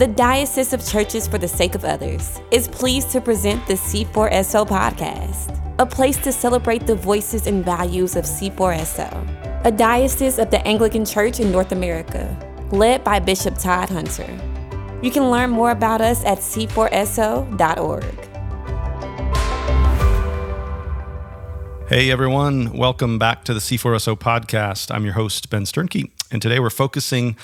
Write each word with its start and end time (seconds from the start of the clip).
The 0.00 0.06
Diocese 0.06 0.72
of 0.72 0.82
Churches 0.82 1.28
for 1.28 1.36
the 1.36 1.46
Sake 1.46 1.74
of 1.74 1.84
Others 1.84 2.40
is 2.50 2.66
pleased 2.68 3.10
to 3.10 3.20
present 3.20 3.66
the 3.66 3.74
C4SO 3.74 4.66
podcast, 4.66 5.60
a 5.78 5.84
place 5.84 6.16
to 6.22 6.32
celebrate 6.32 6.86
the 6.86 6.94
voices 6.94 7.46
and 7.46 7.62
values 7.62 8.16
of 8.16 8.24
C4SO, 8.24 9.66
a 9.66 9.70
diocese 9.70 10.38
of 10.38 10.50
the 10.50 10.66
Anglican 10.66 11.04
Church 11.04 11.38
in 11.38 11.52
North 11.52 11.72
America, 11.72 12.34
led 12.72 13.04
by 13.04 13.18
Bishop 13.18 13.58
Todd 13.58 13.90
Hunter. 13.90 14.26
You 15.02 15.10
can 15.10 15.30
learn 15.30 15.50
more 15.50 15.70
about 15.70 16.00
us 16.00 16.24
at 16.24 16.38
c4so.org. 16.38 18.04
Hey 21.88 22.10
everyone, 22.10 22.72
welcome 22.72 23.18
back 23.18 23.44
to 23.44 23.52
the 23.52 23.60
C4SO 23.60 24.18
podcast. 24.18 24.94
I'm 24.94 25.04
your 25.04 25.12
host, 25.12 25.50
Ben 25.50 25.64
Sternke, 25.64 26.10
and 26.30 26.40
today 26.40 26.58
we're 26.58 26.70
focusing 26.70 27.36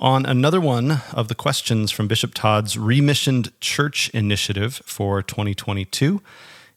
on 0.00 0.24
another 0.24 0.60
one 0.60 1.02
of 1.12 1.28
the 1.28 1.34
questions 1.34 1.90
from 1.90 2.08
Bishop 2.08 2.32
Todd's 2.32 2.76
Remissioned 2.76 3.52
Church 3.60 4.08
Initiative 4.10 4.80
for 4.86 5.22
2022. 5.22 6.22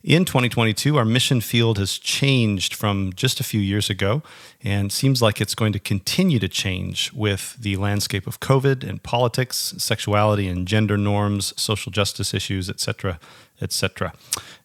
In 0.04 0.26
2022, 0.26 0.98
our 0.98 1.06
mission 1.06 1.40
field 1.40 1.78
has 1.78 1.98
changed 1.98 2.74
from 2.74 3.14
just 3.14 3.40
a 3.40 3.44
few 3.44 3.62
years 3.62 3.90
ago 3.90 4.22
and 4.62 4.92
seems 4.92 5.22
like 5.22 5.40
it's 5.40 5.56
going 5.56 5.72
to 5.72 5.80
continue 5.80 6.40
to 6.40 6.50
change 6.50 7.14
with 7.14 7.56
the 7.58 7.78
landscape 7.78 8.28
of 8.28 8.42
COVID 8.42 8.84
and 8.88 9.02
politics, 9.02 9.74
sexuality 9.78 10.50
and 10.50 10.68
gender 10.68 10.98
norms, 10.98 11.54
social 11.56 11.94
justice 11.94 12.34
issues, 12.34 12.70
etc., 12.70 13.18
etc., 13.62 14.12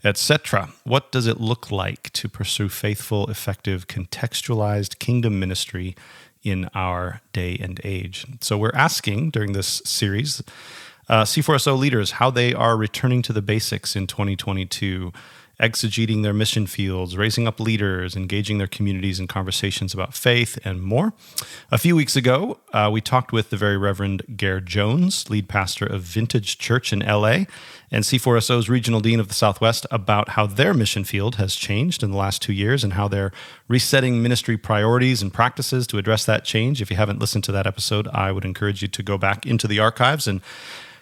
etc. 0.03 0.71
What 0.83 1.13
does 1.13 1.29
it 1.29 1.41
look 1.41 1.71
like 1.71 2.13
to 2.15 2.29
pursue 2.29 2.69
faithful, 2.69 3.31
effective, 3.31 3.87
contextualized 3.87 4.99
kingdom 4.99 5.39
ministry 5.39 5.95
in 6.43 6.69
our 6.75 7.21
day 7.33 7.59
and 7.61 7.81
age? 7.85 8.27
So 8.41 8.57
we're 8.59 8.75
asking 8.75 9.31
during 9.31 9.53
this 9.53 9.83
series 9.85 10.43
uh, 11.09 11.25
C4SO 11.25 11.79
leaders 11.79 12.13
how 12.13 12.31
they 12.31 12.53
are 12.53 12.77
returning 12.77 13.23
to 13.23 13.33
the 13.33 13.43
basics 13.43 13.97
in 13.97 14.07
2022 14.07 15.13
exegeting 15.61 16.23
their 16.23 16.33
mission 16.33 16.67
fields, 16.67 17.17
raising 17.17 17.49
up 17.49 17.59
leaders, 17.59 18.15
engaging 18.15 18.59
their 18.59 18.67
communities 18.69 19.19
in 19.19 19.27
conversations 19.27 19.93
about 19.93 20.15
faith, 20.15 20.59
and 20.65 20.83
more. 20.83 21.13
A 21.71 21.79
few 21.79 21.97
weeks 21.97 22.15
ago, 22.15 22.59
uh, 22.73 22.89
we 22.93 23.01
talked 23.01 23.33
with 23.33 23.51
the 23.51 23.57
very 23.57 23.77
Reverend 23.77 24.23
Ger 24.37 24.61
Jones, 24.61 25.29
lead 25.29 25.49
pastor 25.49 25.85
of 25.85 26.03
Vintage 26.03 26.59
Church 26.59 26.93
in 26.93 27.01
LA, 27.01 27.45
and 27.91 28.05
C4SO's 28.05 28.69
regional 28.69 29.01
dean 29.01 29.19
of 29.19 29.29
the 29.29 29.35
Southwest, 29.35 29.87
about 29.91 30.31
how 30.31 30.47
their 30.47 30.75
mission 30.75 31.03
field 31.03 31.37
has 31.37 31.57
changed 31.57 32.03
in 32.03 32.13
the 32.13 32.17
last 32.17 32.41
two 32.41 32.53
years 32.53 32.85
and 32.85 32.93
how 32.93 33.09
they're 33.09 33.33
resetting 33.67 34.23
ministry 34.23 34.57
priorities 34.57 35.23
and 35.23 35.35
practices 35.35 35.87
to 35.89 35.99
address 35.99 36.25
that 36.25 36.45
change. 36.45 36.81
If 36.81 36.91
you 36.91 36.97
haven't 36.97 37.19
listened 37.19 37.45
to 37.45 37.53
that 37.53 37.67
episode, 37.67 38.07
I 38.09 38.31
would 38.31 38.45
encourage 38.45 38.83
you 38.83 38.89
to 38.89 39.03
go 39.03 39.19
back 39.19 39.45
into 39.45 39.67
the 39.67 39.81
archives 39.81 40.29
and 40.29 40.41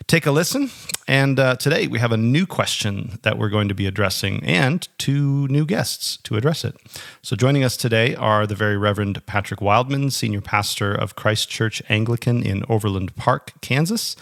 take 0.06 0.26
a 0.26 0.30
listen. 0.30 0.70
And 1.08 1.38
uh, 1.38 1.56
today 1.56 1.86
we 1.86 1.98
have 1.98 2.12
a 2.12 2.16
new 2.16 2.46
question 2.46 3.18
that 3.22 3.38
we're 3.38 3.48
going 3.48 3.68
to 3.68 3.74
be 3.74 3.86
addressing 3.86 4.42
and 4.44 4.88
two 4.98 5.48
new 5.48 5.64
guests 5.64 6.16
to 6.18 6.36
address 6.36 6.64
it. 6.64 6.76
So 7.22 7.34
joining 7.34 7.64
us 7.64 7.76
today 7.76 8.14
are 8.14 8.46
the 8.46 8.54
very 8.54 8.76
Reverend 8.76 9.24
Patrick 9.26 9.60
Wildman, 9.60 10.10
Senior 10.10 10.40
Pastor 10.40 10.92
of 10.92 11.16
Christ 11.16 11.48
Church 11.48 11.82
Anglican 11.88 12.42
in 12.42 12.64
Overland 12.68 13.16
Park, 13.16 13.52
Kansas. 13.60 14.16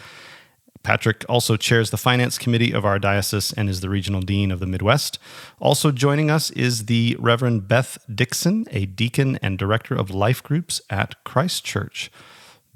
Patrick 0.82 1.24
also 1.30 1.56
chairs 1.56 1.90
the 1.90 1.96
finance 1.96 2.36
committee 2.36 2.72
of 2.72 2.84
our 2.84 2.98
diocese 2.98 3.52
and 3.54 3.70
is 3.70 3.80
the 3.80 3.88
regional 3.88 4.20
dean 4.20 4.50
of 4.50 4.60
the 4.60 4.66
Midwest. 4.66 5.18
Also 5.58 5.90
joining 5.90 6.30
us 6.30 6.50
is 6.50 6.86
the 6.86 7.16
Reverend 7.18 7.66
Beth 7.68 7.98
Dixon, 8.14 8.66
a 8.70 8.84
deacon 8.84 9.38
and 9.40 9.58
director 9.58 9.94
of 9.94 10.10
life 10.10 10.42
groups 10.42 10.82
at 10.90 11.24
Christ 11.24 11.64
Church. 11.64 12.10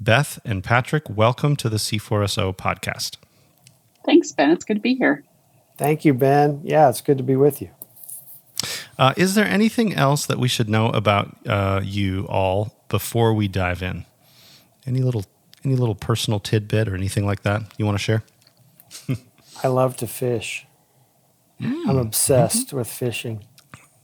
Beth 0.01 0.39
and 0.45 0.63
Patrick, 0.63 1.09
welcome 1.09 1.57
to 1.57 1.67
the 1.67 1.75
C4SO 1.75 2.55
podcast. 2.55 3.17
Thanks, 4.05 4.31
Ben. 4.31 4.51
It's 4.51 4.63
good 4.63 4.75
to 4.75 4.79
be 4.79 4.95
here. 4.95 5.25
Thank 5.77 6.05
you, 6.05 6.13
Ben. 6.13 6.61
Yeah, 6.63 6.87
it's 6.87 7.01
good 7.01 7.17
to 7.17 7.23
be 7.23 7.35
with 7.35 7.61
you. 7.61 7.69
Uh, 8.97 9.13
is 9.17 9.35
there 9.35 9.45
anything 9.45 9.93
else 9.93 10.25
that 10.25 10.39
we 10.39 10.47
should 10.47 10.69
know 10.69 10.87
about 10.91 11.35
uh, 11.45 11.81
you 11.83 12.25
all 12.29 12.73
before 12.87 13.33
we 13.33 13.49
dive 13.49 13.83
in? 13.83 14.05
Any 14.87 15.01
little, 15.01 15.25
any 15.65 15.75
little 15.75 15.95
personal 15.95 16.39
tidbit 16.39 16.87
or 16.87 16.95
anything 16.95 17.25
like 17.25 17.43
that 17.43 17.63
you 17.77 17.85
want 17.85 17.97
to 17.97 18.03
share? 18.03 18.23
I 19.63 19.67
love 19.67 19.97
to 19.97 20.07
fish. 20.07 20.65
Mm. 21.59 21.89
I'm 21.89 21.97
obsessed 21.97 22.67
mm-hmm. 22.67 22.77
with 22.77 22.87
fishing. 22.87 23.43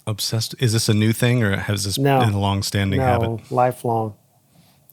Obsessed? 0.05 0.55
Is 0.59 0.73
this 0.73 0.89
a 0.89 0.93
new 0.93 1.13
thing, 1.13 1.41
or 1.41 1.55
has 1.55 1.85
this 1.85 1.97
no, 1.97 2.19
been 2.19 2.33
a 2.33 2.39
long-standing 2.39 2.99
no, 2.99 3.05
habit? 3.05 3.49
lifelong. 3.49 4.15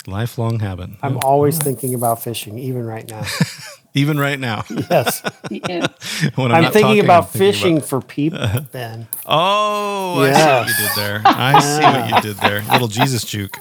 Lifelong 0.06 0.58
habit. 0.60 0.90
I'm 1.02 1.18
always 1.18 1.58
thinking 1.58 1.94
about 1.94 2.22
fishing, 2.22 2.58
even 2.58 2.84
right 2.84 3.08
now. 3.08 3.24
even 3.94 4.18
right 4.18 4.38
now. 4.38 4.64
yes. 4.90 5.22
I'm, 5.50 6.52
I'm 6.52 6.72
thinking 6.72 7.00
about 7.00 7.24
I'm 7.24 7.30
fishing 7.30 7.76
about... 7.78 7.88
for 7.88 8.00
people, 8.00 8.40
Ben. 8.72 9.06
Oh, 9.26 10.24
yes. 10.24 10.36
I 10.36 10.42
see 10.42 10.50
what 10.50 10.68
you 10.68 10.86
did 10.86 10.96
there. 10.96 11.22
I 11.24 11.60
see 11.60 11.82
what 11.82 12.10
you 12.10 12.32
did 12.32 12.42
there. 12.42 12.62
Little 12.72 12.88
Jesus 12.88 13.24
juke. 13.24 13.56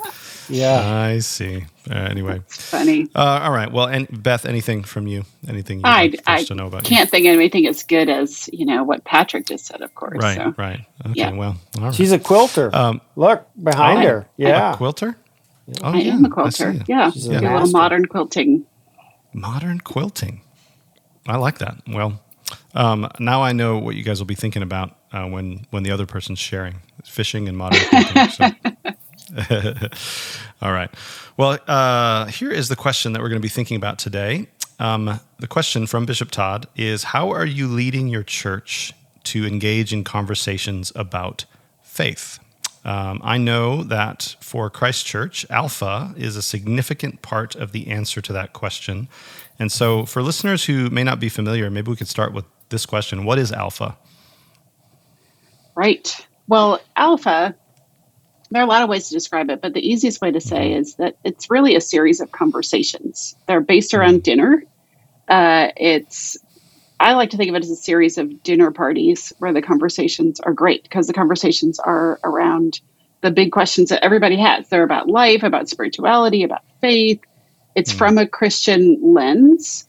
Yeah. 0.49 0.81
I 0.83 1.19
see. 1.19 1.63
Uh, 1.89 1.93
anyway. 1.93 2.41
funny. 2.47 3.07
Uh, 3.15 3.39
all 3.43 3.51
right. 3.51 3.71
Well, 3.71 3.87
and 3.87 4.07
Beth, 4.23 4.45
anything 4.45 4.83
from 4.83 5.07
you? 5.07 5.23
Anything 5.47 5.77
you 5.79 5.83
I, 5.85 6.13
I 6.27 6.43
to 6.43 6.55
know 6.55 6.67
about? 6.67 6.83
Can't 6.83 7.07
you? 7.07 7.09
think 7.09 7.25
of 7.27 7.35
anything 7.35 7.67
as 7.67 7.83
good 7.83 8.09
as 8.09 8.49
you 8.51 8.65
know 8.65 8.83
what 8.83 9.03
Patrick 9.03 9.45
just 9.45 9.65
said. 9.65 9.81
Of 9.81 9.95
course. 9.95 10.17
Right. 10.21 10.37
So, 10.37 10.53
right. 10.57 10.85
Okay. 11.05 11.13
Yeah. 11.15 11.31
Well, 11.31 11.57
she's 11.93 12.11
a 12.11 12.19
quilter. 12.19 12.75
Um, 12.75 13.01
Look 13.15 13.47
behind 13.61 14.03
her. 14.03 14.27
Yeah. 14.37 14.75
quilter. 14.75 15.15
Oh, 15.83 15.93
I 15.93 15.97
yeah, 15.97 16.13
am 16.13 16.25
a 16.25 16.29
quilter. 16.29 16.75
Yeah, 16.87 17.11
She's 17.11 17.27
a, 17.27 17.39
a 17.39 17.39
little 17.39 17.67
modern 17.69 18.05
quilting. 18.05 18.65
Modern 19.33 19.79
quilting. 19.79 20.41
I 21.27 21.37
like 21.37 21.59
that. 21.59 21.77
Well, 21.87 22.21
um, 22.75 23.09
now 23.19 23.41
I 23.43 23.53
know 23.53 23.77
what 23.77 23.95
you 23.95 24.03
guys 24.03 24.19
will 24.19 24.25
be 24.25 24.35
thinking 24.35 24.63
about 24.63 24.95
uh, 25.13 25.27
when 25.27 25.65
when 25.69 25.83
the 25.83 25.91
other 25.91 26.05
person's 26.05 26.39
sharing 26.39 26.81
fishing 27.05 27.47
and 27.47 27.57
modern 27.57 27.81
quilting. 27.89 28.55
All 30.61 30.73
right. 30.73 30.89
Well, 31.37 31.57
uh, 31.67 32.25
here 32.25 32.51
is 32.51 32.69
the 32.69 32.75
question 32.75 33.13
that 33.13 33.21
we're 33.21 33.29
going 33.29 33.41
to 33.41 33.45
be 33.45 33.49
thinking 33.49 33.77
about 33.77 33.97
today. 33.97 34.47
Um, 34.79 35.19
the 35.39 35.47
question 35.47 35.87
from 35.87 36.05
Bishop 36.05 36.31
Todd 36.31 36.67
is 36.75 37.05
How 37.05 37.29
are 37.29 37.45
you 37.45 37.67
leading 37.67 38.07
your 38.07 38.23
church 38.23 38.93
to 39.25 39.45
engage 39.45 39.93
in 39.93 40.03
conversations 40.03 40.91
about 40.95 41.45
faith? 41.81 42.39
Um, 42.83 43.21
I 43.23 43.37
know 43.37 43.83
that 43.83 44.35
for 44.39 44.69
Christ 44.69 45.05
Church, 45.05 45.45
Alpha 45.49 46.13
is 46.17 46.35
a 46.35 46.41
significant 46.41 47.21
part 47.21 47.55
of 47.55 47.71
the 47.71 47.87
answer 47.87 48.21
to 48.21 48.33
that 48.33 48.53
question. 48.53 49.07
And 49.59 49.71
so, 49.71 50.05
for 50.05 50.23
listeners 50.23 50.65
who 50.65 50.89
may 50.89 51.03
not 51.03 51.19
be 51.19 51.29
familiar, 51.29 51.69
maybe 51.69 51.91
we 51.91 51.95
could 51.95 52.07
start 52.07 52.33
with 52.33 52.45
this 52.69 52.85
question 52.85 53.25
What 53.25 53.37
is 53.37 53.51
Alpha? 53.51 53.97
Right. 55.75 56.25
Well, 56.47 56.81
Alpha, 56.95 57.55
there 58.49 58.61
are 58.61 58.65
a 58.65 58.67
lot 58.67 58.83
of 58.83 58.89
ways 58.89 59.07
to 59.09 59.13
describe 59.13 59.49
it, 59.49 59.61
but 59.61 59.73
the 59.73 59.87
easiest 59.87 60.19
way 60.21 60.31
to 60.31 60.41
say 60.41 60.71
mm-hmm. 60.71 60.81
is 60.81 60.95
that 60.95 61.15
it's 61.23 61.49
really 61.49 61.75
a 61.75 61.81
series 61.81 62.19
of 62.19 62.31
conversations. 62.31 63.35
They're 63.47 63.61
based 63.61 63.93
around 63.93 64.15
mm-hmm. 64.15 64.23
dinner. 64.23 64.63
Uh, 65.27 65.69
it's 65.77 66.37
I 67.01 67.13
like 67.13 67.31
to 67.31 67.37
think 67.37 67.49
of 67.49 67.55
it 67.55 67.63
as 67.63 67.71
a 67.71 67.75
series 67.75 68.17
of 68.17 68.43
dinner 68.43 68.71
parties 68.71 69.33
where 69.39 69.51
the 69.51 69.61
conversations 69.61 70.39
are 70.39 70.53
great 70.53 70.83
because 70.83 71.07
the 71.07 71.13
conversations 71.13 71.79
are 71.79 72.19
around 72.23 72.79
the 73.21 73.31
big 73.31 73.51
questions 73.51 73.89
that 73.89 74.03
everybody 74.03 74.37
has. 74.37 74.69
They're 74.69 74.83
about 74.83 75.07
life, 75.07 75.43
about 75.43 75.67
spirituality, 75.67 76.43
about 76.43 76.61
faith. 76.79 77.19
It's 77.75 77.93
mm. 77.93 77.97
from 77.97 78.17
a 78.17 78.27
Christian 78.27 78.99
lens, 79.01 79.87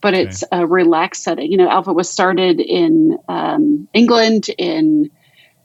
but 0.00 0.14
it's 0.14 0.44
a 0.52 0.66
relaxed 0.66 1.22
setting. 1.22 1.50
You 1.50 1.58
know, 1.58 1.68
Alpha 1.68 1.92
was 1.92 2.08
started 2.08 2.60
in 2.60 3.18
um, 3.28 3.88
England 3.92 4.48
in 4.56 5.10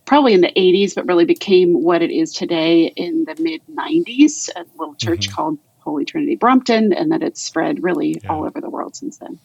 probably 0.05 0.33
in 0.33 0.41
the 0.41 0.51
80s, 0.57 0.95
but 0.95 1.05
really 1.05 1.25
became 1.25 1.83
what 1.83 2.01
it 2.01 2.11
is 2.11 2.33
today 2.33 2.87
in 2.95 3.25
the 3.25 3.35
mid 3.41 3.61
90s, 3.71 4.49
a 4.55 4.65
little 4.77 4.95
church 4.95 5.27
mm-hmm. 5.27 5.35
called 5.35 5.59
Holy 5.79 6.03
Trinity 6.03 6.35
Brompton, 6.35 6.91
and 6.93 7.11
that 7.11 7.21
it's 7.21 7.41
spread 7.41 7.83
really 7.83 8.19
yeah. 8.21 8.31
all 8.31 8.43
over 8.43 8.59
the 8.59 8.69
world 8.69 8.95
since 8.95 9.17
then. 9.17 9.39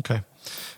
Okay. 0.00 0.22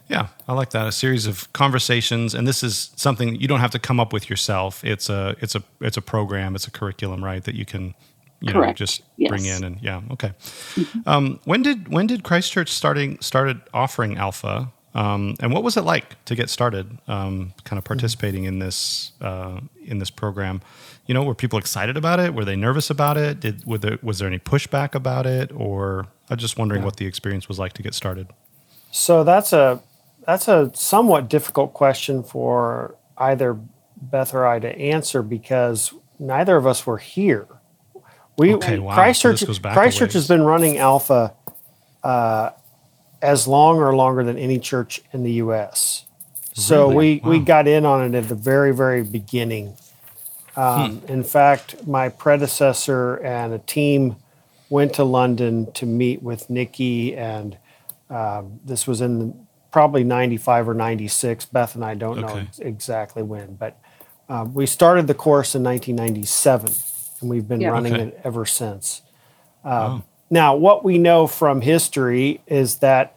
Yeah, 0.09 0.29
I 0.47 0.53
like 0.53 0.71
that. 0.71 0.87
A 0.87 0.93
series 0.93 1.27
of 1.27 1.53
conversations, 1.53 2.35
and 2.35 2.47
this 2.47 2.63
is 2.63 2.91
something 2.97 3.41
you 3.41 3.49
don't 3.49 3.61
have 3.61 3.73
to 3.73 3.79
come 3.79 3.99
up 3.99 4.13
with 4.13 4.31
yourself. 4.31 4.85
It's 4.85 5.09
a 5.09 5.35
it's 5.41 5.55
a 5.55 5.65
it's 5.81 5.97
a 5.97 6.03
program. 6.03 6.55
It's 6.55 6.67
a 6.67 6.71
curriculum, 6.71 7.25
right? 7.25 7.43
That 7.43 7.57
you 7.57 7.65
can 7.65 7.95
you 8.41 8.53
Correct. 8.53 8.69
know 8.69 8.75
just 8.75 9.03
yes. 9.17 9.31
bring 9.31 9.45
in 9.47 9.65
and 9.65 9.83
yeah. 9.83 10.03
Okay. 10.13 10.33
Mm-hmm. 10.75 11.09
Um, 11.09 11.41
when 11.45 11.63
did 11.63 11.89
when 11.89 12.07
did 12.07 12.23
Christ 12.23 12.53
Church 12.53 12.71
starting 12.71 13.19
started 13.21 13.61
offering 13.75 14.17
Alpha? 14.17 14.73
Um, 14.95 15.35
and 15.41 15.53
what 15.53 15.63
was 15.63 15.77
it 15.77 15.83
like 15.83 16.25
to 16.25 16.35
get 16.35 16.49
started, 16.49 16.87
um, 17.07 17.53
kind 17.65 17.77
of 17.77 17.85
mm-hmm. 17.85 17.89
participating 17.89 18.45
in 18.45 18.61
this 18.61 19.13
uh, 19.21 19.61
in 19.85 19.99
this 19.99 20.11
program? 20.11 20.63
You 21.07 21.15
know, 21.15 21.23
were 21.23 21.35
people 21.35 21.59
excited 21.59 21.97
about 21.97 22.21
it? 22.21 22.33
Were 22.35 22.45
they 22.45 22.57
nervous 22.57 22.91
about 22.91 23.17
it? 23.17 23.41
Did 23.41 23.63
there, 23.81 23.99
was 24.03 24.19
there 24.19 24.29
any 24.29 24.39
pushback 24.39 24.95
about 24.95 25.27
it? 25.27 25.53
Or 25.55 26.07
I'm 26.31 26.39
just 26.39 26.59
wondering 26.59 26.83
yeah. 26.83 26.87
what 26.87 26.97
the 26.97 27.07
experience 27.07 27.49
was 27.49 27.59
like 27.59 27.75
to 27.75 27.83
get 27.83 27.95
started. 27.95 28.29
So 28.91 29.23
that's 29.25 29.53
a 29.53 29.83
that's 30.27 30.49
a 30.49 30.71
somewhat 30.75 31.29
difficult 31.29 31.73
question 31.73 32.23
for 32.23 32.97
either 33.17 33.59
Beth 34.01 34.35
or 34.35 34.47
I 34.47 34.59
to 34.59 34.79
answer 34.79 35.23
because 35.23 35.95
neither 36.19 36.57
of 36.57 36.67
us 36.67 36.87
were 36.87 36.99
here. 36.99 37.47
We 38.37 38.55
okay, 38.55 38.79
wow. 38.79 38.95
Christ 38.95 39.23
Church 39.23 39.41
so 39.41 39.55
Christ 39.55 39.99
Church 39.99 40.13
has 40.13 40.29
been 40.29 40.43
running 40.43 40.77
Alpha 40.77 41.33
uh, 42.05 42.51
as 43.23 43.49
long 43.49 43.79
or 43.79 43.97
longer 43.97 44.23
than 44.25 44.37
any 44.37 44.59
church 44.59 45.01
in 45.13 45.23
the 45.23 45.33
U.S. 45.35 46.05
So 46.53 46.91
Really? 46.91 47.21
we 47.25 47.39
we 47.39 47.39
got 47.39 47.67
in 47.67 47.87
on 47.87 48.15
it 48.15 48.19
at 48.19 48.29
the 48.29 48.35
very 48.35 48.75
very 48.75 49.03
beginning. 49.03 49.77
Um, 50.55 51.03
In 51.09 51.23
fact, 51.23 51.87
my 51.87 52.09
predecessor 52.09 53.17
and 53.17 53.53
a 53.53 53.59
team 53.59 54.17
went 54.71 54.95
to 54.95 55.05
London 55.05 55.71
to 55.73 55.87
meet 55.87 56.23
with 56.23 56.49
Nicky, 56.51 57.15
and 57.15 57.57
um, 58.09 58.61
this 58.65 58.87
was 58.87 59.01
in 59.01 59.19
the, 59.19 59.35
probably 59.77 60.03
'95 60.05 60.71
or 60.71 60.73
'96. 60.75 61.45
Beth 61.45 61.75
and 61.75 61.85
I 61.85 61.93
don't 61.93 62.23
know 62.23 62.29
Okay. 62.29 62.41
ex- 62.49 62.59
exactly 62.61 63.23
when, 63.23 63.57
but 63.57 63.77
um, 64.27 64.55
we 64.55 64.65
started 64.65 65.07
the 65.07 65.13
course 65.13 65.55
in 65.55 65.63
1997, 65.63 66.73
and 67.21 67.29
we've 67.29 67.47
been 67.47 67.61
Yeah. 67.61 67.69
running 67.73 67.93
Okay. 67.93 68.03
it 68.05 68.21
ever 68.25 68.47
since. 68.47 69.03
Um, 69.65 69.73
Wow. 69.73 70.03
Now, 70.31 70.57
what 70.57 70.83
we 70.83 70.97
know 70.97 71.27
from 71.27 71.61
history 71.61 72.41
is 72.47 72.77
that, 72.77 73.17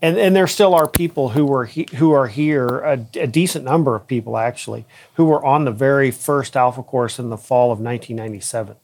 and, 0.00 0.16
and 0.16 0.34
there 0.34 0.46
still 0.46 0.74
are 0.74 0.88
people 0.88 1.28
who 1.28 1.44
were 1.44 1.66
he, 1.66 1.86
who 1.96 2.12
are 2.12 2.28
here, 2.28 2.66
a, 2.80 2.98
a 3.20 3.26
decent 3.26 3.66
number 3.66 3.94
of 3.94 4.06
people 4.06 4.38
actually, 4.38 4.86
who 5.16 5.26
were 5.26 5.44
on 5.44 5.66
the 5.66 5.70
very 5.70 6.10
first 6.10 6.56
Alpha 6.56 6.82
course 6.82 7.18
in 7.18 7.28
the 7.28 7.36
fall 7.36 7.70
of 7.70 7.78
1997. 7.78 8.76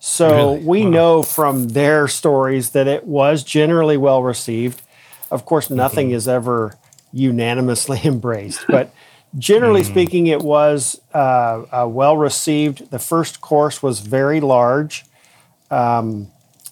So 0.00 0.28
Really? 0.56 0.58
we 0.64 0.82
Wow. 0.82 0.90
know 0.90 1.22
from 1.22 1.68
their 1.68 2.08
stories 2.08 2.70
that 2.70 2.88
it 2.88 3.06
was 3.06 3.44
generally 3.44 3.96
well 3.96 4.24
received. 4.24 4.82
Of 5.32 5.46
course, 5.46 5.70
nothing 5.70 6.08
Mm-hmm. 6.08 6.16
is 6.16 6.28
ever 6.28 6.78
unanimously 7.12 8.00
embraced, 8.04 8.68
but 8.68 8.92
generally 9.38 9.82
Mm-hmm. 9.82 9.92
speaking, 9.92 10.26
it 10.28 10.42
was 10.42 11.00
uh, 11.14 11.64
uh, 11.72 11.88
well 11.88 12.16
received. 12.16 12.90
The 12.90 13.00
first 13.00 13.40
course 13.40 13.82
was 13.82 14.00
very 14.00 14.40
large 14.40 15.04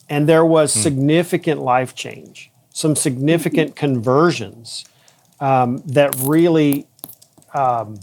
and 0.08 0.28
there 0.28 0.44
was 0.46 0.72
significant 0.72 1.60
life 1.62 1.94
change, 1.94 2.50
some 2.72 2.96
significant 2.96 3.76
conversions 3.76 4.84
um, 5.40 5.82
that 5.86 6.14
really 6.26 6.86
um, 7.54 8.00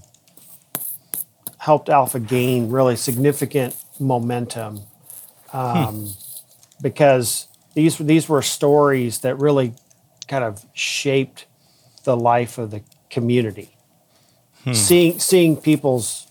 helped 1.60 1.90
Alpha 1.90 2.20
gain 2.20 2.70
really 2.70 2.96
significant 2.96 3.76
momentum 4.00 4.82
um, 5.54 6.10
because 6.82 7.48
these 7.76 7.98
these 7.98 8.30
were 8.30 8.42
stories 8.42 9.20
that 9.20 9.36
really 9.40 9.74
kind 10.28 10.44
of 10.44 10.66
shaped 10.74 11.46
the 12.04 12.16
life 12.16 12.58
of 12.58 12.72
the 12.72 12.82
community. 13.10 13.76
Hmm. 14.64 14.74
Seeing 14.74 15.20
seeing 15.20 15.58
people's 15.58 16.28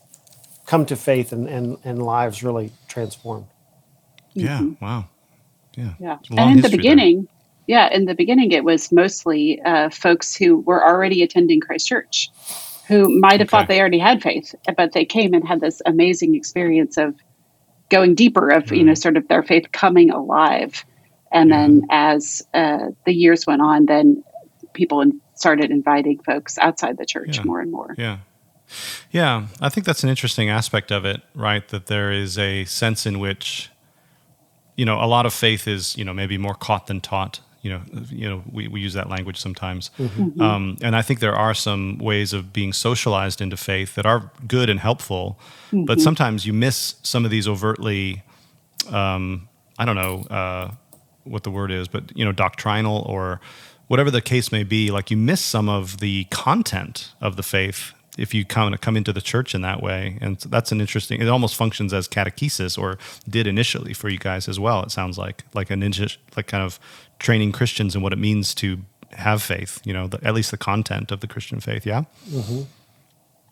come 0.67 0.85
to 0.87 0.97
faith 0.97 1.33
and, 1.33 1.49
and, 1.49 1.79
and 1.85 2.03
lives 2.03 2.43
really 2.43 2.73
transformed. 2.89 3.47
Yeah. 4.35 4.59
Mm-hmm. 4.59 4.85
Wow. 4.85 5.09
Yeah. 5.77 5.95
Yeah. 5.99 6.17
It's 6.21 6.31
a 6.31 6.35
long 6.35 6.49
And 6.49 6.57
in 6.57 6.63
the 6.63 6.69
history 6.69 6.71
there. 6.71 6.77
beginning, 6.79 7.29
yeah, 7.67 7.89
in 7.93 8.05
the 8.05 8.15
beginning, 8.15 8.53
it 8.53 8.65
was 8.65 8.93
mostly 8.93 9.61
uh, 9.63 9.91
folks 9.91 10.35
who 10.35 10.59
were 10.61 10.85
already 10.85 11.23
attending 11.23 11.61
Christ 11.61 11.89
Church, 11.89 12.31
who 12.87 13.19
might 13.19 13.41
have 13.41 13.49
thought 13.49 13.69
they 13.69 13.81
already 13.81 13.99
had 13.99 14.23
faith, 14.23 14.55
but 14.77 14.93
they 14.93 15.05
came 15.05 15.35
and 15.35 15.47
had 15.47 15.61
this 15.61 15.81
amazing 15.87 16.35
experience 16.35 16.97
of 16.97 17.15
going 17.89 18.15
deeper, 18.15 18.51
of 18.51 18.71
you 18.73 18.85
know, 18.85 18.93
hmm. 18.93 18.97
sort 18.97 19.17
of 19.17 19.27
their 19.29 19.43
faith 19.43 19.71
coming 19.73 20.11
alive. 20.11 20.85
And 21.41 21.51
then 21.53 21.83
as 21.91 22.43
uh, 22.55 22.89
the 23.05 23.13
years 23.13 23.47
went 23.47 23.63
on, 23.63 23.87
then 23.87 24.25
people 24.73 25.01
in- 25.01 25.21
started 25.35 25.71
inviting 25.71 26.19
folks 26.21 26.59
outside 26.59 26.97
the 26.99 27.07
church 27.07 27.37
Yeah. 27.37 27.45
more 27.45 27.61
and 27.61 27.71
more. 27.71 27.95
Yeah. 27.99 28.19
Yeah. 29.11 29.47
I 29.61 29.69
think 29.69 29.87
that's 29.87 30.03
an 30.03 30.11
interesting 30.11 30.49
aspect 30.51 30.91
of 30.91 31.05
it, 31.05 31.21
right? 31.35 31.67
That 31.69 31.87
there 31.87 32.11
is 32.11 32.39
a 32.39 32.65
sense 32.65 33.07
in 33.07 33.19
which, 33.19 33.71
you 34.77 34.85
know, 34.85 34.99
a 35.03 35.07
lot 35.07 35.27
of 35.27 35.33
faith 35.35 35.69
is, 35.69 35.97
you 35.97 36.05
know, 36.05 36.15
maybe 36.15 36.39
more 36.39 36.55
caught 36.55 36.87
than 36.87 37.01
taught. 37.01 37.41
You 37.63 37.73
know, 37.73 37.81
you 38.11 38.29
know, 38.29 38.43
we, 38.53 38.69
we 38.69 38.81
use 38.81 38.93
that 38.95 39.09
language 39.09 39.39
sometimes, 39.39 39.91
um, 40.39 40.77
and 40.83 40.95
I 40.95 41.03
think 41.03 41.19
there 41.19 41.35
are 41.35 41.53
some 41.53 41.99
ways 41.99 42.33
of 42.33 42.53
being 42.53 42.73
socialized 42.73 43.41
into 43.41 43.57
faith 43.57 43.97
that 43.97 44.07
are 44.07 44.31
good 44.47 44.71
and 44.71 44.79
helpful, 44.79 45.37
but 45.73 46.01
sometimes 46.01 46.47
you 46.47 46.53
miss 46.53 46.95
some 47.03 47.25
of 47.25 47.33
these 47.33 47.49
overtly, 47.49 48.23
um, 48.89 49.49
I 49.81 49.85
don't 49.85 49.97
know 49.97 50.23
uh, 50.31 50.71
what 51.27 51.43
the 51.43 51.51
word 51.51 51.71
is, 51.71 51.89
but 51.89 52.17
you 52.17 52.25
know, 52.25 52.33
doctrinal 52.33 53.03
or 53.07 53.41
whatever 53.89 54.11
the 54.11 54.21
case 54.21 54.53
may 54.53 54.65
be. 54.65 54.91
Like 54.91 55.11
you 55.11 55.17
miss 55.17 55.41
some 55.41 55.69
of 55.69 55.99
the 55.99 56.25
content 56.25 57.13
of 57.21 57.37
the 57.37 57.43
faith 57.43 57.93
if 58.17 58.33
you 58.33 58.45
kind 58.45 58.75
of 58.75 58.81
come 58.81 58.97
into 58.97 59.13
the 59.13 59.21
church 59.21 59.55
in 59.55 59.61
that 59.63 59.83
way, 59.83 60.19
and 60.21 60.39
that's 60.39 60.73
an 60.73 60.81
interesting. 60.81 61.21
It 61.21 61.29
almost 61.29 61.55
functions 61.55 61.93
as 61.93 62.09
catechesis, 62.09 62.79
or 62.79 62.99
did 63.29 63.47
initially 63.47 63.93
for 63.93 64.09
you 64.09 64.19
guys 64.19 64.49
as 64.49 64.59
well. 64.59 64.83
It 64.83 64.91
sounds 64.91 65.19
like 65.19 65.45
like 65.55 65.71
an 65.71 65.81
like 66.37 66.47
kind 66.47 66.65
of 66.65 66.81
training 67.19 67.53
Christians 67.53 67.95
in 67.95 68.03
what 68.03 68.13
it 68.13 68.19
means 68.19 68.55
to 68.57 68.79
have 69.13 69.43
faith. 69.43 69.81
You 69.85 69.93
know, 69.93 70.07
the, 70.07 70.25
at 70.27 70.35
least 70.35 70.51
the 70.51 70.57
content 70.57 71.13
of 71.13 71.21
the 71.21 71.27
Christian 71.27 71.61
faith. 71.61 71.87
Yeah. 71.87 72.05
Mm-hmm. 72.29 72.63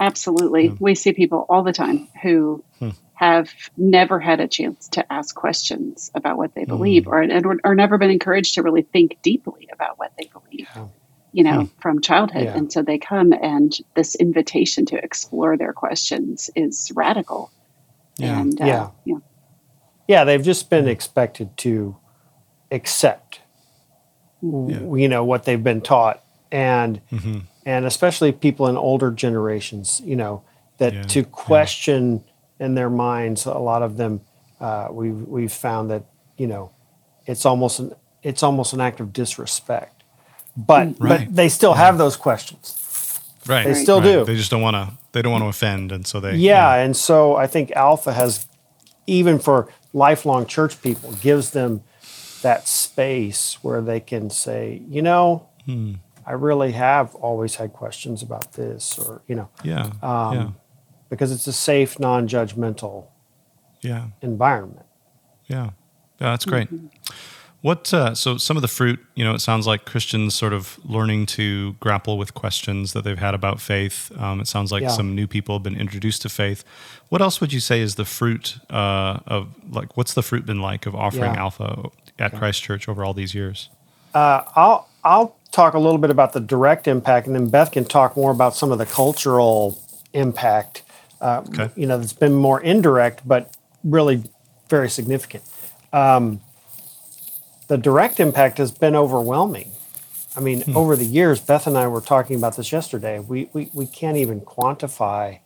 Absolutely. 0.00 0.76
We 0.80 0.94
see 0.94 1.12
people 1.12 1.46
all 1.48 1.62
the 1.62 1.72
time 1.72 2.08
who 2.22 2.62
Hmm. 2.80 2.90
have 3.14 3.48
never 3.76 4.18
had 4.18 4.40
a 4.40 4.48
chance 4.48 4.88
to 4.88 5.12
ask 5.12 5.34
questions 5.36 6.10
about 6.14 6.36
what 6.36 6.50
Hmm. 6.50 6.60
they 6.60 6.64
believe 6.64 7.06
or, 7.06 7.24
or 7.64 7.74
never 7.74 7.96
been 7.98 8.10
encouraged 8.10 8.54
to 8.54 8.62
really 8.62 8.82
think 8.82 9.16
deeply 9.22 9.68
about 9.72 9.98
what 9.98 10.12
they 10.18 10.28
believe, 10.32 10.68
you 11.32 11.44
know, 11.44 11.68
from 11.78 12.00
childhood. 12.00 12.44
Yeah. 12.44 12.56
And 12.56 12.72
so 12.72 12.82
they 12.82 12.98
come 12.98 13.32
and 13.32 13.72
this 13.94 14.14
invitation 14.16 14.84
to 14.86 14.96
explore 14.96 15.56
their 15.56 15.72
questions 15.72 16.50
is 16.56 16.90
radical. 16.94 17.50
Yeah. 18.18 18.40
And, 18.40 18.60
uh, 18.60 18.64
Yeah. 18.66 18.88
yeah. 19.04 19.18
Yeah, 20.08 20.24
they've 20.24 20.42
just 20.42 20.68
been 20.68 20.86
expected 20.88 21.56
to 21.58 21.96
accept, 22.70 23.40
w 24.42 24.96
you 24.96 25.08
know, 25.08 25.24
what 25.24 25.44
they've 25.44 25.62
been 25.62 25.80
taught, 25.80 26.22
and 26.52 27.00
and 27.66 27.84
especially 27.86 28.32
people 28.32 28.66
in 28.68 28.76
older 28.76 29.10
generations, 29.10 30.00
you 30.04 30.16
know, 30.16 30.42
that 30.78 30.92
Yeah, 30.92 31.02
to 31.02 31.20
yeah. 31.20 31.26
question 31.30 32.24
in 32.60 32.74
their 32.74 32.90
minds, 32.90 33.46
a 33.46 33.52
lot 33.58 33.82
of 33.82 33.96
them, 33.96 34.20
uh, 34.60 34.88
we've 34.90 35.22
we've 35.28 35.52
found 35.52 35.90
that 35.90 36.04
you 36.36 36.46
know, 36.46 36.70
it's 37.26 37.44
almost 37.46 37.78
an 37.80 37.92
it's 38.22 38.42
almost 38.42 38.72
an 38.72 38.80
act 38.80 39.00
of 39.00 39.12
disrespect, 39.12 40.02
but 40.56 40.88
Mm. 40.88 40.96
Right. 40.98 41.26
but 41.26 41.36
they 41.36 41.48
still 41.48 41.74
have 41.74 41.98
those 41.98 42.16
questions. 42.16 42.76
Right. 43.46 43.64
They 43.66 43.74
still 43.74 44.00
Right. 44.00 44.12
do. 44.12 44.24
They 44.24 44.36
just 44.36 44.50
don't 44.50 44.62
want 44.62 44.74
to. 44.76 44.92
They 45.12 45.22
don't 45.22 45.32
want 45.32 45.44
to 45.44 45.48
offend, 45.48 45.92
and 45.92 46.06
so 46.06 46.18
they. 46.20 46.34
Yeah, 46.36 46.74
and 46.74 46.96
so 46.96 47.36
I 47.36 47.46
think 47.46 47.70
Alpha 47.72 48.12
has, 48.14 48.46
even 49.06 49.38
for 49.38 49.68
lifelong 49.92 50.46
church 50.46 50.80
people, 50.82 51.12
gives 51.22 51.50
them 51.50 51.82
that 52.42 52.66
space 52.66 53.58
where 53.62 53.80
they 53.80 54.00
can 54.00 54.28
say, 54.30 54.82
you 54.88 55.02
know, 55.02 55.46
Hmm. 55.66 55.94
I 56.26 56.32
really 56.32 56.72
have 56.72 57.14
always 57.16 57.56
had 57.56 57.72
questions 57.72 58.22
about 58.22 58.52
this, 58.54 58.98
or 58.98 59.22
you 59.26 59.34
know, 59.34 59.48
Yeah. 59.62 59.90
Um, 60.02 60.34
yeah. 60.34 60.48
because 61.10 61.30
it's 61.32 61.46
a 61.46 61.52
safe, 61.52 61.98
non-judgmental 62.00 63.04
Yeah. 63.80 64.06
environment. 64.22 64.86
Yeah, 65.46 65.64
yeah, 66.20 66.30
that's 66.30 66.44
great. 66.46 66.68
What 67.60 67.94
uh, 67.94 68.14
so 68.14 68.36
some 68.36 68.56
of 68.58 68.60
the 68.60 68.68
fruit, 68.68 69.00
you 69.14 69.24
know, 69.24 69.32
it 69.34 69.38
sounds 69.40 69.66
like 69.66 69.86
Christians 69.86 70.34
sort 70.34 70.52
of 70.52 70.78
learning 70.84 71.24
to 71.26 71.72
grapple 71.80 72.18
with 72.18 72.34
questions 72.34 72.92
that 72.92 73.04
they've 73.04 73.18
had 73.18 73.34
about 73.34 73.58
faith. 73.58 74.12
Um, 74.18 74.40
it 74.40 74.48
sounds 74.48 74.70
like 74.70 74.82
Yeah. 74.82 74.88
some 74.90 75.14
new 75.14 75.26
people 75.26 75.54
have 75.54 75.62
been 75.62 75.76
introduced 75.76 76.20
to 76.22 76.28
faith. 76.28 76.62
What 77.08 77.22
else 77.22 77.40
would 77.40 77.54
you 77.54 77.60
say 77.60 77.80
is 77.80 77.94
the 77.94 78.04
fruit 78.04 78.58
uh, 78.68 79.20
of 79.26 79.54
like 79.70 79.96
what's 79.96 80.12
the 80.12 80.22
fruit 80.22 80.44
been 80.44 80.60
like 80.60 80.84
of 80.84 80.94
offering 80.94 81.32
Yeah. 81.34 81.40
Alpha 81.40 81.88
at 82.18 82.34
Christ 82.34 82.62
Church 82.62 82.86
over 82.86 83.02
all 83.02 83.14
these 83.14 83.34
years? 83.34 83.70
Uh, 84.14 84.44
I'll 84.54 84.88
I'll 85.02 85.36
talk 85.50 85.74
a 85.74 85.78
little 85.78 85.98
bit 85.98 86.10
about 86.10 86.32
the 86.32 86.40
direct 86.40 86.88
impact, 86.88 87.26
and 87.26 87.34
then 87.36 87.48
Beth 87.48 87.72
can 87.72 87.84
talk 87.84 88.16
more 88.16 88.30
about 88.30 88.54
some 88.56 88.72
of 88.72 88.78
the 88.78 88.86
cultural 88.86 89.80
impact. 90.12 90.82
Uh, 91.20 91.42
Okay. 91.48 91.70
You 91.76 91.86
know, 91.86 91.98
that's 91.98 92.12
been 92.12 92.34
more 92.34 92.60
indirect, 92.60 93.26
but 93.26 93.54
really 93.82 94.22
very 94.68 94.88
significant. 94.88 95.44
Um, 95.92 96.40
the 97.68 97.76
direct 97.78 98.20
impact 98.20 98.58
has 98.58 98.70
been 98.72 98.94
overwhelming. 98.96 99.70
I 100.36 100.40
mean, 100.40 100.64
over 100.74 100.96
the 100.96 101.04
years, 101.04 101.40
Beth 101.40 101.66
and 101.66 101.78
I 101.78 101.86
were 101.86 102.00
talking 102.00 102.36
about 102.36 102.56
this 102.56 102.72
yesterday. 102.72 103.20
We, 103.20 103.48
we 103.52 103.70
we 103.72 103.86
can't 103.86 104.16
even 104.16 104.40
quantify 104.40 105.38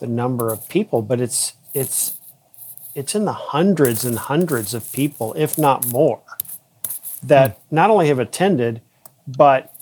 the 0.00 0.06
number 0.06 0.52
of 0.52 0.68
people, 0.68 1.00
but 1.02 1.20
it's 1.20 1.54
it's 1.72 2.18
it's 2.94 3.14
in 3.14 3.24
the 3.24 3.32
hundreds 3.32 4.04
and 4.04 4.18
hundreds 4.18 4.74
of 4.74 4.92
people, 4.92 5.32
if 5.34 5.56
not 5.56 5.86
more 5.90 6.20
that 7.22 7.60
not 7.70 7.90
only 7.90 8.08
have 8.08 8.18
attended, 8.18 8.80
but 9.26 9.72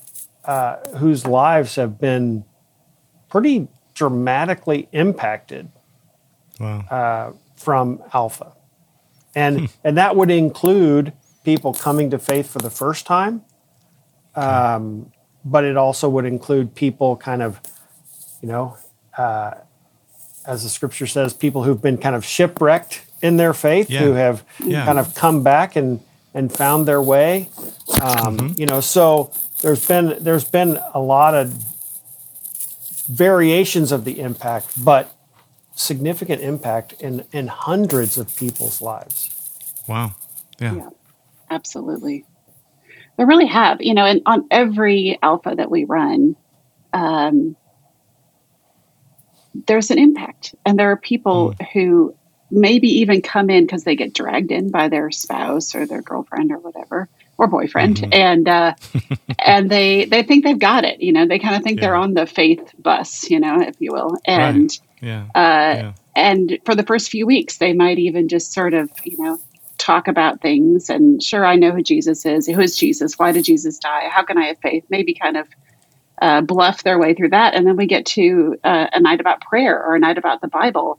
uh, 0.44 0.76
whose 0.96 1.26
lives 1.26 1.76
have 1.76 1.98
been 1.98 2.44
pretty 3.28 3.68
dramatically 3.94 4.88
impacted 4.92 5.70
Wow. 6.58 7.34
from 7.56 8.02
Alpha, 8.12 8.52
and 9.34 9.68
and 9.84 9.96
that 9.96 10.16
would 10.16 10.30
include 10.30 11.12
people 11.44 11.72
coming 11.72 12.10
to 12.10 12.18
faith 12.18 12.50
for 12.50 12.58
the 12.58 12.68
first 12.70 13.06
time, 13.06 13.42
um, 14.34 15.10
but 15.44 15.64
it 15.64 15.76
also 15.76 16.08
would 16.08 16.26
include 16.26 16.74
people 16.74 17.16
kind 17.16 17.40
of, 17.42 17.60
you 18.42 18.48
know, 18.48 18.76
uh, 19.16 19.52
as 20.46 20.62
the 20.64 20.68
scripture 20.68 21.06
says, 21.06 21.32
people 21.32 21.62
who've 21.64 21.80
been 21.80 21.96
kind 21.96 22.14
of 22.14 22.24
shipwrecked 22.24 23.02
in 23.22 23.36
their 23.38 23.54
faith, 23.54 23.88
Yeah. 23.90 24.00
who 24.00 24.12
have 24.12 24.44
Yeah. 24.62 24.84
kind 24.84 24.98
of 24.98 25.14
come 25.14 25.42
back 25.42 25.76
and 25.76 26.00
and 26.34 26.52
found 26.52 26.86
their 26.86 27.02
way. 27.02 27.48
Um, 28.00 28.38
Mm-hmm. 28.38 28.60
You 28.60 28.66
know, 28.66 28.80
so 28.80 29.32
there's 29.62 29.86
been 29.86 30.16
there's 30.20 30.44
been 30.44 30.78
a 30.94 31.00
lot 31.00 31.34
of 31.34 31.52
variations 33.08 33.92
of 33.92 34.04
the 34.04 34.20
impact, 34.20 34.82
but 34.84 35.14
significant 35.74 36.42
impact 36.42 36.94
in 37.00 37.24
in 37.32 37.48
hundreds 37.48 38.18
of 38.18 38.34
people's 38.36 38.80
lives. 38.80 39.30
Wow. 39.88 40.14
Yeah. 40.60 40.74
Yeah, 40.74 40.88
absolutely. 41.50 42.24
They 43.16 43.24
really 43.24 43.46
have, 43.46 43.82
you 43.82 43.94
know, 43.94 44.06
and 44.06 44.22
on 44.26 44.46
every 44.50 45.18
alpha 45.22 45.54
that 45.54 45.70
we 45.70 45.84
run, 45.84 46.36
um, 46.92 47.56
there's 49.66 49.90
an 49.90 49.98
impact. 49.98 50.54
And 50.64 50.78
there 50.78 50.90
are 50.90 50.96
people 50.96 51.54
who 51.72 52.14
maybe 52.50 52.88
even 52.88 53.22
come 53.22 53.50
in 53.50 53.64
because 53.64 53.84
they 53.84 53.96
get 53.96 54.12
dragged 54.14 54.50
in 54.50 54.70
by 54.70 54.88
their 54.88 55.10
spouse 55.10 55.74
or 55.74 55.86
their 55.86 56.02
girlfriend 56.02 56.50
or 56.52 56.58
whatever 56.58 57.08
or 57.38 57.46
boyfriend 57.46 58.06
and 58.12 58.48
uh, 58.48 58.74
and 59.38 59.70
they 59.70 60.04
they 60.06 60.22
think 60.22 60.44
they've 60.44 60.58
got 60.58 60.84
it 60.84 61.00
you 61.00 61.12
know 61.12 61.26
they 61.26 61.38
kind 61.38 61.56
of 61.56 61.62
think 61.62 61.80
they're 61.80 61.94
on 61.94 62.14
the 62.14 62.26
faith 62.26 62.72
bus 62.78 63.30
you 63.30 63.40
know 63.40 63.60
if 63.60 63.74
you 63.80 63.92
will 63.92 64.16
and 64.26 64.78
Yeah. 65.00 65.22
uh, 65.34 65.74
yeah. 65.76 65.92
and 66.16 66.58
for 66.64 66.74
the 66.74 66.82
first 66.82 67.08
few 67.10 67.26
weeks 67.26 67.58
they 67.58 67.72
might 67.72 67.98
even 67.98 68.28
just 68.28 68.52
sort 68.52 68.74
of 68.74 68.90
you 69.04 69.16
know 69.18 69.38
talk 69.78 70.08
about 70.08 70.42
things 70.42 70.90
and 70.90 71.22
sure 71.22 71.46
i 71.46 71.56
know 71.56 71.70
who 71.70 71.82
jesus 71.82 72.26
is. 72.26 72.46
Who 72.46 72.60
is 72.60 72.76
jesus? 72.76 73.18
Why 73.18 73.32
did 73.32 73.44
jesus 73.44 73.78
die? 73.78 74.08
How 74.10 74.22
can 74.22 74.36
i 74.36 74.44
have 74.46 74.58
faith? 74.58 74.84
Maybe 74.90 75.14
kind 75.14 75.38
of 75.38 75.46
uh, 76.20 76.42
bluff 76.42 76.82
their 76.82 76.98
way 76.98 77.14
through 77.14 77.30
that 77.30 77.54
and 77.54 77.66
then 77.66 77.76
we 77.76 77.86
get 77.86 78.04
to 78.04 78.54
uh, 78.64 78.88
a 78.92 79.00
night 79.00 79.20
about 79.20 79.40
prayer 79.40 79.82
or 79.82 79.94
a 79.94 79.98
night 79.98 80.18
about 80.18 80.42
the 80.42 80.48
bible 80.48 80.98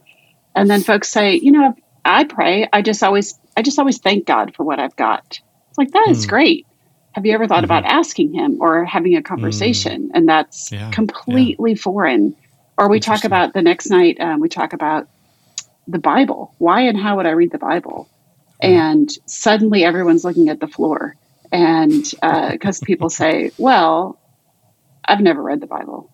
and 0.55 0.70
then 0.70 0.81
folks 0.81 1.10
say 1.10 1.36
you 1.36 1.51
know 1.51 1.75
i 2.05 2.24
pray. 2.24 2.67
I 2.74 2.81
just 2.81 3.03
always 3.03 3.39
i 3.58 3.62
just 3.62 3.79
always 3.79 4.00
thank 4.00 4.25
god 4.25 4.55
for 4.55 4.63
what 4.63 4.79
i've 4.79 4.96
got. 4.96 5.39
It's 5.70 5.77
like 5.77 5.91
that 5.91 6.08
is 6.10 6.24
hmm. 6.25 6.29
great. 6.29 6.67
Have 7.13 7.25
you 7.25 7.34
ever 7.34 7.48
thought 7.48 7.63
about 7.63 7.84
mm-hmm. 7.84 7.98
asking 7.98 8.34
him 8.34 8.58
or 8.62 8.86
having 8.86 9.15
a 9.17 9.22
mm. 9.22 9.25
conversation? 9.25 10.12
And 10.13 10.29
that's 10.29 10.72
Yeah, 10.72 10.79
yeah. 10.79 10.91
completely 10.91 11.75
foreign. 11.75 12.36
Or 12.77 12.89
we 12.89 13.01
talk 13.01 13.25
about 13.25 13.53
the 13.53 13.62
next 13.62 13.89
night 13.89 14.17
um, 14.22 14.39
we 14.39 14.48
talk 14.48 14.72
about 14.72 15.10
the 15.88 16.00
bible. 16.00 16.55
Why 16.58 16.81
and 16.81 16.98
how 16.98 17.17
would 17.17 17.25
i 17.25 17.31
read 17.31 17.51
the 17.51 17.58
bible? 17.58 18.10
Hmm. 18.62 18.72
And 18.72 19.10
suddenly 19.25 19.84
everyone's 19.84 20.24
looking 20.24 20.48
at 20.50 20.60
the 20.60 20.67
floor. 20.67 21.15
And 21.51 22.10
uh, 22.22 22.51
because 22.51 22.79
people 22.79 23.10
say 23.10 23.51
well 23.58 24.17
i've 25.05 25.20
never 25.20 25.41
read 25.41 25.60
the 25.60 25.67
bible 25.67 26.11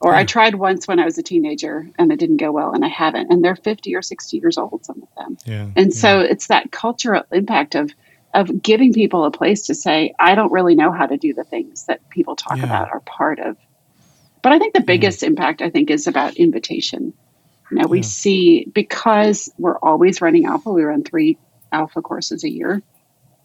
or 0.00 0.14
i 0.14 0.24
tried 0.24 0.54
once 0.54 0.86
when 0.86 0.98
i 0.98 1.04
was 1.04 1.18
a 1.18 1.22
teenager 1.22 1.88
and 1.98 2.12
it 2.12 2.18
didn't 2.18 2.36
go 2.36 2.52
well 2.52 2.72
and 2.72 2.84
i 2.84 2.88
haven't 2.88 3.30
and 3.30 3.44
they're 3.44 3.56
50 3.56 3.94
or 3.94 4.02
60 4.02 4.36
years 4.36 4.58
old 4.58 4.84
some 4.84 5.02
of 5.02 5.08
them 5.16 5.38
Yeah. 5.46 5.68
and 5.76 5.92
so 5.92 6.20
it's 6.20 6.48
that 6.48 6.70
cultural 6.70 7.22
impact 7.32 7.74
of 7.74 7.90
of 8.34 8.62
giving 8.62 8.92
people 8.92 9.24
a 9.24 9.30
place 9.30 9.62
to 9.62 9.74
say, 9.74 10.14
I 10.18 10.34
don't 10.34 10.52
really 10.52 10.74
know 10.74 10.92
how 10.92 11.06
to 11.06 11.16
do 11.16 11.32
the 11.32 11.44
things 11.44 11.86
that 11.86 12.06
people 12.10 12.36
talk 12.36 12.58
Yeah. 12.58 12.64
about 12.64 12.90
are 12.90 13.00
part 13.00 13.38
of. 13.38 13.56
But 14.42 14.52
I 14.52 14.58
think 14.58 14.74
the 14.74 14.82
biggest 14.82 15.22
impact 15.22 15.62
I 15.62 15.70
think 15.70 15.90
is 15.90 16.06
about 16.06 16.34
invitation. 16.36 17.14
You 17.70 17.78
know, 17.78 17.86
we 17.88 18.02
see 18.02 18.66
because 18.70 19.50
we're 19.58 19.78
always 19.78 20.20
running 20.20 20.44
alpha, 20.44 20.70
we 20.70 20.82
run 20.82 21.04
three 21.04 21.38
alpha 21.72 22.02
courses 22.02 22.44
a 22.44 22.50
year. 22.50 22.82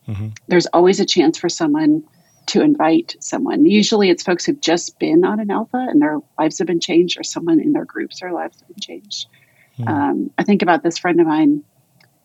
Mhm. 0.10 0.38
There's 0.48 0.66
always 0.68 1.00
a 1.00 1.06
chance 1.06 1.38
for 1.38 1.48
someone 1.48 2.04
to 2.48 2.62
invite 2.62 3.16
someone. 3.20 3.66
Usually 3.66 4.10
it's 4.10 4.24
folks 4.24 4.46
who've 4.46 4.62
just 4.62 5.00
been 5.00 5.24
on 5.24 5.40
an 5.40 5.50
alpha 5.52 5.78
and 5.90 6.02
their 6.02 6.20
lives 6.38 6.58
have 6.58 6.68
been 6.68 6.80
changed, 6.80 7.20
or 7.20 7.24
someone 7.24 7.60
in 7.60 7.74
their 7.74 7.86
groups, 7.86 8.20
their 8.20 8.34
lives 8.34 8.60
have 8.60 8.68
been 8.68 8.80
changed. 8.82 9.28
Um, 9.88 10.32
I 10.38 10.44
think 10.44 10.62
about 10.62 10.84
this 10.84 10.98
friend 10.98 11.20
of 11.20 11.28
mine 11.28 11.64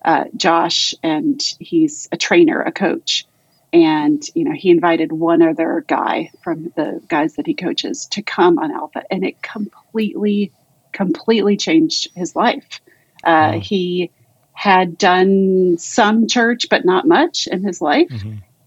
uh, 0.05 0.25
Josh, 0.37 0.95
and 1.03 1.41
he's 1.61 2.09
a 2.13 2.17
trainer, 2.17 2.61
a 2.63 2.73
coach. 2.73 3.27
And, 3.73 4.23
you 4.35 4.45
know, 4.45 4.55
he 4.55 4.71
invited 4.71 5.13
one 5.13 5.43
other 5.43 5.85
guy 5.89 6.31
from 6.43 6.73
the 6.77 7.03
guys 7.09 7.35
that 7.37 7.47
he 7.47 7.55
coaches 7.55 8.07
to 8.13 8.23
come 8.23 8.59
on 8.59 8.71
Alpha, 8.73 9.03
and 9.11 9.25
it 9.25 9.43
completely, 9.43 10.53
completely 10.93 11.57
changed 11.57 12.09
his 12.15 12.35
life. 12.35 12.81
Uh, 13.25 13.53
He 13.61 14.11
had 14.53 14.99
done 14.99 15.77
some 15.79 16.27
church, 16.27 16.67
but 16.71 16.85
not 16.85 17.07
much 17.07 17.47
in 17.47 17.63
his 17.63 17.81
life. 17.81 18.11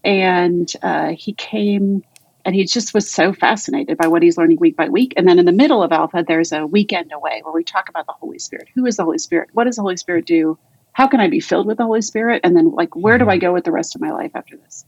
And 0.04 0.72
uh, 0.82 1.12
he 1.16 1.32
came 1.32 2.02
and 2.44 2.54
he 2.54 2.64
just 2.64 2.92
was 2.92 3.08
so 3.08 3.32
fascinated 3.32 3.96
by 3.98 4.08
what 4.08 4.22
he's 4.22 4.36
learning 4.36 4.58
week 4.58 4.76
by 4.76 4.88
week. 4.88 5.14
And 5.16 5.28
then 5.28 5.38
in 5.38 5.44
the 5.44 5.52
middle 5.52 5.82
of 5.82 5.92
Alpha, 5.92 6.24
there's 6.26 6.52
a 6.52 6.66
weekend 6.66 7.12
away 7.12 7.40
where 7.44 7.54
we 7.54 7.62
talk 7.62 7.88
about 7.88 8.06
the 8.06 8.14
Holy 8.14 8.38
Spirit. 8.38 8.68
Who 8.74 8.84
is 8.86 8.96
the 8.96 9.04
Holy 9.04 9.18
Spirit? 9.18 9.50
What 9.52 9.64
does 9.64 9.76
the 9.76 9.82
Holy 9.82 9.96
Spirit 9.96 10.26
do? 10.26 10.58
How 10.92 11.06
can 11.06 11.20
I 11.20 11.28
be 11.28 11.40
filled 11.40 11.66
with 11.66 11.78
the 11.78 11.84
Holy 11.84 12.02
Spirit? 12.02 12.40
And 12.44 12.56
then, 12.56 12.72
like, 12.72 12.96
where 12.96 13.16
do 13.16 13.28
I 13.28 13.38
go 13.38 13.52
with 13.52 13.64
the 13.64 13.72
rest 13.72 13.94
of 13.94 14.00
my 14.00 14.10
life 14.10 14.32
after 14.34 14.56
this? 14.56 14.84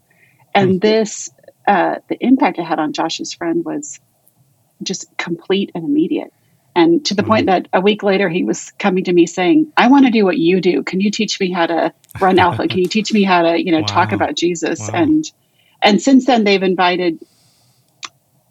And 0.53 0.81
this, 0.81 1.31
uh, 1.67 1.97
the 2.09 2.17
impact 2.21 2.59
it 2.59 2.65
had 2.65 2.79
on 2.79 2.93
Josh's 2.93 3.33
friend 3.33 3.65
was 3.65 4.01
just 4.83 5.17
complete 5.17 5.71
and 5.75 5.85
immediate. 5.85 6.33
And 6.75 7.05
to 7.07 7.15
the 7.15 7.23
point 7.23 7.47
that 7.47 7.69
a 7.73 7.81
week 7.81 8.03
later, 8.03 8.29
he 8.29 8.45
was 8.45 8.73
coming 8.79 9.05
to 9.05 9.13
me 9.13 9.27
saying, 9.27 9.73
I 9.77 9.89
want 9.89 10.07
to 10.07 10.11
do 10.13 10.25
what 10.25 10.39
you 10.39 10.61
do. 10.61 10.83
Can 10.83 11.01
you 11.01 11.11
teach 11.11 11.39
me 11.41 11.53
how 11.53 11.67
to 11.67 11.95
run 12.21 12.39
Alpha? 12.39 12.69
Can 12.69 12.81
you 12.81 12.89
teach 12.89 13.13
me 13.13 13.23
how 13.25 13.43
to, 13.43 13.65
you 13.65 13.73
know, 13.73 13.83
talk 13.83 14.13
about 14.13 14.37
Jesus? 14.37 14.81
Wow. 14.81 14.91
And 14.95 15.25
and 15.83 16.01
since 16.03 16.27
then, 16.27 16.45
they've 16.45 16.63
invited 16.63 17.19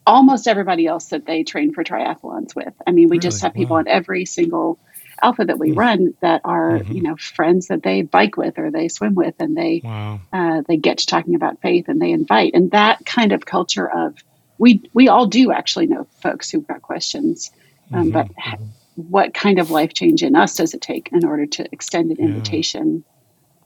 almost 0.06 0.48
everybody 0.48 0.86
else 0.88 1.08
that 1.08 1.26
they 1.26 1.44
train 1.44 1.74
for 1.74 1.84
triathlons 1.84 2.56
with. 2.56 2.74
I 2.86 2.92
mean, 2.92 3.10
we 3.10 3.20
just 3.20 3.42
have 3.42 3.54
people 3.54 3.76
Wow. 3.76 3.82
on 3.82 3.88
every 3.88 4.26
single 4.26 4.80
alpha 5.22 5.46
that 5.46 5.60
we 5.60 5.72
run 5.72 6.14
that 6.22 6.42
are, 6.44 6.80
Mhm. 6.80 6.96
you 6.96 7.02
know, 7.02 7.16
friends 7.18 7.68
that 7.68 7.84
they 7.84 8.02
bike 8.02 8.36
with 8.38 8.60
or 8.60 8.72
they 8.72 8.90
swim 8.90 9.16
with, 9.16 9.36
and 9.40 9.56
they 9.56 9.84
Wow. 9.84 10.20
uh, 10.34 10.64
they 10.68 10.78
get 10.78 10.98
to 11.00 11.06
talking 11.06 11.36
about 11.36 11.62
faith 11.62 11.88
and 11.88 12.02
they 12.02 12.12
invite. 12.12 12.54
And 12.56 12.72
that 12.72 13.06
kind 13.06 13.32
of 13.32 13.46
culture 13.46 13.90
of 13.90 14.16
we 14.58 14.84
we 14.94 15.08
all 15.08 15.28
do 15.28 15.52
actually 15.52 15.88
know 15.88 16.08
folks 16.22 16.50
who've 16.52 16.68
got 16.68 16.82
questions, 16.82 17.52
um, 17.94 18.12
but 18.12 18.28
h- 18.46 18.60
what 18.96 19.34
kind 19.34 19.60
of 19.60 19.72
life 19.72 19.94
change 19.94 20.24
in 20.24 20.36
us 20.36 20.56
does 20.56 20.74
it 20.74 20.82
take 20.82 21.10
in 21.14 21.26
order 21.26 21.46
to 21.48 21.68
extend 21.74 22.12
an 22.12 22.18
Yeah. 22.20 22.26
invitation? 22.26 23.06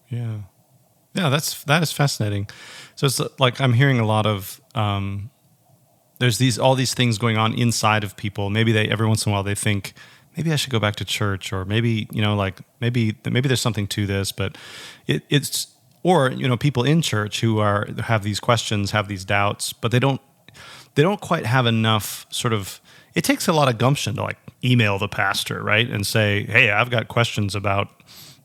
Yeah. 0.10 0.38
Yeah, 1.16 1.30
that's 1.30 1.64
that 1.66 1.84
is 1.84 1.92
fascinating. 1.92 2.50
So 2.96 3.08
it's 3.08 3.22
like 3.40 3.60
I'm 3.62 3.74
hearing 3.74 4.00
a 4.00 4.06
lot 4.06 4.26
of 4.26 4.62
um, 4.76 5.32
there's 6.20 6.38
these 6.40 6.60
all 6.60 6.76
these 6.76 6.94
things 6.94 7.18
going 7.18 7.38
on 7.38 7.54
inside 7.54 8.04
of 8.04 8.18
people. 8.18 8.50
Maybe 8.50 8.72
they 8.72 8.88
every 8.90 9.08
once 9.08 9.26
in 9.26 9.32
a 9.32 9.34
while 9.34 9.44
they 9.44 9.56
think 9.56 9.94
maybe 10.38 10.54
I 10.54 10.58
should 10.58 10.72
go 10.72 10.80
back 10.80 10.96
to 10.98 11.06
church 11.06 11.54
or 11.54 11.66
maybe 11.66 12.08
you 12.12 12.22
know 12.22 12.36
like 12.36 12.60
maybe 12.82 13.18
maybe 13.30 13.48
there's 13.50 13.62
something 13.62 13.88
to 13.90 14.08
this, 14.08 14.32
but 14.32 14.58
it, 15.08 15.24
it's 15.30 15.68
or 16.04 16.32
you 16.32 16.48
know 16.48 16.58
people 16.58 16.84
in 16.84 17.02
church 17.02 17.42
who 17.42 17.60
are 17.60 17.88
have 18.04 18.24
these 18.24 18.40
questions, 18.40 18.92
have 18.92 19.08
these 19.08 19.26
doubts, 19.26 19.74
but 19.74 19.92
they 19.92 20.00
don't 20.00 20.22
they 20.96 21.04
don't 21.04 21.22
quite 21.22 21.46
have 21.46 21.66
enough 21.68 22.26
sort 22.32 22.54
of 22.54 22.82
it 23.18 23.24
takes 23.24 23.48
a 23.48 23.54
lot 23.54 23.68
of 23.68 23.80
gumption 23.80 24.16
to 24.16 24.22
like 24.22 24.38
email 24.64 25.00
the 25.00 25.08
pastor 25.08 25.64
right 25.64 25.90
and 25.90 26.06
say 26.06 26.44
hey 26.44 26.70
i've 26.72 26.90
got 26.90 27.08
questions 27.08 27.56
about 27.56 27.90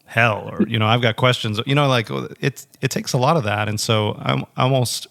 hell 0.06 0.48
or 0.50 0.66
you 0.66 0.78
know 0.78 0.86
i've 0.86 1.02
got 1.02 1.16
questions 1.16 1.60
you 1.66 1.74
know 1.74 1.86
like 1.88 2.08
it 2.40 2.66
it 2.80 2.90
takes 2.90 3.12
a 3.12 3.18
lot 3.18 3.36
of 3.36 3.44
that. 3.44 3.68
And 3.68 3.78
so 3.78 4.16
i'm 4.20 4.44
I 4.56 4.62
almost 4.62 5.06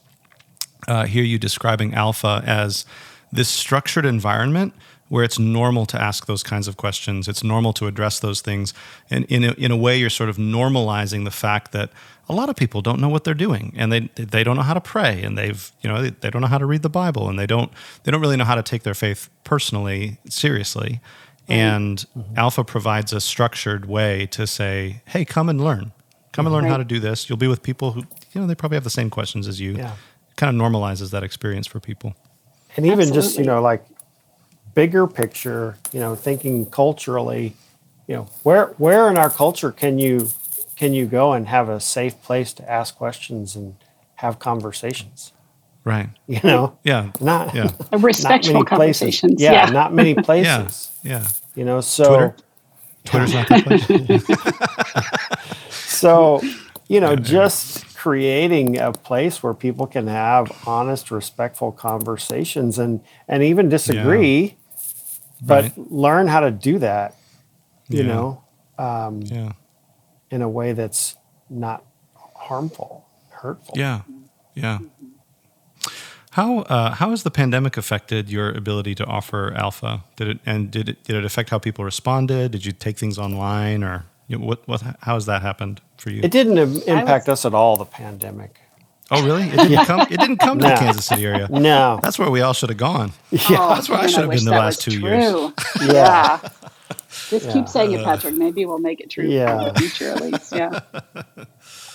uh, 0.87 1.05
hear 1.05 1.23
you 1.23 1.37
describing 1.37 1.93
alpha 1.93 2.41
as 2.45 2.85
this 3.31 3.49
structured 3.49 4.05
environment 4.05 4.73
where 5.11 5.25
it's 5.25 5.37
normal 5.37 5.85
to 5.85 6.01
ask 6.01 6.25
those 6.25 6.41
kinds 6.41 6.69
of 6.69 6.77
questions. 6.77 7.27
It's 7.27 7.43
normal 7.43 7.73
to 7.73 7.85
address 7.85 8.21
those 8.21 8.39
things. 8.39 8.73
And 9.09 9.25
in 9.25 9.43
a, 9.43 9.51
in 9.57 9.69
a 9.69 9.75
way 9.75 9.97
you're 9.97 10.09
sort 10.09 10.29
of 10.29 10.37
normalizing 10.37 11.25
the 11.25 11.31
fact 11.31 11.73
that 11.73 11.89
a 12.29 12.33
lot 12.33 12.47
of 12.47 12.55
people 12.55 12.81
don't 12.81 13.01
know 13.01 13.09
what 13.09 13.25
they're 13.25 13.33
doing 13.33 13.73
and 13.75 13.91
they 13.91 13.99
they 14.15 14.41
don't 14.41 14.55
know 14.55 14.61
how 14.61 14.73
to 14.73 14.79
pray 14.79 15.21
and 15.21 15.37
they've 15.37 15.69
you 15.81 15.89
know 15.89 16.01
they, 16.01 16.11
they 16.11 16.29
don't 16.29 16.41
know 16.41 16.47
how 16.47 16.57
to 16.57 16.65
read 16.65 16.81
the 16.81 16.89
bible 16.89 17.27
and 17.27 17.37
they 17.37 17.45
don't 17.45 17.73
they 18.03 18.11
don't 18.11 18.21
really 18.21 18.37
know 18.37 18.45
how 18.45 18.55
to 18.55 18.63
take 18.63 18.83
their 18.83 18.93
faith 18.93 19.29
personally 19.43 20.17
seriously. 20.29 21.01
Mm-hmm. 21.01 21.51
And 21.51 21.97
mm-hmm. 22.17 22.37
alpha 22.37 22.63
provides 22.63 23.11
a 23.11 23.19
structured 23.19 23.89
way 23.89 24.27
to 24.27 24.47
say 24.47 25.01
hey 25.07 25.25
come 25.25 25.49
and 25.49 25.61
learn. 25.61 25.91
Come 26.31 26.45
and 26.45 26.53
learn 26.53 26.63
mm-hmm. 26.63 26.71
how 26.71 26.77
to 26.77 26.85
do 26.85 27.01
this. 27.01 27.27
You'll 27.27 27.37
be 27.37 27.49
with 27.49 27.63
people 27.63 27.91
who 27.91 28.03
you 28.31 28.39
know 28.39 28.47
they 28.47 28.55
probably 28.55 28.77
have 28.77 28.85
the 28.85 28.89
same 28.89 29.09
questions 29.09 29.45
as 29.45 29.59
you. 29.59 29.73
Yeah. 29.73 29.95
kind 30.37 30.55
of 30.55 30.65
normalizes 30.65 31.11
that 31.11 31.21
experience 31.21 31.67
for 31.67 31.81
people. 31.81 32.15
And 32.77 32.85
even 32.85 33.13
just 33.13 33.37
you 33.37 33.43
know 33.43 33.61
like 33.61 33.83
bigger 34.73 35.07
picture 35.07 35.77
you 35.91 35.99
know 35.99 36.15
thinking 36.15 36.65
culturally 36.65 37.53
you 38.07 38.15
know 38.15 38.27
where 38.43 38.67
where 38.77 39.09
in 39.09 39.17
our 39.17 39.29
culture 39.29 39.71
can 39.71 39.99
you 39.99 40.27
can 40.75 40.93
you 40.93 41.05
go 41.05 41.33
and 41.33 41.47
have 41.47 41.69
a 41.69 41.79
safe 41.79 42.21
place 42.23 42.53
to 42.53 42.69
ask 42.71 42.95
questions 42.97 43.55
and 43.55 43.75
have 44.15 44.39
conversations? 44.39 45.31
Right. 45.83 46.09
You 46.27 46.39
know? 46.43 46.77
Yeah. 46.83 47.11
Not 47.21 47.53
yeah. 47.55 47.69
A 47.91 47.97
not 47.97 48.03
respectful 48.03 48.53
many 48.53 48.65
places. 48.65 48.99
conversations. 49.19 49.41
yeah, 49.41 49.51
Yeah. 49.51 49.65
not 49.71 49.93
many 49.93 50.13
places. 50.27 50.91
Yeah. 51.03 51.27
You 51.55 51.65
know 51.65 51.81
so 51.81 52.05
Twitter? 52.07 52.35
twitter's 53.05 53.33
not 53.33 53.47
that 53.49 53.63
place. 53.65 55.27
So 55.69 56.41
you 56.87 56.99
know 56.99 57.15
just 57.15 57.95
creating 57.95 58.79
a 58.79 58.91
place 58.91 59.43
where 59.43 59.53
people 59.53 59.85
can 59.85 60.07
have 60.07 60.51
honest 60.67 61.11
respectful 61.11 61.71
conversations 61.71 62.79
and 62.79 63.01
and 63.27 63.43
even 63.43 63.69
disagree 63.69 64.57
but 65.41 65.63
Right. 65.63 65.73
learn 65.91 66.27
how 66.27 66.41
to 66.41 66.51
do 66.51 66.79
that 66.79 67.15
you 67.89 68.03
Yeah. 68.03 68.13
know 68.13 68.43
yeah 69.21 69.51
in 70.31 70.41
a 70.41 70.49
way 70.49 70.73
that's 70.73 71.15
not 71.49 71.83
harmful 72.35 73.05
hurtful. 73.29 73.73
Yeah, 73.77 74.01
yeah. 74.55 74.79
How 76.31 76.59
uh, 76.59 76.91
how 76.95 77.09
has 77.09 77.23
the 77.23 77.31
pandemic 77.31 77.75
affected 77.75 78.29
your 78.29 78.49
ability 78.51 78.95
to 78.95 79.05
offer 79.05 79.53
alpha? 79.55 80.03
Did 80.15 80.27
it 80.29 80.39
and 80.45 80.71
did 80.71 80.87
it 80.89 81.03
did 81.03 81.15
it 81.17 81.25
affect 81.25 81.49
how 81.49 81.59
people 81.59 81.83
responded? 81.83 82.51
Did 82.51 82.65
you 82.65 82.71
take 82.71 82.97
things 82.97 83.17
online, 83.19 83.83
or 83.83 84.05
you 84.27 84.37
know, 84.37 84.45
what 84.45 84.65
what 84.67 84.81
how 85.01 85.15
has 85.15 85.25
that 85.25 85.41
happened 85.41 85.81
for 85.97 86.09
you? 86.11 86.21
It 86.23 86.31
didn't 86.31 86.57
im- 86.57 86.81
impact 86.87 87.27
us 87.27 87.45
at 87.45 87.53
all. 87.53 87.75
The 87.77 87.85
pandemic. 87.85 88.61
Oh, 89.11 89.23
really? 89.25 89.43
It 89.43 89.57
didn't 89.57 89.85
come. 89.85 90.01
It 90.09 90.19
didn't 90.19 90.37
come 90.37 90.59
to 90.59 90.67
the 90.67 90.73
Kansas 90.75 91.05
City 91.05 91.25
area. 91.25 91.47
No. 91.49 91.99
That's 92.01 92.17
where 92.17 92.29
we 92.31 92.41
all 92.41 92.53
should 92.53 92.69
have 92.69 92.77
gone. 92.77 93.11
Oh, 93.33 93.73
That's 93.75 93.89
where 93.89 93.99
I 93.99 94.07
should 94.07 94.21
have 94.21 94.29
been 94.31 94.45
the 94.45 94.51
last 94.51 94.85
was 94.85 94.95
two 94.95 94.99
years. 94.99 95.31
true. 95.31 95.53
Yeah. 95.87 96.39
Yeah. 96.41 96.49
Just 97.29 97.45
Yeah. 97.47 97.53
keep 97.53 97.67
saying 97.69 97.91
it, 97.93 98.03
Patrick. 98.03 98.33
Maybe 98.35 98.65
we'll 98.65 98.79
make 98.79 98.99
it 99.01 99.09
true 99.09 99.25
Yeah. 99.27 99.67
in 99.67 99.73
the 99.73 99.79
future, 99.79 100.11
at 100.11 100.21
least. 100.21 100.53
Yeah. 100.53 100.79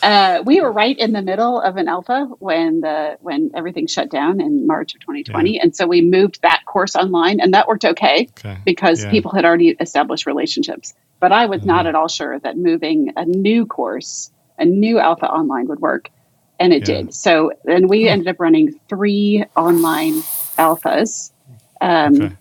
Uh, 0.02 0.42
we 0.44 0.60
were 0.60 0.70
right 0.70 0.96
in 0.98 1.12
the 1.12 1.22
middle 1.22 1.60
of 1.60 1.76
an 1.76 1.88
alpha 1.88 2.26
when 2.38 2.80
the 2.80 3.16
when 3.20 3.50
everything 3.54 3.86
shut 3.86 4.10
down 4.10 4.40
in 4.40 4.66
March 4.66 4.94
of 4.94 5.00
2020, 5.00 5.58
and 5.58 5.74
so 5.74 5.86
we 5.86 6.00
moved 6.02 6.40
that 6.42 6.62
course 6.66 6.94
online, 6.94 7.40
and 7.40 7.52
that 7.54 7.66
worked 7.66 7.84
okay 7.84 8.28
Okay. 8.38 8.58
because 8.64 9.04
Yeah. 9.04 9.10
people 9.10 9.32
had 9.32 9.44
already 9.44 9.70
established 9.80 10.26
relationships. 10.26 10.94
But 11.18 11.32
I 11.32 11.46
was 11.46 11.60
Mm-hmm. 11.60 11.68
not 11.68 11.86
at 11.86 11.94
all 11.94 12.08
sure 12.08 12.38
that 12.40 12.56
moving 12.58 13.12
a 13.16 13.24
new 13.24 13.64
course, 13.66 14.30
a 14.58 14.64
new 14.66 14.98
alpha 14.98 15.26
online 15.26 15.66
would 15.68 15.80
work. 15.80 16.10
And 16.58 16.72
it 16.72 16.88
Yeah. 16.88 17.02
did. 17.02 17.14
So, 17.14 17.52
and 17.68 17.88
we 17.88 18.08
ended 18.08 18.28
up 18.28 18.36
running 18.40 18.78
three 18.88 19.44
online 19.56 20.22
alphas. 20.58 21.32
Um, 21.80 22.14
Okay. 22.22 22.36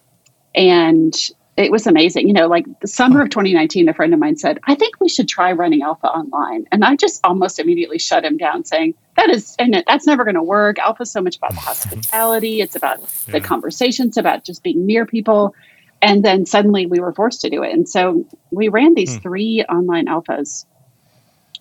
And 0.55 1.13
it 1.57 1.69
was 1.71 1.85
amazing. 1.85 2.27
You 2.27 2.33
know, 2.33 2.47
like 2.47 2.65
the 2.79 2.87
summer 2.87 3.21
of 3.21 3.29
2019, 3.29 3.89
a 3.89 3.93
friend 3.93 4.13
of 4.13 4.19
mine 4.21 4.37
said, 4.37 4.57
I 4.67 4.75
think 4.75 4.95
we 5.01 5.09
should 5.09 5.27
try 5.27 5.51
running 5.51 5.81
alpha 5.81 6.07
online. 6.07 6.65
And 6.71 6.85
I 6.85 6.95
just 6.95 7.19
almost 7.25 7.59
immediately 7.59 7.99
shut 7.99 8.23
him 8.23 8.37
down 8.37 8.63
saying, 8.63 8.93
that 9.17 9.29
is, 9.29 9.53
and 9.59 9.83
that's 9.87 10.07
never 10.07 10.23
going 10.23 10.35
to 10.35 10.43
work. 10.43 10.79
Alpha 10.79 11.03
is 11.03 11.11
so 11.11 11.21
much 11.21 11.35
about 11.37 11.51
the 11.51 11.59
hospitality. 11.61 12.61
It's 12.61 12.75
about 12.77 12.99
Yeah. 13.27 13.33
the 13.33 13.41
conversations, 13.41 14.15
about 14.17 14.45
just 14.45 14.63
being 14.63 14.85
near 14.85 15.05
people. 15.05 15.53
And 16.01 16.23
then 16.23 16.45
suddenly 16.45 16.85
we 16.85 16.99
were 17.01 17.13
forced 17.13 17.41
to 17.41 17.49
do 17.49 17.63
it. 17.63 17.73
And 17.73 17.87
so 17.87 18.25
we 18.51 18.69
ran 18.69 18.93
these 18.93 19.15
Hmm. 19.15 19.21
three 19.21 19.65
online 19.69 20.05
alphas. 20.07 20.65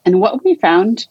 And 0.04 0.20
what 0.20 0.44
we 0.44 0.54
found 0.54 1.06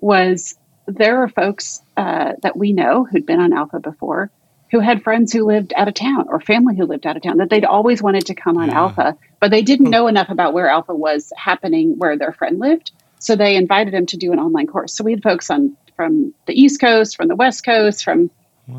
was 0.00 0.56
there 0.88 1.22
are 1.22 1.28
folks 1.28 1.80
uh, 1.96 2.32
that 2.42 2.56
we 2.56 2.72
know 2.72 3.04
who'd 3.04 3.26
been 3.26 3.40
on 3.40 3.52
alpha 3.52 3.78
before 3.78 4.30
who 4.70 4.80
had 4.80 5.02
friends 5.02 5.32
who 5.32 5.46
lived 5.46 5.72
out 5.76 5.88
of 5.88 5.94
town 5.94 6.26
or 6.28 6.40
family 6.40 6.76
who 6.76 6.84
lived 6.84 7.06
out 7.06 7.16
of 7.16 7.22
town 7.22 7.38
that 7.38 7.48
they'd 7.50 7.64
always 7.64 8.02
wanted 8.02 8.26
to 8.26 8.34
come 8.34 8.58
on 8.58 8.68
Yeah. 8.68 8.78
alpha, 8.78 9.16
but 9.40 9.50
they 9.50 9.62
didn't 9.62 9.88
know 9.88 10.08
enough 10.08 10.28
about 10.28 10.52
where 10.52 10.68
alpha 10.68 10.94
was 10.94 11.32
happening 11.36 11.94
where 11.96 12.18
their 12.18 12.32
friend 12.32 12.58
lived. 12.58 12.92
So 13.18 13.34
they 13.34 13.56
invited 13.56 13.94
him 13.94 14.06
to 14.06 14.16
do 14.16 14.32
an 14.32 14.38
online 14.38 14.66
course. 14.66 14.94
So 14.94 15.04
we 15.04 15.12
had 15.12 15.22
folks 15.22 15.50
on 15.50 15.76
from 15.96 16.34
the 16.46 16.52
East 16.52 16.80
Coast, 16.80 17.16
from 17.16 17.28
the 17.28 17.34
West 17.36 17.64
Coast, 17.64 18.04
from 18.04 18.30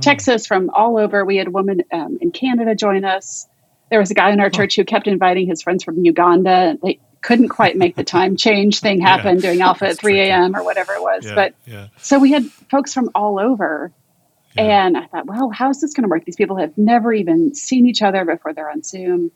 Texas, 0.02 0.46
from 0.46 0.70
all 0.70 0.98
over. 0.98 1.26
We 1.26 1.38
had 1.38 1.48
a 1.48 1.52
woman 1.52 1.82
um, 1.92 2.18
in 2.22 2.32
Canada 2.32 2.76
join 2.76 3.04
us. 3.04 3.48
There 3.90 4.00
was 4.00 4.12
a 4.12 4.14
guy 4.14 4.30
in 4.32 4.40
our 4.40 4.50
church 4.52 4.76
who 4.76 4.86
kept 4.86 5.08
inviting 5.08 5.48
his 5.48 5.64
friends 5.64 5.84
from 5.84 6.06
Uganda. 6.06 6.78
They 6.82 7.00
couldn't 7.22 7.50
quite 7.50 7.76
make 7.76 7.96
the 7.96 8.04
time 8.04 8.36
change 8.38 8.80
thing 8.80 9.02
happen 9.02 9.40
doing 9.40 9.62
alpha 9.62 9.88
at 9.90 9.98
3 9.98 10.20
a.m. 10.22 10.56
or 10.56 10.64
whatever 10.64 10.94
it 10.94 11.02
was. 11.02 11.26
Yeah. 11.26 11.36
But 11.36 11.54
yeah. 11.66 11.88
so 11.98 12.18
we 12.20 12.32
had 12.32 12.46
folks 12.72 12.94
from 12.94 13.10
all 13.14 13.40
over. 13.40 13.92
Yeah. 14.56 14.86
And 14.86 14.98
I 14.98 15.06
thought, 15.08 15.26
well, 15.28 15.50
how's 15.50 15.82
this 15.82 15.94
going 15.94 16.04
to 16.04 16.10
work? 16.10 16.26
These 16.26 16.38
people 16.38 16.56
have 16.58 16.78
never 16.78 17.14
even 17.14 17.54
seen 17.54 17.86
each 17.86 18.02
other 18.02 18.26
before 18.26 18.54
they're 18.54 18.70
on 18.70 18.82
Zoom. 18.84 19.32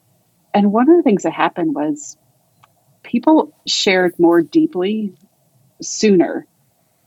And 0.54 0.72
one 0.72 0.90
of 0.90 0.96
the 0.96 1.04
things 1.04 1.24
that 1.24 1.34
happened 1.34 1.76
was 1.76 2.18
people 3.04 3.54
shared 3.68 4.18
more 4.18 4.42
deeply 4.42 5.14
sooner 5.82 6.48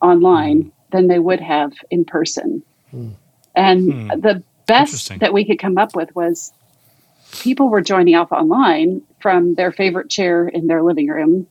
online 0.02 0.72
than 0.92 1.08
they 1.08 1.18
would 1.18 1.40
have 1.40 1.72
in 1.90 2.04
person. 2.04 2.62
And 3.54 3.92
Hmm. 3.92 4.08
the 4.20 4.42
best 4.66 5.18
that 5.20 5.32
we 5.32 5.44
could 5.44 5.58
come 5.58 5.78
up 5.78 5.96
with 5.96 6.14
was 6.14 6.52
people 7.32 7.68
were 7.68 7.80
joining 7.82 8.14
Alpha 8.14 8.34
Online 8.34 9.02
from 9.20 9.54
their 9.54 9.72
favorite 9.72 10.10
chair 10.10 10.46
in 10.48 10.66
their 10.66 10.82
living 10.82 11.08
room, 11.08 11.46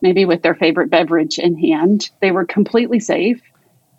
maybe 0.00 0.24
with 0.24 0.42
their 0.42 0.54
favorite 0.54 0.90
beverage 0.90 1.38
in 1.38 1.56
hand. 1.58 2.10
They 2.20 2.30
were 2.30 2.44
completely 2.44 3.00
safe. 3.00 3.40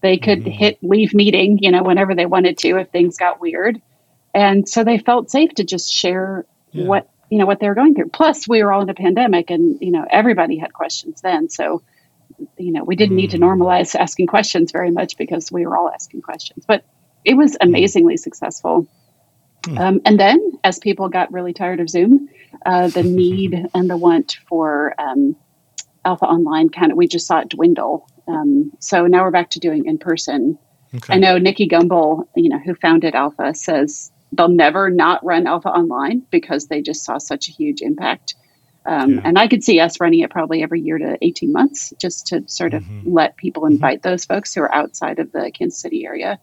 They 0.01 0.17
could 0.17 0.39
Mm-hmm. 0.39 0.49
hit 0.51 0.77
leave 0.83 1.13
meeting, 1.13 1.59
you 1.61 1.71
know, 1.71 1.83
whenever 1.83 2.13
they 2.15 2.25
wanted 2.25 2.57
to 2.59 2.77
if 2.77 2.89
things 2.89 3.17
got 3.17 3.39
weird. 3.39 3.81
And 4.33 4.67
so 4.67 4.83
they 4.83 4.97
felt 4.97 5.31
safe 5.31 5.53
to 5.55 5.63
just 5.63 5.91
share 5.91 6.45
Yeah. 6.73 6.85
what, 6.85 7.09
you 7.29 7.37
know, 7.37 7.45
what 7.45 7.59
they 7.59 7.67
were 7.69 7.75
going 7.75 7.95
through. 7.95 8.09
Plus, 8.09 8.47
we 8.47 8.63
were 8.63 8.73
all 8.73 8.81
in 8.81 8.89
a 8.89 8.93
pandemic 8.93 9.49
and, 9.49 9.77
you 9.79 9.91
know, 9.91 10.05
everybody 10.09 10.57
had 10.57 10.73
questions 10.73 11.21
then. 11.21 11.49
So, 11.49 11.83
you 12.57 12.71
know, 12.73 12.83
we 12.83 12.95
didn't 12.95 13.15
need 13.15 13.31
to 13.31 13.37
Mm. 13.37 13.43
normalize 13.43 13.95
asking 13.95 14.27
questions 14.27 14.71
very 14.71 14.91
much 14.91 15.17
because 15.17 15.51
we 15.51 15.65
were 15.65 15.77
all 15.77 15.89
asking 15.89 16.21
questions. 16.21 16.65
But 16.67 16.83
it 17.23 17.35
was 17.35 17.55
amazingly 17.61 18.17
successful. 18.17 18.87
Hmm. 19.65 19.77
Um, 19.77 20.01
and 20.05 20.19
then, 20.19 20.39
as 20.63 20.79
people 20.79 21.09
got 21.09 21.31
really 21.31 21.53
tired 21.53 21.79
of 21.79 21.89
Zoom, 21.89 22.29
uh, 22.65 22.87
the 22.89 23.03
need 23.21 23.67
and 23.73 23.89
the 23.89 23.97
want 23.97 24.37
for 24.47 24.93
um, 24.99 25.35
Alpha 26.05 26.25
Online 26.25 26.69
kind 26.69 26.91
of 26.91 26.97
we 26.97 27.07
just 27.07 27.27
saw 27.27 27.39
it 27.39 27.49
dwindle. 27.49 28.07
Um, 28.27 28.71
so 28.79 29.07
now 29.07 29.23
we're 29.23 29.31
back 29.31 29.49
to 29.51 29.59
doing 29.59 29.85
in 29.85 29.97
person. 29.97 30.57
Okay. 30.95 31.13
I 31.15 31.17
know 31.17 31.37
Nicky 31.37 31.67
Gumbel, 31.67 32.27
you 32.35 32.49
know, 32.49 32.59
who 32.59 32.75
founded 32.75 33.15
Alpha, 33.15 33.53
says 33.53 34.11
they'll 34.31 34.47
never 34.49 34.89
not 34.89 35.23
run 35.25 35.47
Alpha 35.47 35.69
Online 35.69 36.23
because 36.29 36.67
they 36.67 36.81
just 36.81 37.03
saw 37.03 37.17
such 37.17 37.47
a 37.47 37.51
huge 37.51 37.81
impact. 37.81 38.35
Um, 38.85 39.15
Yeah. 39.15 39.21
And 39.25 39.39
I 39.39 39.47
could 39.47 39.63
see 39.63 39.79
us 39.79 39.99
running 39.99 40.19
it 40.19 40.29
probably 40.29 40.61
every 40.61 40.81
year 40.81 40.97
to 40.97 41.17
18 41.21 41.51
months 41.51 41.93
just 41.99 42.27
to 42.27 42.43
sort 42.47 42.73
of 42.73 42.83
Mhm. 42.83 43.01
let 43.05 43.37
people 43.37 43.65
invite 43.65 44.03
those 44.03 44.25
folks 44.25 44.53
who 44.53 44.61
are 44.61 44.73
outside 44.75 45.19
of 45.19 45.31
the 45.31 45.51
Kansas 45.51 45.79
City 45.79 46.05
area 46.05 46.39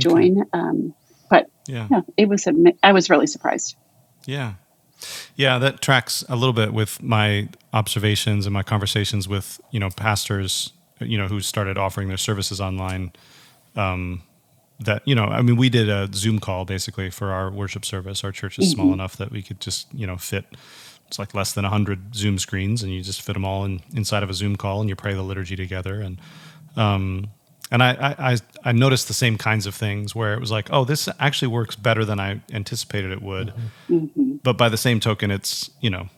join. 0.00 0.44
Um, 0.52 0.94
but 0.94 1.05
Yeah. 1.68 1.88
yeah, 1.90 2.00
it 2.16 2.28
was, 2.28 2.46
a, 2.46 2.52
I 2.82 2.92
was 2.92 3.10
really 3.10 3.26
surprised. 3.26 3.76
Yeah. 4.26 4.54
Yeah, 5.34 5.58
that 5.58 5.82
tracks 5.82 6.24
a 6.28 6.36
little 6.36 6.52
bit 6.52 6.72
with 6.72 7.02
my 7.02 7.48
observations 7.72 8.46
and 8.46 8.52
my 8.52 8.62
conversations 8.62 9.28
with, 9.28 9.60
you 9.70 9.78
know, 9.78 9.90
pastors, 9.90 10.72
you 11.00 11.18
know, 11.18 11.28
who 11.28 11.40
started 11.40 11.76
offering 11.76 12.08
their 12.08 12.16
services 12.16 12.60
online. 12.60 13.12
Um, 13.74 14.22
that, 14.80 15.02
you 15.06 15.14
know, 15.14 15.24
I 15.24 15.42
mean, 15.42 15.56
we 15.56 15.68
did 15.68 15.88
a 15.88 16.08
Zoom 16.12 16.38
call 16.38 16.64
basically 16.64 17.10
for 17.10 17.32
our 17.32 17.50
worship 17.50 17.84
service. 17.84 18.24
Our 18.24 18.32
church 18.32 18.58
is 18.58 18.70
small 18.70 18.92
enough 18.92 19.16
that 19.16 19.30
we 19.30 19.42
could 19.42 19.60
just, 19.60 19.92
you 19.92 20.06
know, 20.06 20.16
fit, 20.16 20.44
it's 21.06 21.18
like 21.18 21.34
less 21.34 21.52
than 21.52 21.64
100 21.64 22.14
Zoom 22.14 22.38
screens 22.38 22.82
and 22.82 22.92
you 22.92 23.02
just 23.02 23.22
fit 23.22 23.34
them 23.34 23.44
all 23.44 23.64
in, 23.64 23.80
inside 23.94 24.22
of 24.22 24.30
a 24.30 24.34
Zoom 24.34 24.56
call 24.56 24.80
and 24.80 24.88
you 24.88 24.96
pray 24.96 25.14
the 25.14 25.22
liturgy 25.22 25.56
together. 25.56 26.00
And, 26.00 26.20
um, 26.76 27.28
and 27.70 27.82
I, 27.82 27.90
I, 28.18 28.32
I- 28.32 28.38
I 28.64 28.72
noticed 28.72 29.06
the 29.06 29.14
same 29.14 29.38
kinds 29.38 29.66
of 29.66 29.74
things 29.76 30.14
where 30.14 30.34
it 30.34 30.40
was 30.40 30.50
like, 30.50 30.68
oh, 30.72 30.84
this 30.84 31.08
actually 31.20 31.48
works 31.48 31.76
better 31.76 32.04
than 32.04 32.18
I 32.18 32.40
anticipated 32.52 33.12
it 33.12 33.22
would. 33.22 33.52
But 34.42 34.58
by 34.58 34.68
the 34.68 34.76
same 34.76 34.98
token, 34.98 35.30
it's 35.30 35.70
you 35.80 35.90
know, 35.90 36.08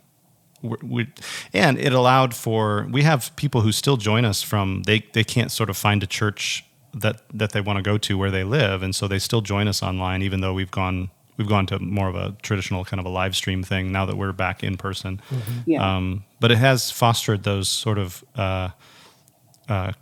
we 0.63 0.77
we 0.83 1.07
and 1.53 1.79
it 1.79 1.93
allowed 1.93 2.35
for 2.35 2.87
we 2.91 3.03
have 3.03 3.35
people 3.37 3.61
who 3.61 3.71
still 3.73 3.97
join 3.99 4.25
us 4.25 4.43
from 4.43 4.83
they 4.85 5.01
they 5.13 5.25
can't 5.25 5.53
sort 5.53 5.69
of 5.71 5.77
find 5.77 6.03
a 6.03 6.07
church 6.07 6.65
that 6.95 7.21
that 7.35 7.53
they 7.53 7.61
want 7.61 7.77
to 7.77 7.83
go 7.83 7.99
to 7.99 8.17
where 8.17 8.31
they 8.31 8.45
live, 8.45 8.83
and 8.83 8.95
so 8.97 9.07
they 9.07 9.19
still 9.19 9.43
join 9.43 9.69
us 9.69 9.83
online, 9.83 10.23
even 10.23 10.41
though 10.41 10.55
we've 10.55 10.71
gone 10.71 11.11
we've 11.37 11.49
gone 11.49 11.67
to 11.67 11.79
more 11.79 12.09
of 12.09 12.15
a 12.17 12.35
traditional 12.43 12.85
kind 12.85 12.99
of 12.99 13.05
a 13.07 13.11
live 13.11 13.37
stream 13.37 13.63
thing 13.63 13.93
now 13.93 14.07
that 14.07 14.17
we're 14.17 14.33
back 14.33 14.65
in 14.65 14.77
person. 14.77 15.21
Yeah. 15.67 15.97
Um, 15.97 16.25
but 16.41 16.51
it 16.51 16.59
has 16.59 16.91
fostered 16.91 17.43
those 17.45 17.69
sort 17.69 17.99
of 17.99 18.25
uh, 18.37 18.71
uh, 19.69 19.93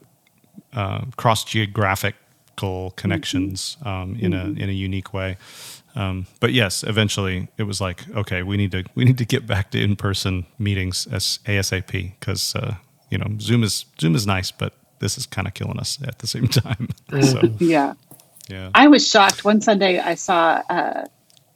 uh, 0.76 1.00
cross 1.16 1.42
geographical 1.42 2.92
connections 2.96 3.76
um, 3.82 4.16
in 4.20 4.32
a 4.32 4.44
in 4.44 4.68
a 4.68 4.72
unique 4.72 5.12
way. 5.12 5.36
Um, 5.96 6.26
but 6.40 6.52
yes, 6.52 6.84
eventually 6.84 7.48
it 7.56 7.62
was 7.62 7.80
like, 7.80 8.06
okay, 8.14 8.42
we 8.42 8.58
need 8.58 8.70
to 8.72 8.84
we 8.94 9.04
need 9.04 9.18
to 9.18 9.24
get 9.24 9.46
back 9.46 9.70
to 9.70 9.82
in 9.82 9.96
person 9.96 10.46
meetings 10.58 11.08
as 11.10 11.40
ASAP 11.46 12.12
because 12.20 12.54
uh, 12.54 12.74
you 13.10 13.18
know 13.18 13.26
Zoom 13.40 13.64
is 13.64 13.86
Zoom 13.98 14.14
is 14.14 14.26
nice, 14.26 14.50
but 14.50 14.74
this 14.98 15.16
is 15.16 15.26
kind 15.26 15.48
of 15.48 15.54
killing 15.54 15.78
us 15.78 15.98
at 16.06 16.18
the 16.18 16.26
same 16.26 16.48
time. 16.62 16.88
so 17.22 17.40
yeah. 17.58 17.94
yeah, 18.48 18.70
I 18.74 18.88
was 18.88 19.08
shocked. 19.08 19.44
One 19.44 19.62
Sunday, 19.62 19.98
I 19.98 20.14
saw 20.14 20.62
uh, 20.68 21.06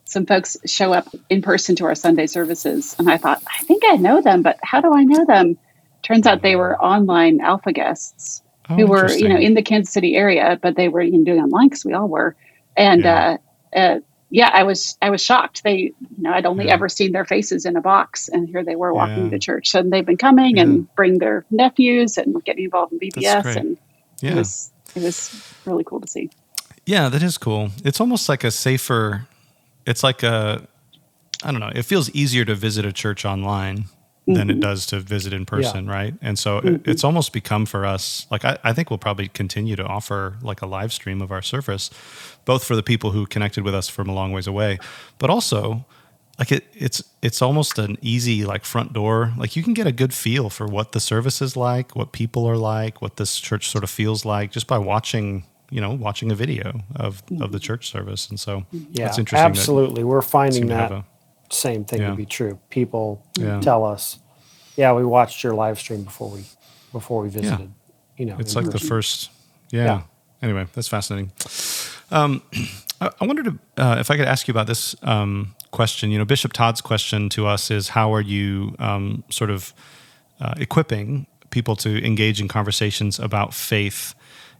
some 0.04 0.24
folks 0.24 0.56
show 0.66 0.94
up 0.94 1.08
in 1.28 1.42
person 1.42 1.76
to 1.76 1.84
our 1.84 1.94
Sunday 1.94 2.26
services, 2.26 2.96
and 2.98 3.10
I 3.10 3.18
thought, 3.18 3.42
I 3.46 3.62
think 3.64 3.82
I 3.86 3.96
know 3.96 4.22
them, 4.22 4.40
but 4.40 4.58
how 4.62 4.80
do 4.80 4.94
I 4.94 5.04
know 5.04 5.26
them? 5.26 5.58
Turns 6.02 6.26
out 6.26 6.40
they 6.40 6.56
were 6.56 6.82
online 6.82 7.42
alpha 7.42 7.72
guests 7.74 8.42
Oh, 8.70 8.76
who 8.76 8.86
were, 8.86 9.10
you 9.10 9.28
know, 9.28 9.36
in 9.36 9.54
the 9.54 9.62
Kansas 9.62 9.92
City 9.92 10.14
area, 10.16 10.58
but 10.62 10.76
they 10.76 10.88
were 10.88 11.02
you 11.02 11.18
know, 11.18 11.24
doing 11.24 11.40
online 11.40 11.68
because 11.68 11.84
we 11.84 11.92
all 11.92 12.08
were. 12.08 12.36
And 12.76 13.02
Yeah. 13.02 13.36
uh, 13.74 13.76
uh, 13.78 14.00
yeah, 14.30 14.50
I 14.54 14.62
was 14.62 14.96
I 15.02 15.10
was 15.10 15.20
shocked. 15.20 15.64
They, 15.64 15.76
you 15.76 15.94
know, 16.18 16.32
I'd 16.32 16.46
only 16.46 16.66
Yeah. 16.66 16.74
ever 16.74 16.88
seen 16.88 17.10
their 17.12 17.24
faces 17.24 17.66
in 17.66 17.74
a 17.76 17.80
box, 17.80 18.28
and 18.28 18.48
here 18.48 18.62
they 18.64 18.76
were 18.76 18.94
walking 18.94 19.24
Yeah. 19.24 19.30
to 19.30 19.38
church. 19.40 19.74
And 19.74 19.92
they've 19.92 20.06
been 20.06 20.16
coming 20.16 20.56
Yeah. 20.56 20.62
and 20.62 20.94
bring 20.94 21.18
their 21.18 21.44
nephews 21.50 22.16
and 22.16 22.42
getting 22.44 22.64
involved 22.64 22.92
in 22.92 23.00
VBS, 23.00 23.56
and 23.56 23.76
it 24.22 24.34
was 24.34 24.70
it 24.94 25.02
was 25.02 25.30
really 25.66 25.82
cool 25.84 26.00
to 26.00 26.06
see. 26.06 26.30
Yeah, 26.86 27.08
that 27.08 27.22
is 27.22 27.38
cool. 27.38 27.70
It's 27.84 28.00
almost 28.00 28.28
like 28.28 28.44
a 28.44 28.50
safer. 28.50 29.26
It's 29.86 30.02
like 30.04 30.22
a. 30.22 30.62
I 31.42 31.50
don't 31.52 31.60
know. 31.60 31.72
It 31.74 31.82
feels 31.86 32.10
easier 32.10 32.44
to 32.44 32.54
visit 32.54 32.84
a 32.84 32.92
church 32.92 33.24
online 33.24 33.84
than 34.34 34.50
it 34.50 34.54
mm-hmm. 34.54 34.60
does 34.60 34.86
to 34.86 35.00
visit 35.00 35.32
in 35.32 35.46
person, 35.46 35.86
right? 35.88 36.14
And 36.22 36.38
so 36.38 36.58
it, 36.58 36.64
mm-hmm. 36.64 36.90
it's 36.90 37.04
almost 37.04 37.32
become 37.32 37.66
for 37.66 37.84
us 37.84 38.26
like 38.30 38.44
I, 38.44 38.58
I 38.64 38.72
think 38.72 38.90
we'll 38.90 38.98
probably 38.98 39.28
continue 39.28 39.76
to 39.76 39.84
offer 39.84 40.36
like 40.42 40.62
a 40.62 40.66
live 40.66 40.92
stream 40.92 41.20
of 41.20 41.30
our 41.30 41.42
service, 41.42 41.90
both 42.44 42.64
for 42.64 42.76
the 42.76 42.82
people 42.82 43.12
who 43.12 43.26
connected 43.26 43.64
with 43.64 43.74
us 43.74 43.88
from 43.88 44.08
a 44.08 44.14
long 44.14 44.32
ways 44.32 44.46
away, 44.46 44.78
but 45.18 45.30
also 45.30 45.84
like 46.38 46.52
it, 46.52 46.66
it's 46.72 47.02
it's 47.20 47.42
almost 47.42 47.78
an 47.78 47.98
easy 48.00 48.44
like 48.44 48.64
front 48.64 48.92
door. 48.92 49.32
Like 49.36 49.56
you 49.56 49.62
can 49.62 49.74
get 49.74 49.86
a 49.86 49.92
good 49.92 50.14
feel 50.14 50.48
for 50.48 50.66
what 50.66 50.92
the 50.92 51.00
service 51.00 51.42
is 51.42 51.56
like 51.56 51.94
what 51.94 52.12
people 52.12 52.46
are 52.46 52.56
like 52.56 53.02
what 53.02 53.16
this 53.16 53.38
church 53.38 53.68
sort 53.68 53.84
of 53.84 53.90
feels 53.90 54.24
like 54.24 54.50
just 54.50 54.66
by 54.66 54.78
watching 54.78 55.44
you 55.70 55.80
know 55.80 55.92
watching 55.92 56.32
a 56.32 56.34
video 56.34 56.80
of 56.96 57.22
of 57.30 57.52
the 57.52 57.58
mm-hmm. 57.58 57.58
church 57.58 57.90
service. 57.90 58.28
And 58.28 58.40
so 58.40 58.64
Yeah, 58.72 59.08
it's 59.08 59.18
interesting 59.18 59.44
absolutely. 59.44 60.02
We're 60.02 60.22
finding 60.22 60.66
that 60.68 61.04
same 61.50 61.84
thing 61.84 62.00
Yeah. 62.00 62.10
to 62.10 62.16
be 62.16 62.26
true. 62.26 62.58
People 62.70 63.22
Yeah. 63.38 63.60
tell 63.60 63.84
us, 63.84 64.18
"Yeah, 64.76 64.92
we 64.92 65.04
watched 65.04 65.42
your 65.44 65.54
live 65.54 65.78
stream 65.78 66.02
before 66.04 66.30
we 66.30 66.44
before 66.92 67.22
we 67.22 67.28
visited." 67.28 67.70
You 68.16 68.26
know, 68.26 68.36
It's 68.38 68.54
like 68.54 68.70
the 68.70 68.78
first, 68.78 69.30
yeah. 69.70 69.84
Yeah. 69.84 70.02
Anyway, 70.42 70.66
that's 70.74 70.88
fascinating. 70.88 71.32
Um, 72.10 72.42
I, 73.00 73.10
I 73.20 73.24
wondered 73.24 73.58
uh, 73.78 73.96
if 73.98 74.10
I 74.10 74.16
could 74.16 74.26
ask 74.28 74.46
you 74.48 74.52
about 74.52 74.66
this 74.66 74.94
um, 75.02 75.54
question. 75.70 76.10
You 76.10 76.18
know, 76.18 76.24
Bishop 76.24 76.52
Todd's 76.52 76.80
question 76.80 77.28
to 77.30 77.46
us 77.46 77.70
is, 77.70 77.88
how 77.90 78.12
are 78.12 78.20
you 78.20 78.74
um, 78.78 79.24
sort 79.30 79.50
of 79.50 79.72
uh, 80.40 80.54
equipping 80.58 81.26
people 81.50 81.76
to 81.76 82.04
engage 82.04 82.40
in 82.40 82.48
conversations 82.48 83.18
about 83.18 83.54
faith? 83.54 84.14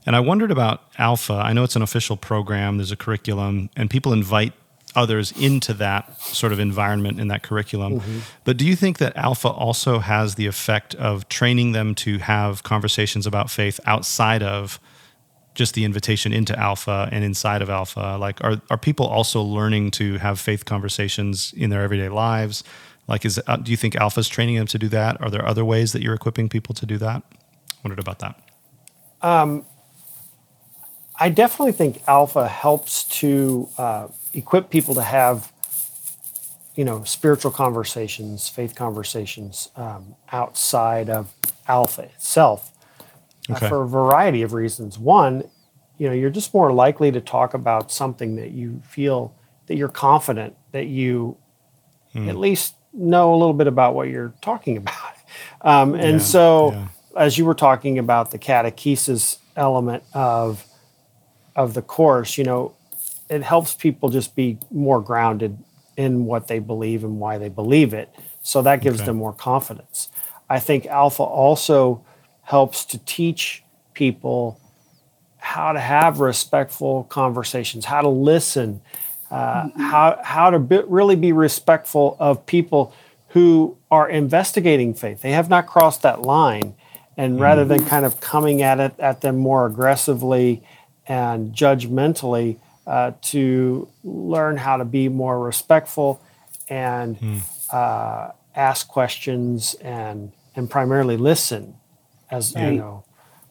And 0.07 0.17
I 0.17 0.21
wondered 0.21 0.51
about 0.51 0.83
Alpha. 0.99 1.35
I 1.35 1.53
know 1.53 1.63
it's 1.65 1.77
an 1.77 1.83
official 1.83 2.17
program. 2.17 2.79
There's 2.79 2.93
a 2.93 2.97
curriculum, 2.97 3.69
and 3.77 3.91
people 3.91 4.13
invite 4.15 4.55
others 4.97 5.33
into 5.33 5.73
that 5.75 6.21
sort 6.21 6.53
of 6.53 6.59
environment 6.59 7.21
in 7.21 7.29
that 7.29 7.43
curriculum. 7.43 8.03
But 8.45 8.57
do 8.57 8.67
you 8.67 8.77
think 8.77 8.99
that 8.99 9.17
Alpha 9.17 9.49
also 9.49 9.99
has 9.99 10.35
the 10.35 10.47
effect 10.47 10.95
of 10.97 11.29
training 11.29 11.73
them 11.73 11.95
to 11.97 12.19
have 12.19 12.63
conversations 12.63 13.27
about 13.27 13.51
faith 13.51 13.81
outside 13.87 14.43
of 14.43 14.81
just 15.55 15.75
the 15.75 15.85
invitation 15.85 16.33
into 16.33 16.59
Alpha 16.59 17.09
and 17.13 17.25
inside 17.25 17.63
of 17.63 17.71
Alpha? 17.71 18.17
Like, 18.19 18.43
are, 18.43 18.61
are 18.71 18.79
people 18.79 19.07
also 19.07 19.43
learning 19.43 19.91
to 19.93 20.19
have 20.19 20.41
faith 20.41 20.65
conversations 20.65 21.53
in 21.57 21.71
their 21.71 21.83
everyday 21.83 22.09
lives? 22.09 22.65
Like, 23.07 23.25
is 23.25 23.41
uh, 23.47 23.57
do 23.57 23.71
you 23.71 23.77
think 23.77 23.97
Alpha's 23.97 24.29
training 24.29 24.57
them 24.57 24.67
to 24.69 24.79
do 24.79 24.89
that? 24.89 25.21
Are 25.21 25.31
there 25.31 25.47
other 25.47 25.65
ways 25.65 25.93
that 25.93 26.03
you're 26.03 26.15
equipping 26.15 26.49
people 26.49 26.75
to 26.77 26.87
do 26.87 26.97
that? 26.99 27.23
Wondered 27.83 27.99
about 27.99 28.21
that. 28.21 28.41
Um, 29.23 29.67
I 31.19 31.29
definitely 31.29 31.73
think 31.73 32.03
Alpha 32.07 32.49
helps 32.49 33.05
to 33.21 33.69
uh, 33.77 34.09
equip 34.35 34.71
people 34.71 34.95
to 34.95 35.03
have, 35.03 35.53
you 36.75 36.85
know, 36.85 37.05
spiritual 37.05 37.51
conversations, 37.51 38.49
faith 38.49 38.75
conversations 38.75 39.71
um, 39.77 40.15
outside 40.33 41.11
of 41.11 41.35
Alpha 41.69 42.03
itself 42.03 42.73
uh, 43.49 43.69
for 43.69 43.83
a 43.83 43.89
variety 43.89 44.43
of 44.43 44.53
reasons. 44.53 44.99
One, 44.99 45.45
you 45.99 46.09
know, 46.09 46.15
you're 46.15 46.31
just 46.31 46.55
more 46.55 46.73
likely 46.73 47.11
to 47.13 47.21
talk 47.21 47.55
about 47.55 47.93
something 47.93 48.37
that 48.37 48.53
you 48.53 48.83
feel 48.89 49.35
that 49.67 49.77
you're 49.77 49.89
confident 49.89 50.57
that 50.73 50.87
you 50.87 51.37
at 52.15 52.37
least 52.37 52.75
know 52.93 53.33
a 53.33 53.37
little 53.37 53.55
bit 53.55 53.69
about 53.69 53.95
what 53.95 54.09
you're 54.09 54.35
talking 54.41 54.77
about. 54.77 54.95
Um, 55.63 55.95
and 55.95 56.15
Yeah, 56.15 56.19
so, 56.19 56.73
yeah. 56.73 56.89
as 57.17 57.39
you 57.39 57.45
were 57.45 57.55
talking 57.55 57.99
about 57.99 58.33
the 58.33 58.39
catechesis 58.39 59.39
element 59.55 60.03
of 60.13 60.67
of 61.55 61.75
the 61.75 61.83
course, 61.83 62.37
you 62.37 62.43
know, 62.43 62.75
it 63.31 63.43
helps 63.43 63.75
people 63.75 64.11
just 64.11 64.37
be 64.37 64.59
more 64.71 65.01
grounded 65.01 65.57
in 65.97 66.27
what 66.27 66.49
they 66.49 66.59
believe 66.59 67.05
and 67.05 67.21
why 67.21 67.39
they 67.39 67.49
believe 67.49 67.95
it. 67.95 68.11
So 68.43 68.63
that 68.63 68.83
gives 68.83 68.99
Okay. 69.01 69.07
them 69.07 69.17
more 69.17 69.33
confidence. 69.33 70.11
I 70.51 70.59
think 70.59 70.87
Alpha 70.87 71.23
also 71.23 72.05
helps 72.43 72.85
to 72.87 72.99
teach 72.99 73.65
people 73.95 74.61
how 75.39 75.73
to 75.73 75.81
have 75.81 76.21
respectful 76.21 77.05
conversations, 77.05 77.87
how 77.87 78.03
to 78.03 78.09
listen, 78.09 78.81
uh, 79.31 79.69
how 79.77 80.19
how 80.25 80.51
to 80.51 80.59
be, 80.59 80.81
really 80.87 81.17
be 81.17 81.33
respectful 81.33 82.17
of 82.19 82.45
people 82.47 82.93
who 83.29 83.77
are 83.91 84.09
investigating 84.09 84.93
faith. 84.95 85.23
They 85.23 85.33
have 85.33 85.49
not 85.49 85.67
crossed 85.67 86.03
that 86.03 86.23
line, 86.23 86.75
and 87.17 87.41
rather 87.41 87.65
than 87.65 87.85
kind 87.85 88.05
of 88.05 88.21
coming 88.21 88.63
at 88.63 88.81
it 88.81 88.95
at 88.99 89.21
them 89.21 89.39
more 89.39 89.67
aggressively 89.67 90.63
and 91.07 91.55
judgmentally, 91.55 92.59
uh, 92.91 93.13
to 93.23 93.89
learn 94.03 94.57
how 94.57 94.77
to 94.77 94.85
be 94.85 95.09
more 95.09 95.39
respectful 95.39 96.21
and 96.69 97.17
uh, 97.73 98.31
ask 98.57 98.89
questions 98.89 99.75
and 99.75 100.33
and 100.57 100.69
primarily 100.69 101.17
listen, 101.17 101.77
as 102.33 102.53
you 102.57 102.61
know. 102.73 103.05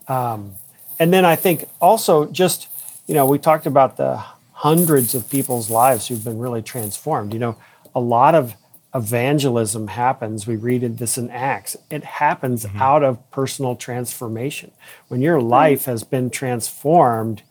Um, 0.09 0.55
and 0.99 1.13
then 1.13 1.23
I 1.23 1.37
think 1.37 1.63
also 1.79 2.25
just 2.25 2.67
you 3.07 3.13
know 3.15 3.25
we 3.25 3.39
talked 3.39 3.65
about 3.65 3.95
the 3.95 4.21
hundreds 4.51 5.15
of 5.15 5.29
people's 5.29 5.69
lives 5.69 6.09
who've 6.09 6.23
been 6.23 6.37
really 6.37 6.61
transformed. 6.61 7.31
You 7.31 7.39
know, 7.39 7.55
a 7.95 8.01
lot 8.01 8.35
of 8.35 8.55
evangelism 8.93 9.87
happens. 9.87 10.47
We 10.47 10.57
read 10.57 10.81
this 10.97 11.17
in 11.17 11.29
Acts. 11.29 11.77
It 11.89 12.03
happens 12.03 12.65
out 12.75 13.03
of 13.03 13.31
personal 13.31 13.77
transformation. 13.77 14.71
When 15.07 15.21
your 15.21 15.39
life 15.39 15.85
has 15.85 16.03
been 16.03 16.29
transformed, 16.29 17.43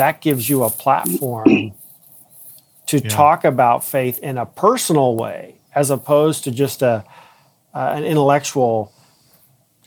that 0.00 0.20
gives 0.22 0.48
you 0.48 0.64
a 0.64 0.70
platform 0.70 1.46
to 2.86 3.00
Yeah. 3.02 3.10
talk 3.10 3.44
about 3.44 3.84
faith 3.84 4.18
in 4.20 4.38
a 4.38 4.46
personal 4.46 5.16
way, 5.16 5.56
as 5.74 5.90
opposed 5.90 6.44
to 6.44 6.50
just 6.50 6.82
a 6.82 7.04
uh, 7.74 7.92
an 7.96 8.04
intellectual 8.04 8.92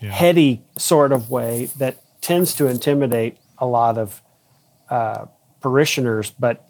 Yeah. 0.02 0.12
heady 0.12 0.62
sort 0.78 1.12
of 1.14 1.30
way 1.30 1.66
that 1.78 1.98
tends 2.22 2.56
to 2.56 2.68
intimidate 2.68 3.38
a 3.58 3.66
lot 3.66 3.98
of 3.98 4.22
uh, 4.90 5.26
parishioners. 5.62 6.32
But 6.32 6.64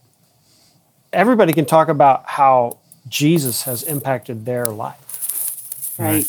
everybody 1.11 1.53
can 1.53 1.65
talk 1.65 1.89
about 1.89 2.23
how 2.29 2.79
Jesus 3.09 3.63
has 3.63 3.83
impacted 3.83 4.45
their 4.45 4.67
life. 4.67 5.95
Right. 5.99 6.27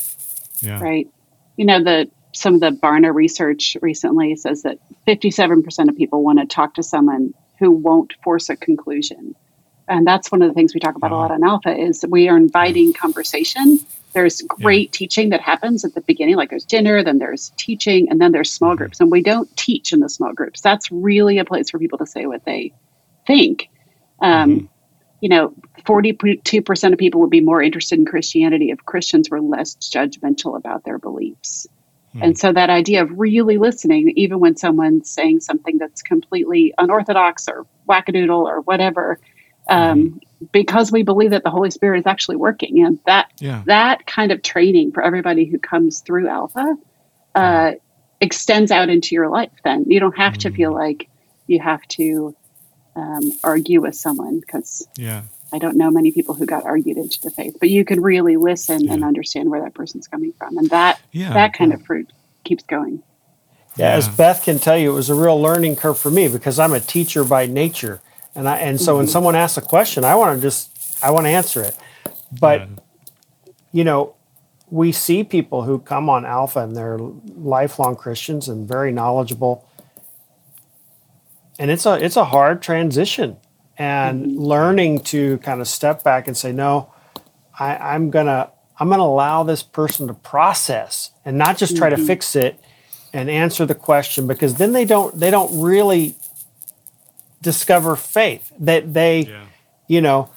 Yeah. 0.61 0.81
Right. 0.81 1.09
You 1.57 1.67
know, 1.67 1.83
the 1.83 2.11
some 2.35 2.55
of 2.55 2.61
the 2.61 2.71
Barna 2.71 3.15
research 3.15 3.77
recently 3.81 4.37
says 4.37 4.63
that 4.63 4.79
57% 5.07 5.89
of 5.89 5.97
people 5.97 6.23
want 6.23 6.41
to 6.41 6.47
talk 6.47 6.75
to 6.75 6.83
someone 6.83 7.33
who 7.59 7.71
won't 7.71 8.13
force 8.23 8.51
a 8.51 8.57
conclusion. 8.57 9.35
And 9.89 10.07
that's 10.07 10.33
one 10.33 10.43
of 10.43 10.49
the 10.49 10.55
things 10.55 10.75
we 10.75 10.81
talk 10.81 10.97
about 10.97 11.13
a 11.13 11.17
lot 11.17 11.31
uh-huh. 11.31 11.35
on 11.35 11.45
Alpha 11.45 11.77
is 11.77 12.05
we 12.09 12.29
are 12.29 12.37
inviting 12.37 12.93
conversation. 12.93 13.79
There's 14.13 14.43
great 14.43 14.93
teaching 14.93 15.29
that 15.31 15.41
happens 15.41 15.85
at 15.85 15.95
the 15.95 16.01
beginning, 16.01 16.37
like 16.37 16.51
there's 16.51 16.65
dinner, 16.65 17.03
then 17.03 17.19
there's 17.19 17.53
teaching, 17.57 18.09
and 18.09 18.21
then 18.21 18.33
there's 18.33 18.53
small 18.53 18.71
mm-hmm. 18.71 18.79
groups. 18.79 19.01
And 19.01 19.11
we 19.11 19.23
don't 19.23 19.55
teach 19.57 19.93
in 19.93 20.01
the 20.01 20.09
small 20.09 20.33
groups. 20.33 20.61
That's 20.61 20.91
really 20.91 21.39
a 21.39 21.45
place 21.45 21.71
for 21.71 21.79
people 21.79 21.99
to 21.99 22.07
say 22.07 22.27
what 22.27 22.45
they 22.45 22.73
think. 23.27 23.69
Um, 24.21 24.51
mm-hmm. 24.51 24.67
You 25.21 25.29
know, 25.29 25.55
42% 25.81 26.93
of 26.93 26.99
people 26.99 27.21
would 27.21 27.31
be 27.31 27.41
more 27.41 27.63
interested 27.63 27.99
in 27.99 28.05
Christianity 28.05 28.71
if 28.71 28.85
Christians 28.85 29.31
were 29.31 29.41
less 29.41 29.75
judgmental 29.77 30.57
about 30.57 30.85
their 30.85 30.99
beliefs. 30.99 31.67
And 32.23 32.39
so 32.39 32.53
that 32.53 32.71
idea 32.71 33.03
of 33.03 33.11
really 33.19 33.59
listening, 33.59 34.13
even 34.17 34.39
when 34.39 34.57
someone's 34.57 35.11
saying 35.11 35.41
something 35.41 35.79
that's 35.79 36.03
completely 36.03 36.73
unorthodox 36.79 37.49
or 37.49 37.67
wackadoodle 37.89 38.45
or 38.45 38.61
whatever, 38.61 39.19
um, 39.69 40.21
because 40.53 40.93
we 40.93 41.03
believe 41.03 41.31
that 41.31 41.43
the 41.43 41.51
Holy 41.51 41.71
Spirit 41.71 42.01
is 42.01 42.07
actually 42.07 42.37
working, 42.37 42.85
and 42.85 42.99
that 43.07 43.33
Yeah. 43.41 43.63
that 43.67 44.07
kind 44.07 44.31
of 44.31 44.43
training 44.43 44.93
for 44.93 45.03
everybody 45.03 45.45
who 45.47 45.59
comes 45.59 46.01
through 46.01 46.29
Alpha 46.29 46.77
uh, 47.35 47.73
extends 48.21 48.71
out 48.71 48.89
into 48.89 49.15
your 49.15 49.29
life. 49.29 49.51
Then 49.65 49.85
you 49.89 49.99
don't 50.01 50.17
have 50.17 50.39
to 50.39 50.51
feel 50.51 50.73
like 50.73 51.09
you 51.47 51.61
have 51.61 51.83
to 51.89 52.35
um, 52.97 53.33
argue 53.43 53.81
with 53.81 53.97
someone 53.97 54.41
because 54.41 54.87
Yeah. 54.97 55.23
I 55.55 55.59
don't 55.59 55.77
know 55.77 55.89
many 55.89 56.11
people 56.11 56.35
who 56.35 56.47
got 56.47 56.65
argued 56.65 56.97
into 56.97 57.21
the 57.23 57.31
faith, 57.31 57.57
but 57.61 57.71
you 57.71 57.85
can 57.85 58.01
really 58.03 58.37
listen 58.37 58.89
and 58.89 59.05
understand 59.05 59.51
where 59.51 59.63
that 59.63 59.73
person's 59.73 60.09
coming 60.09 60.33
from, 60.33 60.59
and 60.59 60.69
that 60.71 61.01
Yeah, 61.13 61.33
that 61.33 61.53
kind 61.53 61.73
of 61.73 61.81
fruit 61.83 62.13
keeps 62.43 62.65
going. 62.65 63.05
Yeah, 63.77 63.91
as 63.91 64.09
Beth 64.09 64.43
can 64.43 64.59
tell 64.59 64.77
you, 64.77 64.91
it 64.91 64.95
was 64.95 65.11
a 65.11 65.15
real 65.15 65.41
learning 65.41 65.77
curve 65.77 65.97
for 65.97 66.11
me 66.11 66.27
because 66.27 66.59
I'm 66.59 66.73
a 66.73 66.81
teacher 66.81 67.23
by 67.23 67.47
nature, 67.47 68.01
and 68.35 68.49
I 68.49 68.59
and 68.59 68.81
so 68.81 68.97
when 68.97 69.07
mm-hmm. 69.07 69.13
someone 69.13 69.37
asks 69.37 69.57
a 69.57 69.61
question, 69.61 70.05
I 70.05 70.17
want 70.17 70.37
to 70.37 70.43
just 70.43 70.77
I 71.05 71.13
want 71.13 71.27
to 71.27 71.31
answer 71.31 71.63
it. 71.63 71.77
But 72.41 72.61
Yeah. 72.61 72.67
you 73.71 73.85
know, 73.85 74.15
we 74.71 74.91
see 74.91 75.23
people 75.23 75.63
who 75.63 75.79
come 75.79 76.11
on 76.11 76.27
Alpha 76.27 76.59
and 76.61 76.77
they're 76.77 76.99
lifelong 76.99 77.95
Christians 77.95 78.49
and 78.49 78.67
very 78.67 78.91
knowledgeable, 78.91 79.65
and 81.61 81.71
it's 81.71 81.87
a 81.87 81.95
it's 82.05 82.17
a 82.17 82.25
hard 82.25 82.61
transition, 82.61 83.37
and 83.77 84.37
learning 84.39 85.01
to 85.01 85.39
kind 85.39 85.61
of 85.61 85.69
step 85.69 86.03
back 86.05 86.27
and 86.29 86.37
say, 86.37 86.53
no, 86.53 86.93
I, 87.59 87.77
I'm 87.77 88.11
gonna 88.11 88.51
I'm 88.79 88.89
gonna 88.89 89.03
allow 89.03 89.43
this 89.45 89.63
person 89.63 90.07
to 90.09 90.15
process 90.15 91.11
and 91.25 91.39
not 91.39 91.57
just 91.59 91.77
try 91.77 91.89
to 91.91 91.97
fix 91.97 92.35
it 92.37 92.59
and 93.13 93.31
answer 93.31 93.65
the 93.67 93.75
question 93.75 94.27
because 94.27 94.55
then 94.57 94.73
they 94.73 94.85
don't 94.85 95.19
they 95.19 95.31
don't 95.31 95.61
really 95.61 96.17
discover 97.43 97.97
faith 97.97 98.53
that 98.59 98.95
they 98.95 99.21
Yeah. 99.21 99.43
you 99.89 100.01
know 100.01 100.31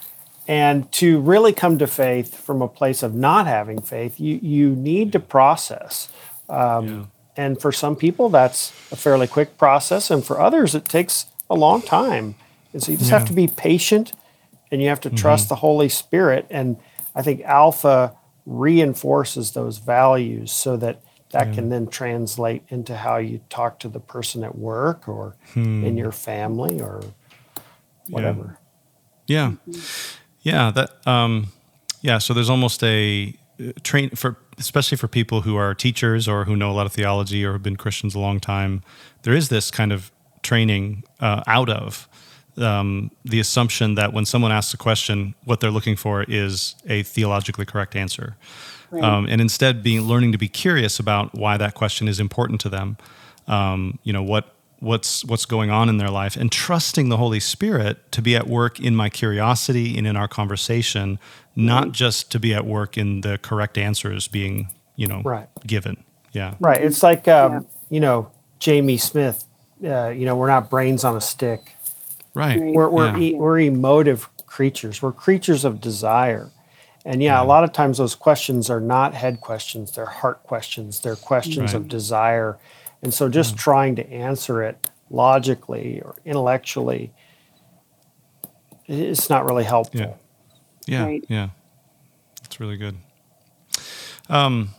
And 0.50 0.90
to 0.94 1.20
really 1.20 1.52
come 1.52 1.78
to 1.80 1.88
faith 1.88 2.34
from 2.40 2.62
a 2.62 2.70
place 2.70 3.04
of 3.04 3.14
not 3.14 3.48
having 3.48 3.82
faith, 3.82 4.18
you, 4.18 4.40
you 4.42 4.70
need 4.70 5.12
to 5.12 5.20
process. 5.20 6.08
Um, 6.48 6.88
yeah. 6.88 7.04
And 7.36 7.62
for 7.62 7.74
some 7.74 7.98
people, 7.98 8.30
that's 8.30 8.72
a 8.90 8.96
fairly 8.96 9.28
quick 9.28 9.58
process. 9.58 10.10
And 10.10 10.24
for 10.24 10.40
others, 10.40 10.74
it 10.74 10.86
takes 10.88 11.26
a 11.50 11.56
long 11.56 11.82
time. 11.82 12.36
And 12.78 12.84
so 12.84 12.92
you 12.92 13.00
just 13.00 13.10
yeah. 13.10 13.18
have 13.18 13.28
to 13.30 13.34
be 13.34 13.48
patient 13.48 14.14
and 14.70 14.84
you 14.84 14.90
have 14.90 15.02
to 15.02 15.10
mm-hmm. 15.10 15.16
trust 15.16 15.50
the 15.50 15.56
Holy 15.56 15.90
Spirit. 15.90 16.46
And 16.52 16.78
I 17.16 17.24
think 17.24 17.42
Alpha 17.42 18.16
reinforces 18.46 19.54
those 19.54 19.80
values 19.80 20.52
so 20.52 20.78
that 20.78 21.02
that 21.32 21.48
yeah. 21.48 21.54
can 21.56 21.70
then 21.70 21.88
translate 21.88 22.62
into 22.70 22.96
how 22.96 23.18
you 23.18 23.42
talk 23.50 23.80
to 23.80 23.90
the 23.90 24.00
person 24.00 24.44
at 24.44 24.56
work 24.56 25.10
or 25.10 25.36
hmm. 25.54 25.84
in 25.84 25.98
your 25.98 26.12
family 26.12 26.80
or 26.80 27.02
whatever. 28.10 28.60
Yeah. 29.26 29.54
Yeah. 29.66 29.82
yeah 30.44 30.72
that, 30.72 31.08
um, 31.08 31.48
yeah. 32.02 32.20
So 32.20 32.36
there's 32.36 32.50
almost 32.50 32.84
a 32.84 33.34
uh, 33.60 33.72
train 33.82 34.12
for, 34.12 34.38
especially 34.60 34.98
for 34.98 35.08
people 35.08 35.42
who 35.42 35.56
are 35.56 35.74
teachers 35.74 36.28
or 36.28 36.46
who 36.46 36.56
know 36.56 36.70
a 36.70 36.74
lot 36.74 36.86
of 36.86 36.94
theology 36.94 37.44
or 37.44 37.54
have 37.54 37.64
been 37.64 37.76
Christians 37.76 38.14
a 38.14 38.20
long 38.20 38.40
time. 38.40 38.84
There 39.24 39.34
is 39.34 39.50
this 39.50 39.72
kind 39.72 39.92
of 39.92 40.12
training 40.44 41.06
uh, 41.20 41.42
out 41.48 41.70
of 41.70 42.08
um, 42.58 43.12
the 43.24 43.40
assumption 43.40 43.96
that 43.96 44.14
when 44.14 44.26
someone 44.26 44.52
asks 44.52 44.74
a 44.74 44.78
question, 44.78 45.36
what 45.44 45.60
they're 45.60 45.72
looking 45.72 45.96
for 45.96 46.24
is 46.24 46.76
a 46.88 47.04
theologically 47.04 47.66
correct 47.66 47.96
answer. 47.96 48.36
Right. 48.90 49.04
Um, 49.04 49.28
and 49.30 49.42
instead 49.42 49.84
being 49.84 50.02
learning 50.02 50.32
to 50.32 50.38
be 50.38 50.48
curious 50.48 51.00
about 51.00 51.34
why 51.36 51.58
that 51.58 51.74
question 51.74 52.08
is 52.08 52.20
important 52.20 52.62
to 52.62 52.70
them. 52.70 52.98
Um, 53.48 54.00
you 54.04 54.14
know 54.14 54.24
what 54.24 54.54
what's 54.80 55.26
what's 55.26 55.46
going 55.46 55.70
on 55.70 55.90
in 55.90 55.98
their 55.98 56.10
life, 56.10 56.36
and 56.36 56.52
trusting 56.52 57.10
the 57.10 57.18
Holy 57.18 57.40
Spirit 57.40 58.12
to 58.12 58.22
be 58.22 58.36
at 58.36 58.48
work 58.48 58.80
in 58.80 58.96
my 58.96 59.10
curiosity 59.10 59.98
and 59.98 60.06
in 60.06 60.16
our 60.16 60.28
conversation, 60.28 61.20
not 61.56 61.92
just 61.92 62.32
to 62.32 62.40
be 62.40 62.54
at 62.54 62.66
work 62.66 62.98
in 62.98 63.22
the 63.22 63.38
correct 63.38 63.78
answers 63.78 64.28
being 64.28 64.70
you 64.96 65.08
know 65.08 65.22
right. 65.24 65.48
given. 65.66 66.04
Yeah, 66.34 66.56
right. 66.60 66.82
It's 66.82 67.04
like 67.04 67.28
um, 67.28 67.54
yeah. 67.54 67.60
you 67.90 68.00
know 68.00 68.32
Jamie 68.60 68.98
Smith. 68.98 69.46
Uh, 69.84 70.08
you 70.08 70.26
know, 70.26 70.36
we're 70.36 70.48
not 70.48 70.72
brains 70.72 71.04
on 71.04 71.16
a 71.16 71.22
stick. 71.22 71.74
Right. 72.38 72.62
We're 72.62 72.90
we're, 72.90 73.18
yeah. 73.18 73.18
e- 73.18 73.34
we're 73.34 73.60
emotive 73.62 74.30
creatures. 74.46 75.02
We're 75.02 75.12
creatures 75.12 75.66
of 75.66 75.82
desire. 75.82 76.52
And 77.04 77.24
yeah, 77.24 77.42
a 77.42 77.46
lot 77.46 77.64
of 77.64 77.72
times 77.72 77.98
those 77.98 78.14
questions 78.14 78.70
are 78.70 78.82
not 78.82 79.16
head 79.16 79.42
questions, 79.42 79.94
they're 79.94 80.06
heart 80.06 80.44
questions, 80.44 81.00
they're 81.00 81.16
questions 81.16 81.74
right. 81.74 81.82
of 81.82 81.88
desire. 81.88 82.60
And 83.02 83.12
so 83.14 83.28
just 83.28 83.54
yeah. 83.54 83.62
trying 83.62 83.96
to 83.96 84.08
answer 84.12 84.62
it 84.62 84.88
logically 85.10 86.02
or 86.02 86.16
intellectually, 86.26 87.12
it's 88.86 89.30
not 89.30 89.46
really 89.46 89.64
helpful. 89.64 90.00
Yeah. 90.02 90.14
Yeah. 90.86 91.06
Right. 91.06 91.26
Yeah. 91.28 91.50
That's 92.44 92.60
really 92.60 92.78
good. 92.78 92.98
Um, 94.30 94.70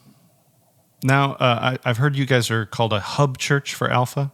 now, 1.03 1.33
uh, 1.33 1.77
I, 1.83 1.89
have 1.89 1.97
heard 1.97 2.15
you 2.15 2.27
guys 2.27 2.51
are 2.51 2.67
called 2.67 2.93
a 2.93 3.01
hub 3.01 3.39
church 3.39 3.75
for 3.75 3.91
Alpha. 3.91 4.31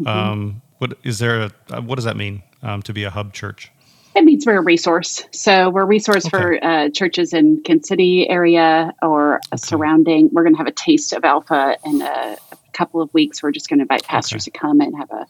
Mm-hmm. 0.00 0.06
Um, 0.06 0.62
what 0.78 0.98
is 1.04 1.18
there? 1.18 1.42
A, 1.42 1.50
uh, 1.70 1.82
what 1.82 1.96
does 1.96 2.04
that 2.04 2.16
mean 2.16 2.42
um, 2.64 2.82
to 2.82 2.92
be 2.92 3.04
a 3.04 3.10
hub 3.10 3.32
church? 3.32 3.70
It 4.16 4.24
means 4.24 4.46
we're 4.46 4.58
a 4.58 4.62
resource. 4.62 5.24
So 5.32 5.70
we're 5.70 5.82
a 5.82 5.86
resource 5.86 6.26
okay. 6.26 6.30
for 6.30 6.64
uh, 6.64 6.88
churches 6.90 7.32
in 7.32 7.60
Kansas 7.64 7.88
City 7.88 8.28
area 8.28 8.92
or 9.02 9.36
okay. 9.36 9.56
surrounding. 9.56 10.28
We're 10.32 10.44
going 10.44 10.54
to 10.54 10.58
have 10.58 10.68
a 10.68 10.72
taste 10.72 11.12
of 11.12 11.24
Alpha 11.24 11.76
in 11.84 12.00
a, 12.00 12.36
a 12.52 12.56
couple 12.72 13.00
of 13.02 13.12
weeks. 13.12 13.42
We're 13.42 13.50
just 13.50 13.68
going 13.68 13.80
to 13.80 13.82
invite 13.82 14.04
pastors 14.04 14.44
okay. 14.44 14.52
to 14.52 14.58
come 14.58 14.80
and 14.80 14.96
have 14.96 15.10
a, 15.10 15.26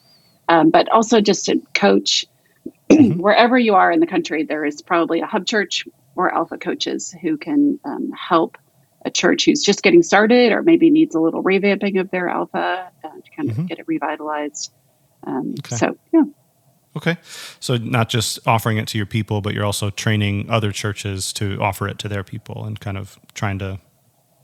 um, 0.49 0.69
but 0.69 0.87
also 0.89 1.19
just 1.19 1.45
to 1.45 1.59
coach 1.73 2.25
mm-hmm. 2.91 3.19
wherever 3.19 3.57
you 3.57 3.73
are 3.73 3.91
in 3.91 4.01
the 4.01 4.07
country. 4.07 4.43
There 4.43 4.63
is 4.63 4.83
probably 4.83 5.19
a 5.19 5.25
hub 5.25 5.47
church 5.47 5.87
or 6.15 6.31
Alpha 6.33 6.57
coaches 6.57 7.15
who 7.21 7.37
can 7.37 7.79
um, 7.85 8.11
help 8.11 8.55
a 9.03 9.09
church 9.09 9.45
who's 9.45 9.63
just 9.63 9.81
getting 9.81 10.03
started 10.03 10.51
or 10.51 10.61
maybe 10.61 10.91
needs 10.91 11.15
a 11.15 11.19
little 11.19 11.43
revamping 11.43 11.99
of 11.99 12.11
their 12.11 12.29
Alpha 12.29 12.91
uh, 13.03 13.09
to 13.09 13.31
kind 13.35 13.49
of 13.49 13.55
mm-hmm. 13.55 13.65
get 13.65 13.79
it 13.79 13.87
revitalized. 13.87 14.71
Um, 15.25 15.55
so 15.69 15.97
yeah. 16.13 16.23
Okay. 16.95 17.17
So 17.59 17.77
not 17.77 18.09
just 18.09 18.39
offering 18.47 18.77
it 18.77 18.87
to 18.89 18.97
your 18.97 19.05
people, 19.05 19.41
but 19.41 19.53
you're 19.53 19.65
also 19.65 19.89
training 19.89 20.49
other 20.49 20.71
churches 20.71 21.33
to 21.33 21.61
offer 21.61 21.87
it 21.87 21.99
to 21.99 22.07
their 22.07 22.23
people 22.23 22.65
and 22.65 22.79
kind 22.79 22.97
of 22.97 23.19
trying 23.33 23.59
to, 23.59 23.79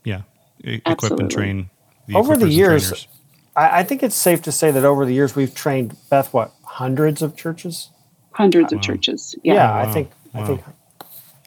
yeah, 0.04 0.24
e- 0.64 0.82
equip 0.86 1.20
and 1.20 1.32
train. 1.32 1.70
The 2.08 2.16
over 2.16 2.36
the 2.36 2.50
years, 2.50 3.08
I, 3.56 3.80
I, 3.80 3.84
think 3.84 4.04
it's 4.04 4.16
safe 4.16 4.42
to 4.44 4.52
say 4.52 4.72
that 4.72 4.84
over 4.84 5.06
the 5.06 5.14
years 5.14 5.36
we've 5.36 5.54
trained 5.54 5.96
Beth 6.10 6.34
what 6.34 6.52
hundreds 6.66 7.22
of 7.22 7.36
churches. 7.36 7.90
Hundreds 8.32 8.74
wow. 8.74 8.80
of 8.80 8.84
churches. 8.84 9.36
Yeah, 9.44 9.54
yeah 9.54 9.72
wow. 9.72 9.90
I 9.90 9.94
think. 9.94 10.12
Wow. 10.34 10.42
I 10.42 10.48
think 10.48 10.62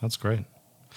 that's 0.00 0.16
great. 0.16 0.44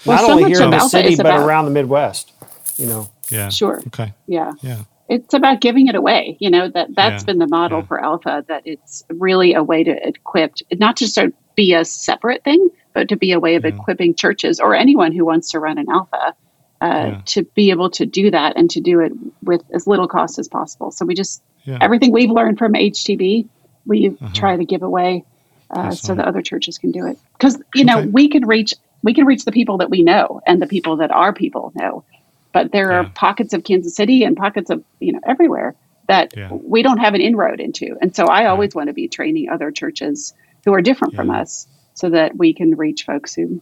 Well, 0.06 0.16
Not 0.16 0.26
so 0.26 0.32
only 0.32 0.44
here 0.50 0.62
in 0.62 0.70
the 0.70 0.88
city, 0.88 1.16
but 1.16 1.26
about, 1.26 1.46
around 1.46 1.64
the 1.64 1.70
Midwest. 1.70 2.32
You 2.76 2.86
know. 2.86 3.10
Yeah. 3.30 3.48
Sure. 3.48 3.82
Okay. 3.88 4.14
Yeah. 4.26 4.52
Yeah 4.62 4.84
it's 5.08 5.34
about 5.34 5.60
giving 5.60 5.88
it 5.88 5.94
away 5.94 6.36
you 6.40 6.50
know 6.50 6.68
that 6.68 6.94
that's 6.94 7.22
yeah. 7.22 7.26
been 7.26 7.38
the 7.38 7.46
model 7.46 7.80
yeah. 7.80 7.86
for 7.86 8.00
alpha 8.00 8.44
that 8.48 8.62
it's 8.64 9.04
really 9.08 9.54
a 9.54 9.62
way 9.62 9.82
to 9.82 10.06
equip 10.06 10.54
not 10.72 10.96
just 10.96 11.14
to 11.14 11.32
be 11.54 11.74
a 11.74 11.84
separate 11.84 12.44
thing 12.44 12.68
but 12.92 13.08
to 13.08 13.16
be 13.16 13.32
a 13.32 13.40
way 13.40 13.56
of 13.56 13.64
yeah. 13.64 13.70
equipping 13.70 14.14
churches 14.14 14.60
or 14.60 14.74
anyone 14.74 15.12
who 15.12 15.24
wants 15.24 15.50
to 15.50 15.58
run 15.58 15.78
an 15.78 15.86
alpha 15.90 16.34
uh, 16.80 17.20
to 17.24 17.42
be 17.56 17.70
able 17.70 17.90
to 17.90 18.06
do 18.06 18.30
that 18.30 18.56
and 18.56 18.70
to 18.70 18.80
do 18.80 19.00
it 19.00 19.12
with 19.42 19.62
as 19.74 19.88
little 19.88 20.06
cost 20.06 20.38
as 20.38 20.46
possible 20.46 20.90
so 20.90 21.04
we 21.04 21.14
just 21.14 21.42
everything 21.80 22.12
we've 22.12 22.30
learned 22.30 22.58
from 22.58 22.72
htb 22.74 23.48
we 23.86 24.08
uh-huh. 24.08 24.28
try 24.32 24.56
to 24.56 24.64
give 24.64 24.82
away 24.82 25.24
uh, 25.70 25.90
so 25.90 26.14
that 26.14 26.26
other 26.26 26.40
churches 26.40 26.78
can 26.78 26.92
do 26.92 27.06
it 27.06 27.18
because 27.32 27.60
you 27.74 27.84
know 27.84 27.98
okay. 27.98 28.08
we 28.08 28.28
can 28.28 28.46
reach 28.46 28.74
we 29.02 29.12
can 29.12 29.26
reach 29.26 29.44
the 29.44 29.52
people 29.52 29.78
that 29.78 29.90
we 29.90 30.02
know 30.02 30.40
and 30.46 30.62
the 30.62 30.66
people 30.66 30.96
that 30.96 31.10
our 31.10 31.32
people 31.32 31.72
know 31.74 32.04
but 32.52 32.72
there 32.72 32.90
yeah. 32.90 32.98
are 32.98 33.10
pockets 33.10 33.52
of 33.52 33.64
Kansas 33.64 33.94
City 33.94 34.24
and 34.24 34.36
pockets 34.36 34.70
of 34.70 34.82
you 35.00 35.12
know 35.12 35.20
everywhere 35.26 35.74
that 36.08 36.34
yeah. 36.36 36.50
we 36.50 36.82
don't 36.82 36.98
have 36.98 37.14
an 37.14 37.20
inroad 37.20 37.60
into. 37.60 37.96
And 38.00 38.16
so 38.16 38.24
I 38.24 38.46
always 38.46 38.74
want 38.74 38.88
to 38.88 38.94
be 38.94 39.08
training 39.08 39.50
other 39.50 39.70
churches 39.70 40.34
who 40.64 40.72
are 40.72 40.80
different 40.80 41.14
from 41.14 41.30
us 41.30 41.68
so 41.94 42.10
that 42.10 42.36
we 42.36 42.54
can 42.54 42.76
reach 42.76 43.04
folks 43.04 43.34
who 43.34 43.60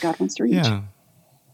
God 0.00 0.18
wants 0.18 0.34
to 0.36 0.44
reach. 0.44 0.54
Yeah. 0.54 0.82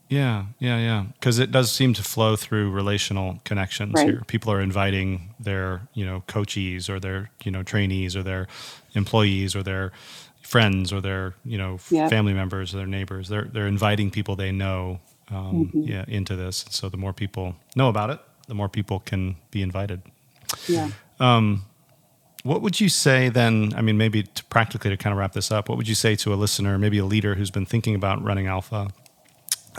Yeah, 0.08 0.46
yeah, 0.58 0.78
yeah. 0.78 1.04
Because 1.20 1.38
it 1.38 1.50
does 1.50 1.70
seem 1.70 1.92
to 1.94 2.02
flow 2.02 2.34
through 2.34 2.70
relational 2.70 3.40
connections 3.44 3.92
right. 3.94 4.08
here. 4.08 4.22
People 4.26 4.50
are 4.50 4.60
inviting 4.60 5.34
their, 5.38 5.82
you 5.92 6.06
know, 6.06 6.22
coachees 6.26 6.88
or 6.88 6.98
their, 6.98 7.30
you 7.44 7.50
know, 7.50 7.62
trainees 7.62 8.16
or 8.16 8.22
their 8.22 8.46
employees 8.94 9.54
or 9.54 9.62
their 9.62 9.92
friends 10.40 10.94
or 10.94 11.02
their, 11.02 11.34
you 11.44 11.58
know, 11.58 11.78
yep. 11.90 12.08
family 12.08 12.32
members 12.32 12.72
or 12.72 12.78
their 12.78 12.86
neighbors. 12.86 13.28
They're 13.28 13.50
they're 13.52 13.66
inviting 13.66 14.10
people 14.10 14.34
they 14.34 14.50
know 14.50 15.00
um, 15.30 15.66
mm-hmm. 15.66 15.82
yeah, 15.82 16.04
into 16.08 16.36
this. 16.36 16.64
So 16.70 16.88
the 16.88 16.96
more 16.96 17.12
people 17.12 17.56
know 17.76 17.88
about 17.88 18.10
it, 18.10 18.20
the 18.46 18.54
more 18.54 18.68
people 18.68 19.00
can 19.00 19.36
be 19.50 19.62
invited. 19.62 20.02
Yeah. 20.66 20.90
Um, 21.20 21.64
what 22.44 22.62
would 22.62 22.80
you 22.80 22.88
say 22.88 23.28
then? 23.28 23.72
I 23.76 23.82
mean, 23.82 23.98
maybe 23.98 24.22
to 24.22 24.44
practically 24.44 24.90
to 24.90 24.96
kind 24.96 25.12
of 25.12 25.18
wrap 25.18 25.32
this 25.32 25.50
up, 25.50 25.68
what 25.68 25.76
would 25.76 25.88
you 25.88 25.94
say 25.94 26.14
to 26.16 26.32
a 26.32 26.36
listener, 26.36 26.78
maybe 26.78 26.98
a 26.98 27.04
leader 27.04 27.34
who's 27.34 27.50
been 27.50 27.66
thinking 27.66 27.94
about 27.94 28.22
running 28.22 28.46
Alpha, 28.46 28.88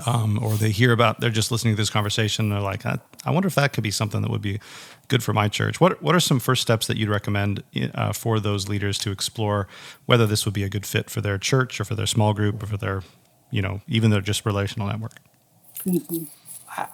um, 0.06 0.42
or 0.44 0.56
they 0.56 0.72
hear 0.72 0.92
about, 0.92 1.20
they're 1.20 1.30
just 1.30 1.52
listening 1.52 1.76
to 1.76 1.82
this 1.82 1.90
conversation, 1.90 2.50
they're 2.50 2.60
like, 2.60 2.86
I, 2.86 3.00
I, 3.26 3.32
wonder 3.32 3.48
if 3.48 3.56
that 3.56 3.74
could 3.74 3.84
be 3.84 3.92
something 3.92 4.22
that 4.22 4.30
would 4.30 4.42
be 4.42 4.60
good 5.08 5.24
for 5.24 5.34
my 5.34 5.48
church. 5.48 5.82
What 5.82 6.02
What 6.02 6.16
are 6.16 6.20
some 6.20 6.40
first 6.40 6.62
steps 6.62 6.88
that 6.88 6.98
you'd 6.98 7.10
recommend 7.10 7.64
uh, 7.94 8.14
for 8.14 8.40
those 8.40 8.70
leaders 8.70 8.98
to 9.00 9.12
explore 9.12 9.68
whether 10.06 10.26
this 10.26 10.46
would 10.46 10.54
be 10.54 10.64
a 10.64 10.70
good 10.70 10.86
fit 10.86 11.10
for 11.10 11.22
their 11.22 11.38
church 11.38 11.80
or 11.80 11.86
for 11.86 11.96
their 11.96 12.06
small 12.06 12.34
group 12.34 12.62
or 12.62 12.68
for 12.68 12.78
their, 12.78 13.04
you 13.52 13.62
know, 13.62 13.82
even 13.88 14.12
their 14.12 14.22
just 14.22 14.46
relational 14.46 14.88
network? 14.88 15.14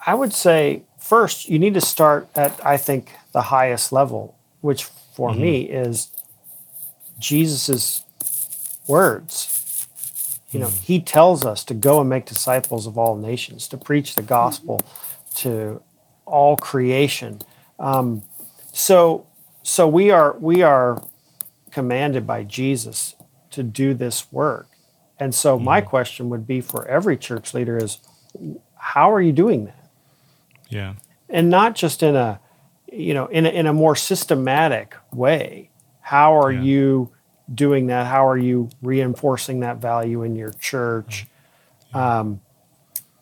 I 0.06 0.14
would 0.14 0.34
say 0.34 0.84
first 1.00 1.50
you 1.50 1.60
need 1.60 1.74
to 1.74 1.82
start 1.82 2.30
at 2.36 2.64
I 2.66 2.78
think 2.78 3.14
the 3.32 3.44
highest 3.44 3.92
level, 3.92 4.38
which 4.62 4.86
for 5.16 5.30
mm-hmm. 5.30 5.42
me 5.42 5.62
is 5.64 6.10
Jesus's 7.20 8.04
words. 8.88 9.52
You 10.52 10.60
know, 10.62 10.68
mm-hmm. 10.68 10.84
he 10.84 11.02
tells 11.02 11.46
us 11.46 11.64
to 11.66 11.74
go 11.74 12.00
and 12.00 12.10
make 12.10 12.26
disciples 12.26 12.88
of 12.88 12.98
all 12.98 13.18
nations, 13.18 13.68
to 13.70 13.78
preach 13.78 14.16
the 14.16 14.22
gospel 14.22 14.78
mm-hmm. 14.78 15.50
to 15.50 15.82
all 16.26 16.56
creation. 16.56 17.42
Um, 17.80 18.24
so, 18.72 19.28
so 19.64 19.88
we 19.88 20.12
are 20.12 20.38
we 20.40 20.62
are 20.62 21.04
commanded 21.72 22.26
by 22.26 22.44
Jesus 22.44 23.16
to 23.52 23.64
do 23.64 23.94
this 23.94 24.32
work. 24.32 24.68
And 25.20 25.34
so 25.34 25.58
my 25.60 25.80
mm-hmm. 25.82 25.90
question 25.90 26.30
would 26.30 26.46
be 26.48 26.62
for 26.62 26.88
every 26.88 27.18
church 27.18 27.54
leader 27.54 27.78
is 27.78 28.00
how 28.86 29.12
are 29.12 29.22
you 29.22 29.34
doing 29.34 29.66
that? 29.66 29.90
Yeah. 30.70 30.94
And 31.28 31.50
not 31.50 31.74
just 31.74 32.04
in 32.04 32.16
a, 32.16 32.40
you 32.94 33.16
know, 33.16 33.26
in 33.26 33.48
a, 33.48 33.50
in 33.50 33.66
a 33.66 33.74
more 33.74 33.96
systematic 33.96 34.96
way. 35.12 35.72
How 36.02 36.38
are 36.40 36.52
yeah. 36.52 36.62
you 36.62 37.12
doing 37.52 37.88
that? 37.88 38.06
How 38.06 38.28
are 38.28 38.38
you 38.38 38.70
reinforcing 38.84 39.62
that 39.62 39.78
value 39.78 40.22
in 40.22 40.36
your 40.36 40.52
church? 40.52 41.26
Yeah. 41.90 42.20
Um, 42.20 42.42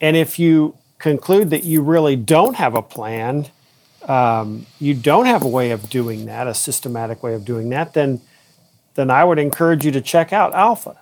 and 0.02 0.18
if 0.18 0.38
you 0.38 0.76
conclude 0.98 1.48
that 1.48 1.64
you 1.64 1.80
really 1.80 2.16
don't 2.16 2.56
have 2.56 2.74
a 2.74 2.82
plan, 2.82 3.46
um, 4.06 4.66
you 4.78 4.92
don't 4.92 5.26
have 5.26 5.42
a 5.42 5.48
way 5.48 5.70
of 5.70 5.88
doing 5.88 6.26
that, 6.26 6.46
a 6.46 6.52
systematic 6.52 7.22
way 7.22 7.32
of 7.34 7.46
doing 7.46 7.70
that, 7.70 7.94
then 7.94 8.20
then 8.96 9.10
I 9.10 9.24
would 9.24 9.38
encourage 9.38 9.86
you 9.86 9.92
to 9.92 10.00
check 10.02 10.30
out 10.32 10.54
Alpha. 10.54 11.00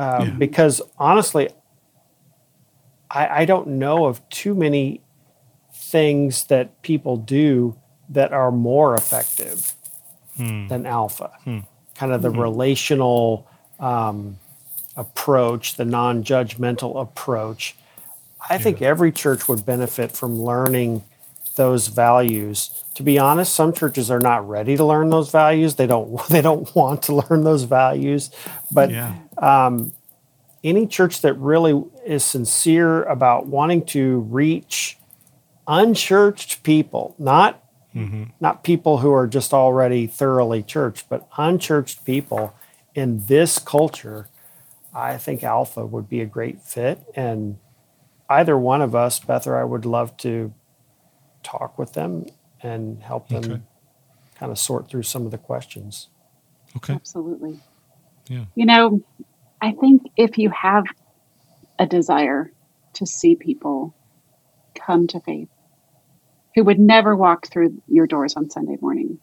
uh, 0.00 0.24
yeah. 0.24 0.30
because 0.30 0.80
honestly, 0.98 1.50
I, 3.10 3.42
I 3.42 3.44
don't 3.44 3.66
know 3.66 4.06
of 4.06 4.26
too 4.28 4.54
many 4.54 5.02
things 5.72 6.44
that 6.44 6.82
people 6.82 7.16
do 7.16 7.76
that 8.08 8.32
are 8.32 8.50
more 8.50 8.94
effective 8.94 9.74
hmm. 10.36 10.68
than 10.68 10.86
alpha. 10.86 11.30
Hmm. 11.44 11.60
Kind 11.94 12.12
of 12.12 12.22
the 12.22 12.30
hmm. 12.30 12.40
relational 12.40 13.48
um, 13.78 14.38
approach, 14.96 15.76
the 15.76 15.84
non 15.84 16.24
judgmental 16.24 17.00
approach. 17.00 17.76
I 18.48 18.54
yeah. 18.54 18.58
think 18.58 18.82
every 18.82 19.12
church 19.12 19.48
would 19.48 19.66
benefit 19.66 20.12
from 20.12 20.40
learning 20.42 21.04
those 21.56 21.88
values. 21.88 22.70
To 22.94 23.02
be 23.02 23.18
honest, 23.18 23.54
some 23.54 23.72
churches 23.72 24.10
are 24.10 24.20
not 24.20 24.48
ready 24.48 24.76
to 24.76 24.84
learn 24.84 25.10
those 25.10 25.30
values. 25.30 25.74
They 25.74 25.86
don't. 25.86 26.20
They 26.28 26.40
don't 26.40 26.74
want 26.74 27.02
to 27.04 27.16
learn 27.16 27.44
those 27.44 27.64
values. 27.64 28.30
But 28.70 28.90
yeah. 28.90 29.14
um, 29.38 29.92
any 30.62 30.86
church 30.86 31.22
that 31.22 31.34
really 31.34 31.72
is 32.10 32.24
sincere 32.24 33.04
about 33.04 33.46
wanting 33.46 33.84
to 33.84 34.18
reach 34.18 34.98
unchurched 35.68 36.60
people, 36.64 37.14
not 37.20 37.62
mm-hmm. 37.94 38.24
not 38.40 38.64
people 38.64 38.98
who 38.98 39.12
are 39.12 39.28
just 39.28 39.54
already 39.54 40.08
thoroughly 40.08 40.60
churched, 40.60 41.08
but 41.08 41.28
unchurched 41.38 42.04
people 42.04 42.52
in 42.96 43.24
this 43.26 43.60
culture, 43.60 44.26
I 44.92 45.18
think 45.18 45.44
Alpha 45.44 45.86
would 45.86 46.08
be 46.08 46.20
a 46.20 46.26
great 46.26 46.60
fit. 46.60 47.00
And 47.14 47.58
either 48.28 48.58
one 48.58 48.82
of 48.82 48.96
us, 48.96 49.20
Beth 49.20 49.46
or 49.46 49.56
I, 49.56 49.62
would 49.62 49.86
love 49.86 50.16
to 50.18 50.52
talk 51.44 51.78
with 51.78 51.92
them 51.92 52.26
and 52.60 53.04
help 53.04 53.28
them 53.28 53.44
okay. 53.44 53.60
kind 54.34 54.50
of 54.50 54.58
sort 54.58 54.90
through 54.90 55.04
some 55.04 55.24
of 55.26 55.30
the 55.30 55.38
questions. 55.38 56.08
Okay. 56.76 56.94
Absolutely. 56.94 57.60
Yeah. 58.26 58.46
You 58.56 58.66
know, 58.66 59.00
I 59.62 59.72
think 59.72 60.10
if 60.16 60.38
you 60.38 60.50
have 60.50 60.84
a 61.80 61.86
desire 61.86 62.52
to 62.94 63.06
see 63.06 63.34
people 63.34 63.96
come 64.76 65.08
to 65.08 65.20
faith 65.20 65.48
who 66.54 66.64
would 66.64 66.78
never 66.78 67.16
walk 67.16 67.48
through 67.48 67.82
your 67.88 68.06
doors 68.06 68.34
on 68.36 68.50
Sunday 68.50 68.76
morning, 68.80 69.18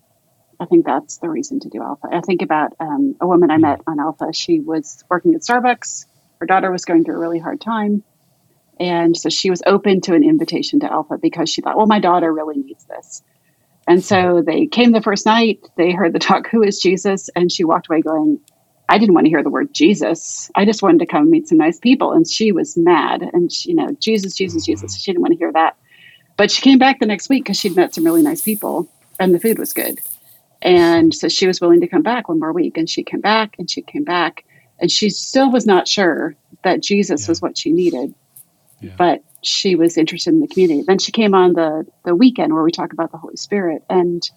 I 0.60 0.65
think 0.65 0.86
that's 0.86 1.20
the 1.20 1.30
reason 1.30 1.60
to 1.62 1.70
do 1.70 1.82
Alpha. 1.82 2.08
I 2.12 2.22
think 2.22 2.41
about 2.41 2.74
um, 2.80 3.15
a 3.22 3.28
woman 3.28 3.52
I 3.52 3.58
met 3.58 3.82
on 3.86 4.00
Alpha. 4.00 4.34
She 4.34 4.60
was 4.60 5.04
working 5.10 5.36
at 5.36 5.41
Starbucks. 5.41 6.06
Her 6.39 6.48
daughter 6.48 6.72
was 6.72 6.86
going 6.86 7.04
through 7.04 7.15
a 7.15 7.20
really 7.20 7.39
hard 7.39 7.62
time. 7.62 8.04
And 8.80 9.15
so 9.15 9.30
she 9.30 9.50
was 9.50 9.62
open 9.65 10.02
to 10.02 10.15
an 10.15 10.24
invitation 10.24 10.80
to 10.80 10.91
Alpha 10.91 11.17
because 11.22 11.50
she 11.50 11.62
thought, 11.62 11.78
well, 11.78 11.88
my 11.88 12.00
daughter 12.00 12.32
really 12.34 12.58
needs 12.58 12.86
this. 12.86 13.22
And 13.88 14.04
so 14.04 14.43
they 14.46 14.67
came 14.67 14.91
the 14.91 15.02
first 15.02 15.26
night, 15.26 15.60
they 15.78 15.91
heard 15.91 16.13
the 16.13 16.20
talk, 16.20 16.50
Who 16.50 16.62
is 16.62 16.80
Jesus? 16.80 17.30
And 17.36 17.52
she 17.52 17.63
walked 17.63 17.88
away 17.89 18.02
going, 18.02 18.39
I 18.89 18.97
didn't 18.97 19.15
want 19.15 19.26
to 19.26 19.30
hear 19.30 19.43
the 19.43 19.50
word 19.50 19.73
Jesus. 19.73 20.50
I 20.56 20.63
just 20.65 20.82
wanted 20.82 21.00
to 21.00 21.06
come 21.06 21.30
meet 21.30 21.47
some 21.47 21.58
nice 21.58 21.80
people. 21.80 22.13
And 22.13 22.28
she 22.28 22.52
was 22.52 22.78
mad. 22.78 23.21
And, 23.34 23.52
she, 23.52 23.69
you 23.69 23.76
know, 23.76 23.95
Jesus, 24.00 24.36
Jesus, 24.36 24.63
mm-hmm. 24.63 24.71
Jesus. 24.71 25.02
She 25.02 25.12
didn't 25.12 25.21
want 25.21 25.34
to 25.34 25.38
hear 25.38 25.52
that. 25.52 25.76
But 26.38 26.52
she 26.52 26.62
came 26.62 26.78
back 26.78 27.00
the 27.00 27.06
next 27.06 27.30
week 27.30 27.43
because 27.43 27.60
she'd 27.60 27.76
met 27.76 27.93
some 27.93 28.06
really 28.06 28.21
nice 28.21 28.41
people 28.41 28.88
and 29.19 29.34
the 29.34 29.39
food 29.39 29.60
was 29.60 29.73
good. 29.73 30.00
And 30.62 31.13
so 31.13 31.28
she 31.28 31.47
was 31.47 31.60
willing 31.60 31.82
to 31.82 31.88
come 31.88 32.02
back 32.02 32.30
one 32.30 32.39
more 32.39 32.54
week. 32.54 32.78
And 32.78 32.89
she 32.89 33.04
came 33.04 33.21
back 33.21 33.56
and 33.60 33.69
she 33.69 33.82
came 33.82 34.04
back. 34.04 34.45
And 34.80 34.91
she 34.91 35.10
still 35.10 35.52
was 35.52 35.65
not 35.65 35.88
sure 35.88 36.36
that 36.63 36.82
Jesus 36.82 37.23
yeah. 37.23 37.32
was 37.32 37.41
what 37.41 37.58
she 37.58 37.71
needed. 37.71 38.13
Yeah. 38.80 38.93
But 38.97 39.23
she 39.41 39.76
was 39.76 39.97
interested 39.97 40.34
in 40.34 40.39
the 40.39 40.47
community. 40.47 40.84
Then 40.86 41.00
she 41.00 41.12
came 41.12 41.34
on 41.34 41.54
the 41.54 41.86
the 42.06 42.15
weekend 42.15 42.54
where 42.54 42.63
we 42.63 42.71
talk 42.71 42.93
about 42.93 43.12
the 43.12 43.17
Holy 43.17 43.38
Spirit. 43.38 43.84
And 43.89 44.30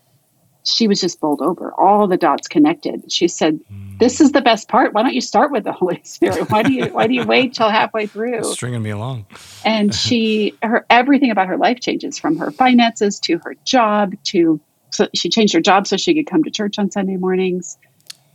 she 0.65 0.87
was 0.87 1.01
just 1.01 1.21
bowled 1.21 1.41
over. 1.41 1.73
All 1.79 2.07
the 2.07 2.17
dots 2.17 2.47
connected. 2.49 3.11
She 3.11 3.29
said, 3.29 3.61
hmm. 3.69 3.97
"This 3.99 4.21
is 4.21 4.33
the 4.33 4.41
best 4.41 4.69
part. 4.69 4.93
Why 4.93 5.03
don't 5.03 5.15
you 5.15 5.21
start 5.21 5.51
with 5.51 5.65
the 5.65 5.73
Holy 5.73 6.01
Spirit? 6.05 6.51
Why 6.51 6.63
do 6.63 6.73
you 6.73 6.87
Why 6.87 7.07
do 7.07 7.15
you 7.15 7.25
wait 7.25 7.55
till 7.55 7.69
halfway 7.69 8.07
through?" 8.07 8.45
Stringing 8.45 8.83
me 8.83 8.91
along. 8.91 9.27
and 9.65 9.95
she, 10.03 10.55
her 10.63 10.85
everything 10.91 11.31
about 11.31 11.49
her 11.49 11.57
life 11.57 11.81
changes 11.81 12.19
from 12.19 12.37
her 12.37 12.51
finances 12.51 13.19
to 13.21 13.39
her 13.39 13.55
job 13.65 14.15
to. 14.25 14.61
So 14.93 15.07
she 15.15 15.29
changed 15.29 15.55
her 15.55 15.61
job 15.61 15.87
so 15.87 15.97
she 15.97 16.15
could 16.15 16.27
come 16.27 16.43
to 16.43 16.51
church 16.51 16.79
on 16.79 16.91
Sunday 16.91 17.17
mornings, 17.17 17.79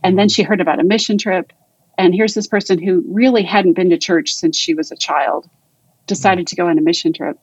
and 0.02 0.18
then 0.18 0.26
hmm. 0.26 0.32
she 0.32 0.42
heard 0.42 0.60
about 0.60 0.80
a 0.80 0.84
mission 0.84 1.18
trip. 1.18 1.52
And 1.98 2.14
here's 2.14 2.34
this 2.34 2.46
person 2.46 2.78
who 2.78 3.02
really 3.08 3.42
hadn't 3.42 3.72
been 3.72 3.88
to 3.88 3.96
church 3.96 4.34
since 4.34 4.56
she 4.56 4.74
was 4.74 4.90
a 4.90 4.96
child, 4.96 5.48
decided 6.06 6.42
hmm. 6.42 6.46
to 6.46 6.56
go 6.56 6.66
on 6.68 6.78
a 6.78 6.82
mission 6.82 7.12
trip, 7.12 7.38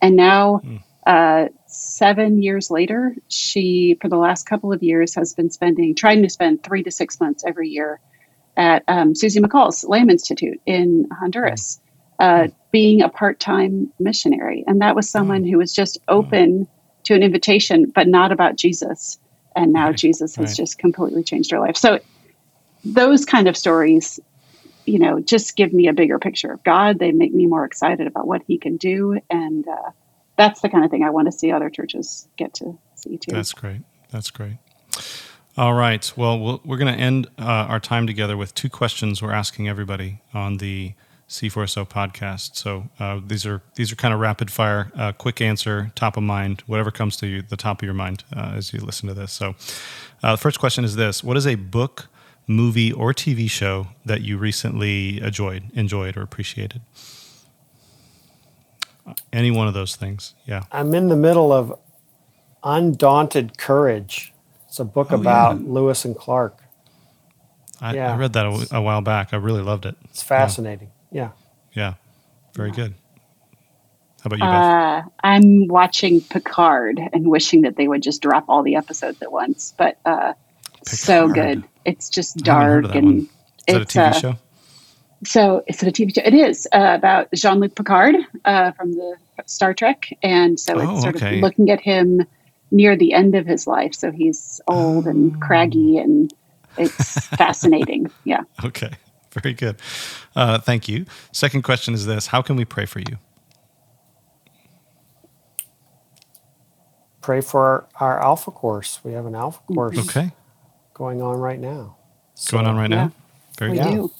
and 0.00 0.16
now. 0.16 0.62
Uh, 1.06 1.48
seven 1.74 2.42
years 2.42 2.70
later, 2.70 3.14
she, 3.28 3.98
for 4.00 4.08
the 4.08 4.16
last 4.16 4.46
couple 4.46 4.72
of 4.72 4.82
years, 4.82 5.14
has 5.14 5.34
been 5.34 5.50
spending, 5.50 5.94
trying 5.94 6.22
to 6.22 6.28
spend 6.28 6.62
three 6.62 6.82
to 6.82 6.90
six 6.90 7.20
months 7.20 7.44
every 7.46 7.68
year 7.68 8.00
at 8.56 8.84
um, 8.86 9.14
Susie 9.14 9.40
McCall's 9.40 9.84
Lamb 9.84 10.10
Institute 10.10 10.60
in 10.66 11.08
Honduras, 11.10 11.80
uh, 12.18 12.48
being 12.70 13.02
a 13.02 13.08
part 13.08 13.40
time 13.40 13.92
missionary. 13.98 14.64
And 14.66 14.80
that 14.80 14.94
was 14.94 15.10
someone 15.10 15.44
who 15.44 15.58
was 15.58 15.72
just 15.72 15.98
open 16.06 16.68
to 17.04 17.14
an 17.14 17.22
invitation, 17.22 17.90
but 17.94 18.06
not 18.06 18.32
about 18.32 18.56
Jesus. 18.56 19.18
And 19.56 19.72
now 19.72 19.88
right. 19.88 19.96
Jesus 19.96 20.36
has 20.36 20.50
right. 20.50 20.56
just 20.56 20.78
completely 20.78 21.22
changed 21.22 21.50
her 21.50 21.60
life. 21.60 21.76
So, 21.76 22.00
those 22.84 23.24
kind 23.24 23.48
of 23.48 23.56
stories, 23.56 24.20
you 24.84 24.98
know, 24.98 25.18
just 25.18 25.56
give 25.56 25.72
me 25.72 25.88
a 25.88 25.92
bigger 25.92 26.18
picture 26.18 26.52
of 26.52 26.62
God. 26.62 26.98
They 26.98 27.12
make 27.12 27.32
me 27.32 27.46
more 27.46 27.64
excited 27.64 28.06
about 28.06 28.26
what 28.26 28.42
He 28.46 28.58
can 28.58 28.76
do. 28.76 29.18
And, 29.30 29.66
uh, 29.66 29.90
that's 30.36 30.60
the 30.60 30.68
kind 30.68 30.84
of 30.84 30.90
thing 30.90 31.02
I 31.02 31.10
want 31.10 31.26
to 31.26 31.32
see 31.32 31.52
other 31.52 31.70
churches 31.70 32.28
get 32.36 32.54
to 32.54 32.78
see 32.94 33.18
too. 33.18 33.32
That's 33.32 33.52
great. 33.52 33.82
That's 34.10 34.30
great. 34.30 34.56
All 35.56 35.74
right. 35.74 36.12
Well, 36.16 36.38
we 36.38 36.60
we 36.64 36.74
are 36.74 36.78
going 36.78 36.92
to 36.92 37.00
end 37.00 37.28
uh, 37.38 37.42
our 37.42 37.80
time 37.80 38.06
together 38.06 38.36
with 38.36 38.54
two 38.54 38.68
questions 38.68 39.22
we're 39.22 39.32
asking 39.32 39.68
everybody 39.68 40.20
on 40.32 40.56
the 40.58 40.94
C4SO 41.28 41.88
podcast. 41.88 42.56
So 42.56 42.88
uh, 42.98 43.20
these 43.24 43.46
are 43.46 43.62
these 43.76 43.92
are 43.92 43.96
kind 43.96 44.12
of 44.12 44.20
rapid 44.20 44.50
fire, 44.50 44.90
uh, 44.96 45.12
quick 45.12 45.40
answer, 45.40 45.92
top 45.94 46.16
of 46.16 46.22
mind, 46.22 46.62
whatever 46.66 46.90
comes 46.90 47.16
to 47.18 47.26
you, 47.26 47.42
the 47.42 47.56
top 47.56 47.80
of 47.82 47.86
your 47.86 47.94
mind 47.94 48.24
uh, 48.34 48.54
as 48.56 48.72
you 48.72 48.80
listen 48.80 49.08
to 49.08 49.14
this. 49.14 49.32
So 49.32 49.54
uh, 50.22 50.32
the 50.32 50.38
first 50.38 50.58
question 50.58 50.84
is 50.84 50.96
this: 50.96 51.24
What 51.24 51.36
is 51.36 51.46
a 51.46 51.54
book, 51.54 52.08
movie, 52.46 52.92
or 52.92 53.12
TV 53.12 53.48
show 53.48 53.88
that 54.04 54.22
you 54.22 54.36
recently 54.38 55.20
enjoyed, 55.20 55.64
enjoyed, 55.74 56.16
or 56.16 56.22
appreciated? 56.22 56.82
Any 59.32 59.50
one 59.50 59.68
of 59.68 59.74
those 59.74 59.96
things. 59.96 60.34
Yeah. 60.46 60.64
I'm 60.72 60.94
in 60.94 61.08
the 61.08 61.16
middle 61.16 61.52
of 61.52 61.78
Undaunted 62.62 63.58
Courage. 63.58 64.32
It's 64.68 64.80
a 64.80 64.84
book 64.84 65.08
oh, 65.10 65.16
about 65.16 65.60
yeah. 65.60 65.66
Lewis 65.66 66.04
and 66.04 66.16
Clark. 66.16 66.58
I, 67.80 67.94
yeah. 67.94 68.12
I 68.12 68.16
read 68.16 68.32
that 68.32 68.46
a, 68.46 68.76
a, 68.76 68.80
while 68.80 69.02
back. 69.02 69.34
I 69.34 69.36
really 69.36 69.62
loved 69.62 69.84
it. 69.84 69.96
It's 70.04 70.22
fascinating. 70.22 70.90
Yeah. 71.10 71.30
Yeah. 71.72 71.82
yeah. 71.82 71.94
Very 72.54 72.70
good. 72.70 72.94
How 74.22 74.28
about 74.28 74.38
you, 74.38 74.44
uh, 74.44 75.02
I'm 75.22 75.68
watching 75.68 76.22
Picard 76.22 76.98
and 77.12 77.26
wishing 77.26 77.60
that 77.62 77.76
they 77.76 77.88
would 77.88 78.02
just 78.02 78.22
drop 78.22 78.46
all 78.48 78.62
the 78.62 78.74
episodes 78.74 79.20
at 79.20 79.30
once, 79.30 79.74
but 79.76 79.98
uh, 80.06 80.32
so 80.82 81.28
good. 81.28 81.62
It's 81.84 82.08
just 82.08 82.38
dark 82.38 82.94
and 82.94 83.22
Is 83.22 83.28
it's 83.66 83.94
that 83.94 83.96
a 83.96 83.98
TV 83.98 84.08
uh, 84.08 84.20
show? 84.20 84.38
So 85.24 85.62
it's 85.66 85.82
a 85.82 85.86
TV 85.86 86.14
show. 86.14 86.22
It 86.24 86.34
is 86.34 86.68
uh, 86.72 86.92
about 86.96 87.28
Jean 87.34 87.60
Luc 87.60 87.74
Picard 87.74 88.16
uh, 88.44 88.72
from 88.72 88.92
the 88.92 89.16
Star 89.46 89.74
Trek, 89.74 90.08
and 90.22 90.58
so 90.58 90.78
it's 90.78 90.90
oh, 90.90 91.00
sort 91.00 91.16
okay. 91.16 91.36
of 91.36 91.42
looking 91.42 91.70
at 91.70 91.80
him 91.80 92.26
near 92.70 92.96
the 92.96 93.12
end 93.12 93.34
of 93.34 93.46
his 93.46 93.66
life. 93.66 93.94
So 93.94 94.10
he's 94.10 94.60
old 94.68 95.06
and 95.06 95.40
craggy, 95.40 95.98
and 95.98 96.32
it's 96.76 97.26
fascinating. 97.36 98.10
Yeah. 98.24 98.42
Okay. 98.64 98.90
Very 99.30 99.54
good. 99.54 99.76
Uh, 100.36 100.58
thank 100.58 100.88
you. 100.88 101.06
Second 101.32 101.62
question 101.62 101.94
is 101.94 102.06
this: 102.06 102.28
How 102.28 102.42
can 102.42 102.56
we 102.56 102.64
pray 102.64 102.86
for 102.86 103.00
you? 103.00 103.18
Pray 107.20 107.40
for 107.40 107.62
our, 107.64 107.88
our 108.00 108.22
Alpha 108.22 108.50
course. 108.50 109.00
We 109.02 109.12
have 109.12 109.26
an 109.26 109.34
Alpha 109.34 109.60
course. 109.72 109.98
Okay. 109.98 110.32
Going 110.92 111.22
on 111.22 111.38
right 111.38 111.58
now. 111.58 111.96
So, 112.34 112.58
going 112.58 112.66
on 112.66 112.76
right 112.76 112.90
yeah, 112.90 112.96
now. 112.96 113.12
Very 113.58 113.70
we 113.72 113.78
good. 113.78 113.90
Do. 113.90 114.10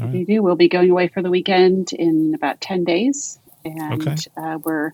Right. 0.00 0.12
We 0.12 0.24
do. 0.24 0.42
We'll 0.42 0.56
be 0.56 0.68
going 0.68 0.90
away 0.90 1.08
for 1.08 1.22
the 1.22 1.30
weekend 1.30 1.92
in 1.92 2.34
about 2.34 2.60
10 2.60 2.84
days. 2.84 3.38
And 3.64 4.06
okay. 4.06 4.16
uh, 4.36 4.58
we're 4.64 4.92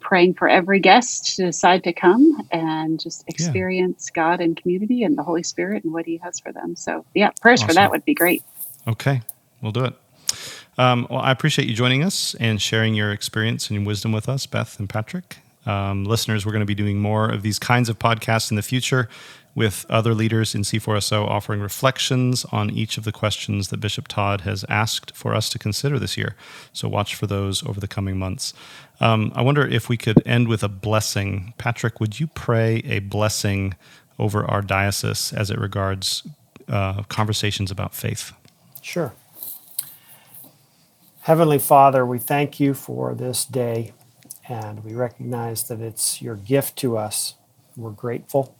praying 0.00 0.34
for 0.34 0.48
every 0.48 0.80
guest 0.80 1.36
to 1.36 1.46
decide 1.46 1.84
to 1.84 1.92
come 1.92 2.46
and 2.50 3.00
just 3.00 3.24
experience 3.28 4.10
yeah. 4.10 4.22
God 4.22 4.40
and 4.40 4.56
community 4.56 5.02
and 5.04 5.18
the 5.18 5.22
Holy 5.22 5.42
Spirit 5.42 5.84
and 5.84 5.92
what 5.92 6.06
He 6.06 6.18
has 6.18 6.40
for 6.40 6.52
them. 6.52 6.76
So, 6.76 7.04
yeah, 7.14 7.30
prayers 7.40 7.60
awesome. 7.60 7.68
for 7.68 7.74
that 7.74 7.90
would 7.90 8.04
be 8.04 8.14
great. 8.14 8.42
Okay. 8.86 9.22
We'll 9.60 9.72
do 9.72 9.84
it. 9.84 9.94
Um, 10.78 11.06
well, 11.10 11.20
I 11.20 11.30
appreciate 11.30 11.68
you 11.68 11.74
joining 11.74 12.02
us 12.02 12.34
and 12.36 12.62
sharing 12.62 12.94
your 12.94 13.12
experience 13.12 13.68
and 13.68 13.78
your 13.78 13.86
wisdom 13.86 14.12
with 14.12 14.28
us, 14.28 14.46
Beth 14.46 14.78
and 14.78 14.88
Patrick. 14.88 15.38
Um, 15.66 16.04
listeners, 16.04 16.46
we're 16.46 16.52
going 16.52 16.60
to 16.60 16.66
be 16.66 16.74
doing 16.74 16.98
more 16.98 17.28
of 17.30 17.42
these 17.42 17.58
kinds 17.58 17.88
of 17.88 17.98
podcasts 17.98 18.50
in 18.50 18.56
the 18.56 18.62
future 18.62 19.08
with 19.54 19.84
other 19.88 20.14
leaders 20.14 20.54
in 20.54 20.62
C4SO 20.62 21.26
offering 21.26 21.60
reflections 21.60 22.44
on 22.52 22.70
each 22.70 22.96
of 22.96 23.04
the 23.04 23.12
questions 23.12 23.68
that 23.68 23.78
Bishop 23.78 24.06
Todd 24.08 24.42
has 24.42 24.64
asked 24.68 25.14
for 25.16 25.34
us 25.34 25.48
to 25.50 25.58
consider 25.58 25.98
this 25.98 26.16
year. 26.16 26.36
So 26.72 26.88
watch 26.88 27.14
for 27.14 27.26
those 27.26 27.66
over 27.66 27.80
the 27.80 27.88
coming 27.88 28.16
months. 28.18 28.54
Um, 29.00 29.32
I 29.34 29.42
wonder 29.42 29.66
if 29.66 29.88
we 29.88 29.96
could 29.96 30.22
end 30.26 30.48
with 30.48 30.62
a 30.62 30.68
blessing. 30.68 31.54
Patrick, 31.58 32.00
would 32.00 32.20
you 32.20 32.28
pray 32.28 32.76
a 32.84 33.00
blessing 33.00 33.74
over 34.18 34.44
our 34.44 34.62
diocese 34.62 35.32
as 35.32 35.50
it 35.50 35.58
regards 35.58 36.22
uh, 36.68 37.02
conversations 37.04 37.70
about 37.70 37.94
faith? 37.94 38.32
Sure. 38.82 39.12
Heavenly 41.22 41.58
Father, 41.58 42.06
we 42.06 42.18
thank 42.18 42.60
you 42.60 42.72
for 42.72 43.14
this 43.14 43.44
day, 43.44 43.92
and 44.48 44.84
we 44.84 44.94
recognize 44.94 45.64
that 45.68 45.80
it's 45.80 46.22
your 46.22 46.36
gift 46.36 46.76
to 46.78 46.96
us. 46.96 47.34
We're 47.76 47.90
grateful. 47.90 48.56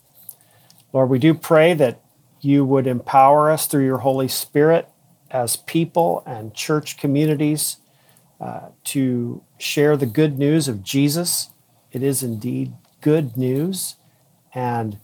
Lord, 0.93 1.09
we 1.09 1.19
do 1.19 1.35
pray 1.35 1.75
that 1.75 2.01
you 2.41 2.65
would 2.65 2.87
empower 2.87 3.51
us 3.51 3.67
through 3.67 3.85
your 3.85 3.99
Holy 3.99 4.29
Spirit 4.29 4.89
as 5.31 5.57
people 5.57 6.23
and 6.27 6.55
church 6.55 6.97
communities 6.97 7.77
uh, 8.41 8.69
to 8.85 9.43
share 9.59 9.97
the 9.97 10.07
good 10.07 10.39
news 10.39 10.67
of 10.67 10.83
Jesus. 10.83 11.51
It 11.93 12.03
is 12.03 12.23
indeed 12.23 12.73
good 13.01 13.37
news. 13.37 13.97
And 14.55 14.99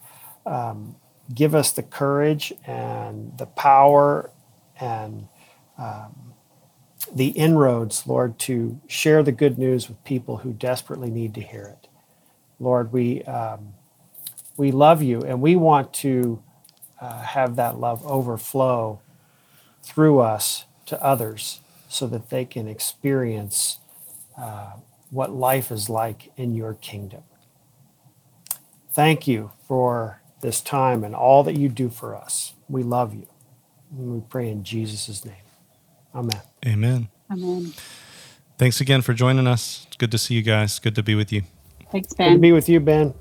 um, 0.45 0.97
give 1.33 1.55
us 1.55 1.71
the 1.73 1.83
courage 1.83 2.53
and 2.67 3.37
the 3.39 3.47
power 3.47 4.31
and 4.81 5.29
um, 5.79 6.33
the 7.15 7.29
inroads, 7.29 8.07
Lord, 8.07 8.39
to 8.41 8.81
share 8.87 9.23
the 9.23 9.33
good 9.33 9.59
news 9.59 9.89
with 9.89 10.03
people 10.05 10.39
who 10.39 10.53
desperately 10.53 11.11
need 11.11 11.35
to 11.35 11.41
hear 11.41 11.67
it. 11.67 11.89
Lord, 12.59 12.93
we 12.93 13.23
um, 13.25 13.75
we 14.57 14.71
love 14.73 15.03
you, 15.03 15.23
and 15.23 15.41
we 15.41 15.57
want 15.57 15.93
to 15.95 16.43
uh, 17.01 17.23
have 17.23 17.57
that 17.57 17.79
love 17.79 18.05
overflow 18.07 19.01
through 19.83 20.21
us 20.21 20.65
to 20.87 21.03
others, 21.03 21.61
so 21.89 22.07
that 22.07 22.31
they 22.31 22.45
can 22.45 22.69
experience 22.69 23.79
uh, 24.39 24.73
what 25.11 25.31
life 25.33 25.71
is 25.71 25.89
like 25.89 26.33
in 26.37 26.55
your 26.55 26.75
kingdom. 26.75 27.23
Thank 28.93 29.27
you 29.27 29.51
for 29.67 30.21
this 30.41 30.61
time 30.61 31.05
and 31.05 31.15
all 31.15 31.43
that 31.45 31.57
you 31.57 31.69
do 31.69 31.89
for 31.91 32.15
us. 32.17 32.55
We 32.69 32.83
love 32.83 33.15
you. 33.15 33.27
And 33.91 34.15
we 34.15 34.21
pray 34.21 34.49
in 34.51 34.65
Jesus' 34.65 35.25
name. 35.25 35.35
Amen. 36.15 36.41
Amen. 36.67 37.09
Amen. 37.31 37.73
Thanks 38.59 38.81
again 38.81 39.03
for 39.03 39.13
joining 39.13 39.47
us. 39.47 39.85
It's 39.89 39.97
good 39.97 40.11
to 40.13 40.19
see 40.19 40.35
you 40.35 40.43
guys. 40.43 40.79
Good 40.79 40.95
to 40.95 41.03
be 41.03 41.15
with 41.15 41.33
you. 41.33 41.43
Thanks, 41.93 42.13
Good 42.13 42.31
to 42.31 42.31
Ben. 42.31 42.41
be 42.41 42.53
with 42.53 42.69
you, 42.69 42.81
Ben. 42.81 43.15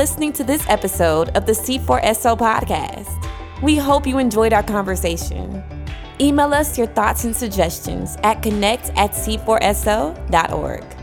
Listening 0.00 0.32
to 0.32 0.42
this 0.42 0.66
episode 0.70 1.28
of 1.36 1.44
the 1.44 1.52
C4SO 1.52 2.38
podcast. 2.38 3.62
We 3.62 3.76
hope 3.76 4.06
you 4.06 4.16
enjoyed 4.16 4.54
our 4.54 4.62
conversation. 4.62 5.62
Email 6.18 6.54
us 6.54 6.78
your 6.78 6.86
thoughts 6.86 7.24
and 7.24 7.36
suggestions 7.36 8.16
at 8.22 8.42
connect 8.42 8.88
at 8.96 9.10
c4so.org. 9.10 10.99